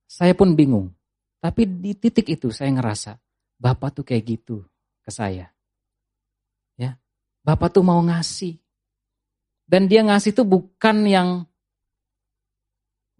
Saya 0.10 0.34
pun 0.34 0.58
bingung. 0.58 0.90
Tapi 1.38 1.70
di 1.70 1.94
titik 1.94 2.26
itu 2.26 2.50
saya 2.50 2.74
ngerasa, 2.74 3.22
Bapak 3.62 4.02
tuh 4.02 4.04
kayak 4.10 4.26
gitu 4.26 4.66
ke 5.06 5.14
saya. 5.14 5.46
Ya, 6.74 6.98
Bapak 7.46 7.70
tuh 7.70 7.86
mau 7.86 8.02
ngasih. 8.02 8.58
Dan 9.70 9.86
dia 9.86 10.02
ngasih 10.02 10.34
tuh 10.34 10.50
bukan 10.50 11.06
yang 11.06 11.46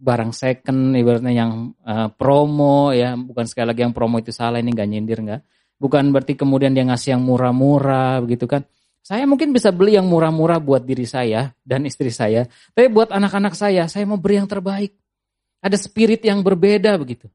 barang 0.02 0.34
second, 0.34 0.98
ibaratnya 0.98 1.30
yang 1.30 1.70
uh, 1.86 2.10
promo 2.10 2.90
ya, 2.90 3.14
bukan 3.14 3.46
sekali 3.46 3.70
lagi 3.70 3.86
yang 3.86 3.94
promo 3.94 4.18
itu 4.18 4.34
salah 4.34 4.58
ini 4.58 4.74
nggak 4.74 4.90
nyindir 4.90 5.22
nggak. 5.22 5.42
Bukan 5.80 6.12
berarti 6.12 6.36
kemudian 6.36 6.76
dia 6.76 6.84
ngasih 6.84 7.16
yang 7.16 7.24
murah-murah 7.24 8.20
begitu 8.20 8.44
kan. 8.44 8.68
Saya 9.00 9.24
mungkin 9.24 9.56
bisa 9.56 9.72
beli 9.72 9.96
yang 9.96 10.04
murah-murah 10.04 10.60
buat 10.60 10.84
diri 10.84 11.08
saya 11.08 11.56
dan 11.64 11.88
istri 11.88 12.12
saya. 12.12 12.44
Tapi 12.76 12.92
buat 12.92 13.08
anak-anak 13.08 13.56
saya, 13.56 13.88
saya 13.88 14.04
mau 14.04 14.20
beri 14.20 14.44
yang 14.44 14.46
terbaik. 14.46 14.92
Ada 15.64 15.80
spirit 15.80 16.20
yang 16.20 16.44
berbeda 16.44 17.00
begitu. 17.00 17.32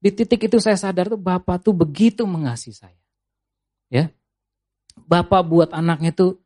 Di 0.00 0.08
titik 0.08 0.48
itu 0.48 0.56
saya 0.64 0.80
sadar 0.80 1.12
tuh 1.12 1.20
Bapak 1.20 1.60
tuh 1.60 1.76
begitu 1.76 2.24
mengasihi 2.24 2.72
saya. 2.72 3.00
Ya. 3.92 4.08
Bapak 4.96 5.44
buat 5.44 5.70
anaknya 5.76 6.16
tuh 6.16 6.40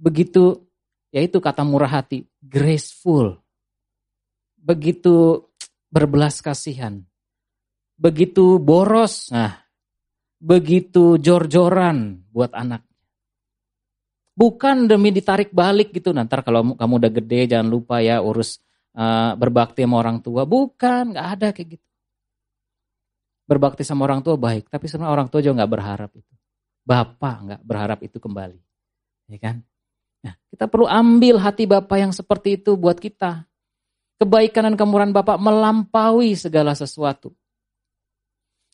begitu, 0.00 0.64
yaitu 1.12 1.36
kata 1.36 1.68
murah 1.68 2.00
hati, 2.00 2.24
graceful. 2.40 3.36
Begitu 4.56 5.44
berbelas 5.92 6.40
kasihan. 6.40 7.04
Begitu 8.00 8.56
boros, 8.56 9.28
nah, 9.28 9.67
begitu 10.38 11.18
jor-joran 11.18 12.22
buat 12.30 12.54
anak. 12.54 12.86
Bukan 14.38 14.86
demi 14.86 15.10
ditarik 15.10 15.50
balik 15.50 15.90
gitu. 15.90 16.14
Nanti 16.14 16.38
kalau 16.46 16.78
kamu 16.78 16.92
udah 17.02 17.10
gede 17.10 17.50
jangan 17.50 17.68
lupa 17.68 17.98
ya 17.98 18.22
urus 18.22 18.62
uh, 18.94 19.34
berbakti 19.34 19.82
sama 19.82 19.98
orang 19.98 20.22
tua. 20.22 20.46
Bukan, 20.46 21.14
nggak 21.14 21.26
ada 21.38 21.48
kayak 21.50 21.78
gitu. 21.78 21.86
Berbakti 23.48 23.82
sama 23.82 24.06
orang 24.06 24.22
tua 24.22 24.38
baik, 24.38 24.68
tapi 24.68 24.86
sebenarnya 24.86 25.10
orang 25.10 25.26
tua 25.32 25.40
juga 25.40 25.64
nggak 25.64 25.72
berharap 25.72 26.10
itu. 26.14 26.34
Bapak 26.84 27.36
nggak 27.48 27.62
berharap 27.64 27.98
itu 28.04 28.20
kembali, 28.20 28.60
ya 29.32 29.38
kan? 29.40 29.56
Nah, 30.20 30.34
kita 30.52 30.68
perlu 30.68 30.84
ambil 30.84 31.40
hati 31.40 31.64
Bapak 31.64 31.96
yang 31.96 32.12
seperti 32.12 32.60
itu 32.60 32.76
buat 32.76 33.00
kita. 33.00 33.48
Kebaikan 34.20 34.68
dan 34.68 34.74
kemurahan 34.76 35.14
Bapak 35.14 35.40
melampaui 35.40 36.36
segala 36.36 36.76
sesuatu. 36.76 37.32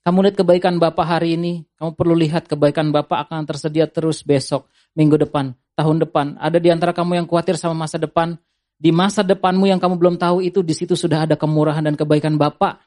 Kamu 0.04 0.20
lihat 0.20 0.36
kebaikan 0.36 0.76
Bapak 0.76 1.16
hari 1.16 1.40
ini, 1.40 1.64
kamu 1.80 1.96
perlu 1.96 2.12
lihat 2.12 2.44
kebaikan 2.44 2.92
Bapak 2.92 3.24
akan 3.24 3.48
tersedia 3.48 3.88
terus 3.88 4.20
besok, 4.20 4.68
minggu 4.92 5.16
depan, 5.16 5.56
tahun 5.80 5.96
depan. 6.04 6.36
Ada 6.36 6.60
di 6.60 6.68
antara 6.68 6.92
kamu 6.92 7.24
yang 7.24 7.26
khawatir 7.26 7.56
sama 7.56 7.72
masa 7.72 7.96
depan, 7.96 8.36
di 8.76 8.92
masa 8.92 9.24
depanmu 9.24 9.64
yang 9.64 9.80
kamu 9.80 9.96
belum 9.96 10.20
tahu 10.20 10.44
itu, 10.44 10.60
di 10.60 10.76
situ 10.76 10.92
sudah 10.92 11.24
ada 11.24 11.40
kemurahan 11.40 11.80
dan 11.80 11.96
kebaikan 11.96 12.36
Bapak. 12.36 12.84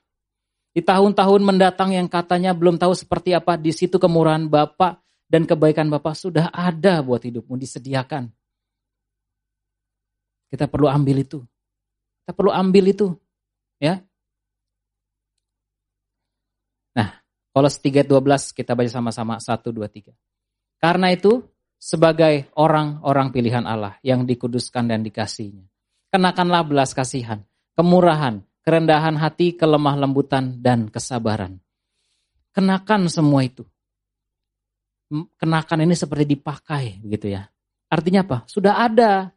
Di 0.78 0.86
tahun-tahun 0.86 1.41
mendatang 1.41 1.89
yang 1.89 2.05
katanya 2.05 2.53
belum 2.53 2.78
tahu 2.78 2.93
seperti 2.93 3.34
apa, 3.34 3.57
di 3.57 3.74
situ 3.74 3.97
kemurahan 3.97 4.45
Bapak 4.45 5.01
dan 5.26 5.49
kebaikan 5.49 5.89
Bapak 5.89 6.13
sudah 6.13 6.53
ada 6.53 7.01
buat 7.01 7.26
hidupmu, 7.26 7.57
disediakan. 7.57 8.30
Kita 10.53 10.70
perlu 10.70 10.86
ambil 10.86 11.26
itu. 11.26 11.41
Kita 12.22 12.38
perlu 12.38 12.53
ambil 12.53 12.93
itu. 12.93 13.18
Ya, 13.82 14.05
Kolos 17.58 17.82
3:12 17.82 18.53
kita 18.53 18.78
baca 18.78 18.86
sama-sama 18.86 19.41
1 19.41 19.74
2 19.74 19.89
3. 19.89 20.14
Karena 20.78 21.10
itu 21.10 21.41
sebagai 21.82 22.53
orang-orang 22.53 23.34
pilihan 23.34 23.66
Allah 23.66 23.97
yang 24.05 24.30
dikuduskan 24.30 24.86
dan 24.86 25.01
dikasihnya. 25.01 25.66
Kenakanlah 26.14 26.62
belas 26.70 26.93
kasihan, 26.93 27.41
kemurahan, 27.74 28.45
kerendahan 28.62 29.18
hati, 29.18 29.58
kelemah 29.58 29.97
lembutan 29.97 30.62
dan 30.62 30.86
kesabaran. 30.86 31.58
Kenakan 32.53 33.10
semua 33.10 33.41
itu. 33.41 33.66
Kenakan 35.41 35.82
ini 35.82 35.97
seperti 35.97 36.38
dipakai 36.38 37.01
begitu 37.01 37.34
ya. 37.34 37.49
Artinya 37.89 38.22
apa? 38.22 38.38
Sudah 38.45 38.86
ada. 38.86 39.34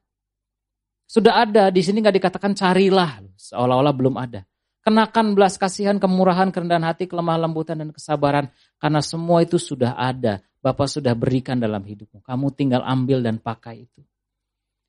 Sudah 1.08 1.40
ada, 1.40 1.72
di 1.72 1.80
sini 1.80 2.04
nggak 2.04 2.20
dikatakan 2.20 2.52
carilah, 2.52 3.24
seolah-olah 3.40 3.94
belum 3.96 4.20
ada. 4.20 4.44
Kenakan 4.80 5.36
belas 5.36 5.60
kasihan, 5.60 6.00
kemurahan, 6.00 6.48
kerendahan 6.48 6.88
hati, 6.88 7.04
kelemah 7.04 7.36
lembutan, 7.36 7.76
dan 7.76 7.92
kesabaran. 7.92 8.48
Karena 8.80 9.04
semua 9.04 9.44
itu 9.44 9.60
sudah 9.60 9.92
ada. 9.92 10.40
Bapak 10.60 10.88
sudah 10.88 11.12
berikan 11.12 11.60
dalam 11.60 11.84
hidupmu. 11.84 12.24
Kamu 12.24 12.46
tinggal 12.56 12.84
ambil 12.84 13.20
dan 13.20 13.40
pakai 13.40 13.84
itu. 13.84 14.00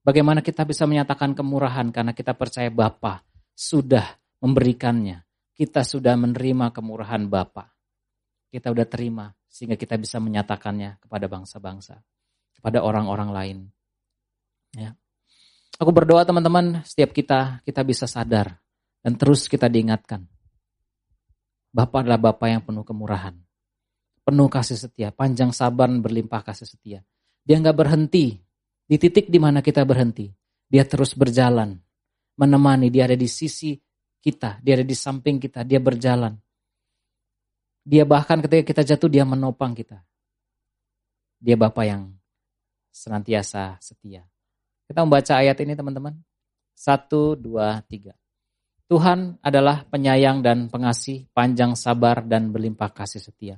Bagaimana 0.02 0.39
kita 0.39 0.64
bisa 0.64 0.88
menyatakan 0.88 1.36
kemurahan 1.36 1.92
karena 1.92 2.16
kita 2.16 2.36
percaya 2.36 2.72
Bapak 2.72 3.24
sudah 3.52 4.16
memberikannya. 4.39 5.28
Kita 5.52 5.84
sudah 5.84 6.16
menerima 6.16 6.72
kemurahan 6.72 7.28
Bapak. 7.28 7.68
Kita 8.52 8.72
sudah 8.72 8.88
terima 8.88 9.28
sehingga 9.52 9.76
kita 9.76 10.00
bisa 10.00 10.18
menyatakannya 10.24 11.04
kepada 11.04 11.28
bangsa-bangsa, 11.28 12.00
kepada 12.56 12.80
orang-orang 12.84 13.30
lain. 13.32 13.58
Ya. 14.76 14.96
Aku 15.80 15.92
berdoa 15.92 16.24
teman-teman, 16.24 16.84
setiap 16.88 17.12
kita 17.12 17.60
kita 17.68 17.84
bisa 17.84 18.08
sadar 18.08 18.60
dan 19.02 19.18
terus 19.18 19.49
kita 19.49 19.66
diingatkan. 19.68 20.26
Bapak 21.74 22.06
adalah 22.06 22.32
Bapak 22.32 22.47
yang 22.47 22.62
penuh 22.62 22.86
kemurahan. 22.86 23.34
Penuh 24.22 24.47
kasih 24.47 24.78
setia, 24.78 25.10
panjang 25.10 25.49
sabar 25.49 25.89
berlimpah 25.89 26.45
kasih 26.45 26.70
setia. 26.70 27.02
Dia 27.41 27.58
nggak 27.58 27.74
berhenti 27.74 28.38
di 28.86 28.95
titik 29.02 29.34
di 29.34 29.41
mana 29.41 29.66
kita 29.66 29.82
berhenti. 29.82 30.30
Dia 30.70 30.86
terus 30.86 31.18
berjalan, 31.18 31.74
menemani. 32.38 32.93
Dia 32.93 33.10
ada 33.10 33.18
di 33.18 33.26
sisi 33.26 33.74
kita, 34.22 34.62
dia 34.62 34.78
ada 34.78 34.86
di 34.86 34.93
samping 34.93 35.41
kita, 35.41 35.66
dia 35.66 35.82
berjalan. 35.82 36.38
Dia 37.82 38.06
bahkan 38.06 38.38
ketika 38.45 38.62
kita 38.62 38.82
jatuh, 38.93 39.10
dia 39.10 39.26
menopang 39.26 39.74
kita. 39.74 40.06
Dia 41.41 41.58
Bapak 41.58 41.86
yang 41.89 42.14
senantiasa 42.93 43.82
setia. 43.82 44.22
Kita 44.86 45.02
membaca 45.02 45.34
ayat 45.34 45.58
ini 45.66 45.74
teman-teman. 45.74 46.14
Satu, 46.78 47.34
dua, 47.34 47.82
tiga. 47.89 48.14
Tuhan 48.92 49.39
adalah 49.39 49.88
penyayang 49.88 50.44
dan 50.44 50.68
pengasih, 50.68 51.32
panjang 51.32 51.80
sabar 51.80 52.28
dan 52.28 52.52
berlimpah 52.52 52.92
kasih 52.92 53.24
setia. 53.24 53.56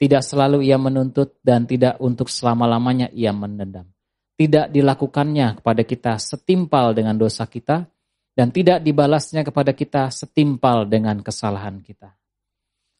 Tidak 0.00 0.24
selalu 0.24 0.64
ia 0.64 0.80
menuntut 0.80 1.36
dan 1.44 1.68
tidak 1.68 2.00
untuk 2.00 2.32
selama-lamanya 2.32 3.12
ia 3.12 3.36
mendendam. 3.36 3.84
Tidak 4.32 4.72
dilakukannya 4.72 5.60
kepada 5.60 5.84
kita 5.84 6.16
setimpal 6.16 6.96
dengan 6.96 7.20
dosa 7.20 7.44
kita 7.44 7.84
dan 8.32 8.48
tidak 8.48 8.80
dibalasnya 8.80 9.44
kepada 9.44 9.76
kita 9.76 10.08
setimpal 10.08 10.88
dengan 10.88 11.20
kesalahan 11.20 11.84
kita. 11.84 12.16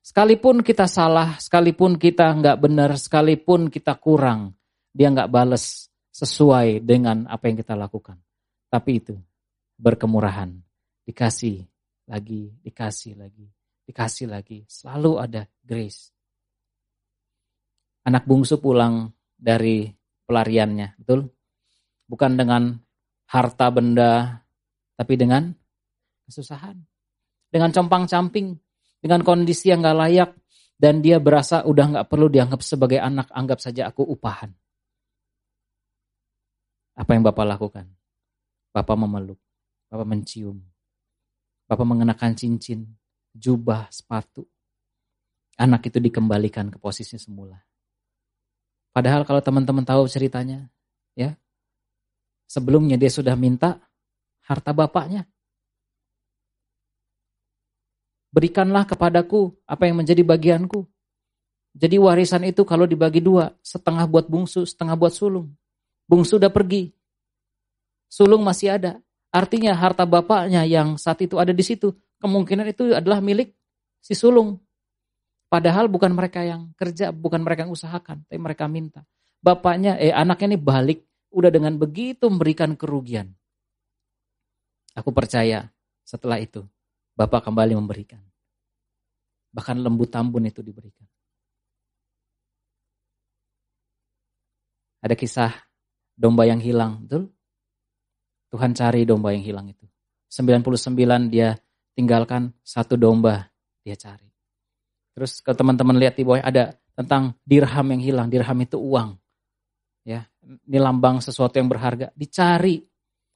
Sekalipun 0.05 0.61
kita 0.61 0.85
salah, 0.85 1.41
sekalipun 1.41 1.97
kita 1.97 2.37
nggak 2.37 2.61
benar, 2.61 3.01
sekalipun 3.01 3.73
kita 3.73 3.97
kurang, 3.97 4.53
dia 4.93 5.09
nggak 5.09 5.33
balas 5.33 5.89
sesuai 6.13 6.85
dengan 6.85 7.25
apa 7.33 7.49
yang 7.49 7.57
kita 7.57 7.73
lakukan. 7.73 8.21
Tapi 8.69 8.93
itu 8.93 9.17
berkemurahan 9.81 10.53
dikasih 11.03 11.67
lagi, 12.09 12.53
dikasih 12.63 13.19
lagi, 13.19 13.47
dikasih 13.87 14.27
lagi. 14.31 14.65
Selalu 14.67 15.13
ada 15.19 15.43
grace. 15.63 16.11
Anak 18.03 18.27
bungsu 18.27 18.59
pulang 18.59 19.15
dari 19.39 19.87
pelariannya, 20.27 20.99
betul? 20.99 21.31
Bukan 22.11 22.35
dengan 22.35 22.75
harta 23.31 23.71
benda, 23.71 24.43
tapi 24.99 25.15
dengan 25.15 25.55
kesusahan. 26.27 26.77
Dengan 27.53 27.71
compang-camping, 27.71 28.57
dengan 28.99 29.21
kondisi 29.23 29.71
yang 29.71 29.85
gak 29.85 29.99
layak, 29.99 30.31
dan 30.81 30.99
dia 30.99 31.23
berasa 31.23 31.63
udah 31.63 32.01
gak 32.01 32.09
perlu 32.11 32.27
dianggap 32.27 32.65
sebagai 32.65 32.99
anak, 32.99 33.31
anggap 33.31 33.63
saja 33.63 33.87
aku 33.87 34.03
upahan. 34.03 34.51
Apa 36.99 37.11
yang 37.15 37.23
Bapak 37.23 37.47
lakukan? 37.47 37.87
Bapak 38.73 38.97
memeluk, 38.99 39.39
Bapak 39.93 40.09
mencium, 40.09 40.65
Bapak 41.73 41.89
mengenakan 41.89 42.37
cincin, 42.37 42.85
jubah, 43.33 43.89
sepatu. 43.89 44.45
Anak 45.57 45.89
itu 45.89 46.05
dikembalikan 46.05 46.69
ke 46.69 46.77
posisi 46.77 47.17
semula. 47.17 47.57
Padahal 48.93 49.25
kalau 49.25 49.41
teman-teman 49.41 49.81
tahu 49.81 50.05
ceritanya, 50.05 50.69
Ya. 51.17 51.41
Sebelumnya 52.45 53.01
dia 53.01 53.09
sudah 53.09 53.33
minta 53.41 53.81
harta 54.45 54.77
bapaknya. 54.77 55.25
Berikanlah 58.37 58.85
kepadaku 58.85 59.57
apa 59.65 59.89
yang 59.89 60.05
menjadi 60.05 60.21
bagianku. 60.21 60.85
Jadi 61.73 61.97
warisan 61.97 62.45
itu 62.45 62.69
kalau 62.69 62.85
dibagi 62.85 63.25
dua, 63.25 63.49
setengah 63.65 64.05
buat 64.05 64.29
bungsu, 64.29 64.69
setengah 64.69 64.93
buat 64.93 65.17
sulung. 65.17 65.49
Bungsu 66.05 66.37
udah 66.37 66.53
pergi. 66.53 66.93
Sulung 68.13 68.45
masih 68.45 68.77
ada. 68.77 69.01
Artinya 69.33 69.73
harta 69.73 70.05
bapaknya 70.05 70.69
yang 70.69 71.01
saat 71.01 71.25
itu 71.25 71.41
ada 71.41 71.57
di 71.57 71.65
situ, 71.65 71.97
kemungkinan 72.21 72.69
itu 72.69 72.93
adalah 72.93 73.25
milik 73.25 73.57
si 74.05 74.13
sulung. 74.13 74.61
Padahal 75.49 75.89
bukan 75.89 76.13
mereka 76.13 76.45
yang 76.45 76.73
kerja, 76.77 77.13
bukan 77.13 77.41
mereka 77.41 77.65
yang 77.65 77.73
usahakan, 77.73 78.29
tapi 78.29 78.37
mereka 78.37 78.69
minta. 78.69 79.09
Bapaknya, 79.41 79.97
eh 79.97 80.13
anaknya 80.13 80.53
ini 80.53 80.59
balik, 80.61 81.01
udah 81.33 81.49
dengan 81.49 81.81
begitu 81.81 82.29
memberikan 82.29 82.77
kerugian. 82.77 83.33
Aku 84.93 85.09
percaya 85.17 85.73
setelah 86.05 86.37
itu, 86.37 86.65
Bapak 87.17 87.49
kembali 87.49 87.73
memberikan. 87.77 88.21
Bahkan 89.53 89.81
lembu 89.81 90.09
tambun 90.09 90.45
itu 90.49 90.61
diberikan. 90.61 91.05
Ada 95.05 95.17
kisah 95.17 95.53
domba 96.17 96.45
yang 96.49 96.61
hilang, 96.61 97.05
betul? 97.05 97.33
Tuhan 98.53 98.77
cari 98.77 99.09
domba 99.09 99.33
yang 99.33 99.41
hilang 99.41 99.67
itu. 99.73 99.89
99 100.29 101.33
dia 101.33 101.57
tinggalkan 101.97 102.53
satu 102.61 103.01
domba 103.01 103.49
dia 103.81 103.97
cari. 103.97 104.29
Terus 105.13 105.41
ke 105.41 105.53
teman-teman 105.57 105.97
lihat 105.97 106.17
di 106.17 106.25
bawah 106.25 106.45
ada 106.45 106.77
tentang 106.93 107.33
dirham 107.45 107.87
yang 107.97 108.03
hilang. 108.05 108.29
Dirham 108.29 108.59
itu 108.61 108.77
uang. 108.77 109.17
Ya, 110.05 110.29
ini 110.45 110.79
lambang 110.79 111.25
sesuatu 111.25 111.57
yang 111.57 111.69
berharga. 111.69 112.13
Dicari 112.13 112.81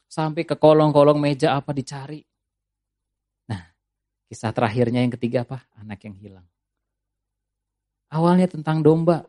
sampai 0.06 0.44
ke 0.44 0.56
kolong-kolong 0.56 1.16
meja 1.16 1.56
apa 1.56 1.72
dicari. 1.72 2.20
Nah, 3.48 3.60
kisah 4.28 4.52
terakhirnya 4.52 5.00
yang 5.00 5.12
ketiga 5.16 5.48
apa? 5.48 5.64
Anak 5.80 6.04
yang 6.04 6.16
hilang. 6.16 6.46
Awalnya 8.12 8.48
tentang 8.48 8.80
domba, 8.80 9.26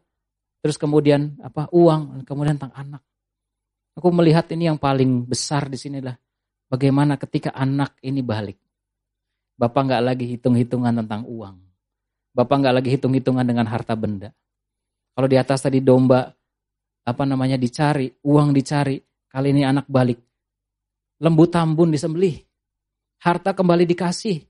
Terus 0.62 0.76
kemudian 0.76 1.38
apa 1.40 1.70
uang, 1.72 2.26
kemudian 2.26 2.58
tentang 2.58 2.76
anak. 2.76 3.00
Aku 3.98 4.14
melihat 4.14 4.46
ini 4.54 4.70
yang 4.70 4.78
paling 4.78 5.26
besar 5.26 5.66
di 5.66 5.74
sini 5.74 5.98
lah. 5.98 6.14
Bagaimana 6.70 7.18
ketika 7.18 7.50
anak 7.50 7.98
ini 8.06 8.22
balik. 8.22 8.62
Bapak 9.58 9.90
nggak 9.90 10.04
lagi 10.06 10.26
hitung-hitungan 10.38 11.02
tentang 11.02 11.26
uang. 11.26 11.58
Bapak 12.30 12.56
nggak 12.62 12.76
lagi 12.78 12.90
hitung-hitungan 12.94 13.42
dengan 13.42 13.66
harta 13.66 13.98
benda. 13.98 14.30
Kalau 15.18 15.26
di 15.26 15.34
atas 15.34 15.66
tadi 15.66 15.82
domba, 15.82 16.30
apa 17.10 17.24
namanya 17.26 17.58
dicari, 17.58 18.06
uang 18.22 18.54
dicari. 18.54 19.02
Kali 19.26 19.50
ini 19.50 19.66
anak 19.66 19.90
balik. 19.90 20.22
Lembu 21.18 21.50
tambun 21.50 21.90
disembelih. 21.90 22.38
Harta 23.26 23.58
kembali 23.58 23.90
dikasih. 23.90 24.46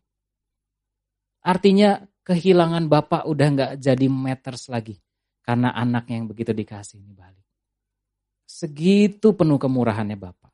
Artinya 1.48 2.04
kehilangan 2.28 2.92
bapak 2.92 3.24
udah 3.32 3.48
nggak 3.48 3.72
jadi 3.80 4.12
meters 4.12 4.68
lagi. 4.68 5.00
Karena 5.40 5.72
anaknya 5.72 6.20
yang 6.20 6.28
begitu 6.28 6.52
dikasih 6.52 7.00
ini 7.00 7.16
balik. 7.16 7.47
Segitu 8.48 9.36
penuh 9.36 9.60
kemurahannya 9.60 10.16
Bapak. 10.16 10.52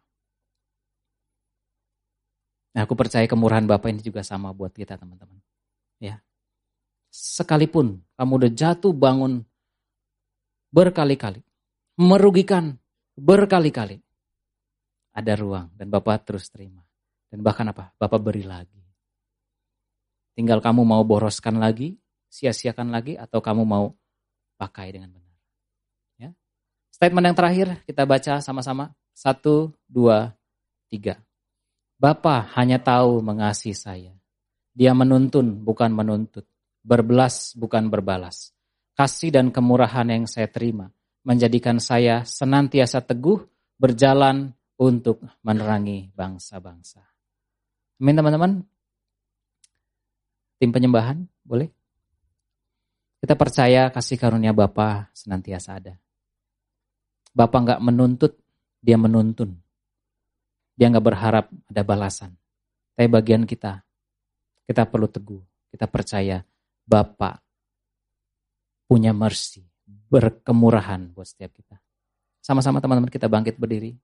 Nah, 2.74 2.90
aku 2.90 2.98
percaya 2.98 3.30
kemurahan 3.30 3.70
Bapak 3.70 3.94
ini 3.94 4.02
juga 4.02 4.26
sama 4.26 4.50
buat 4.50 4.74
kita 4.74 4.98
teman-teman. 4.98 5.38
Ya. 6.02 6.18
Sekalipun 7.14 8.02
kamu 8.18 8.32
udah 8.42 8.52
jatuh 8.52 8.90
bangun 8.90 9.46
berkali-kali. 10.74 11.46
Merugikan 12.02 12.74
berkali-kali. 13.14 14.02
Ada 15.14 15.38
ruang 15.38 15.70
dan 15.78 15.94
Bapak 15.94 16.26
terus 16.26 16.50
terima. 16.50 16.82
Dan 17.30 17.46
bahkan 17.46 17.70
apa? 17.70 17.94
Bapak 18.02 18.18
beri 18.18 18.42
lagi. 18.42 18.82
Tinggal 20.34 20.58
kamu 20.66 20.82
mau 20.82 21.06
boroskan 21.06 21.62
lagi, 21.62 21.94
sia-siakan 22.26 22.90
lagi, 22.90 23.14
atau 23.14 23.38
kamu 23.38 23.62
mau 23.62 23.94
pakai 24.58 24.90
dengan 24.90 25.14
benar. 25.14 25.23
Statement 26.94 27.34
yang 27.34 27.38
terakhir 27.38 27.68
kita 27.90 28.06
baca 28.06 28.38
sama-sama. 28.38 28.94
Satu, 29.18 29.74
dua, 29.90 30.38
tiga. 30.94 31.18
Bapa 31.98 32.54
hanya 32.54 32.78
tahu 32.78 33.26
mengasihi 33.26 33.74
saya. 33.74 34.14
Dia 34.78 34.94
menuntun 34.94 35.66
bukan 35.66 35.90
menuntut. 35.90 36.46
Berbelas 36.86 37.58
bukan 37.58 37.90
berbalas. 37.90 38.54
Kasih 38.94 39.34
dan 39.34 39.50
kemurahan 39.50 40.06
yang 40.06 40.30
saya 40.30 40.46
terima 40.46 40.94
menjadikan 41.24 41.80
saya 41.80 42.28
senantiasa 42.28 43.00
teguh 43.02 43.42
berjalan 43.80 44.52
untuk 44.76 45.24
menerangi 45.42 46.12
bangsa-bangsa. 46.12 47.02
Amin 48.04 48.20
teman-teman. 48.20 48.52
Tim 50.60 50.70
penyembahan, 50.70 51.24
boleh? 51.48 51.72
Kita 53.24 53.40
percaya 53.40 53.88
kasih 53.88 54.20
karunia 54.20 54.52
Bapa 54.52 55.08
senantiasa 55.16 55.80
ada. 55.80 56.03
Bapa 57.34 57.58
nggak 57.58 57.82
menuntut, 57.82 58.38
dia 58.78 58.94
menuntun. 58.96 59.58
Dia 60.78 60.90
nggak 60.94 61.06
berharap 61.06 61.46
ada 61.50 61.82
balasan. 61.82 62.38
Tapi 62.94 63.10
bagian 63.10 63.50
kita, 63.50 63.82
kita 64.70 64.86
perlu 64.86 65.10
teguh. 65.10 65.42
Kita 65.74 65.90
percaya 65.90 66.46
Bapa 66.86 67.42
punya 68.86 69.10
mercy, 69.10 69.66
berkemurahan 70.14 71.10
buat 71.18 71.26
setiap 71.26 71.50
kita. 71.58 71.82
Sama-sama 72.44 72.78
teman-teman 72.78 73.10
kita 73.10 73.26
bangkit 73.26 73.58
berdiri. 73.58 73.98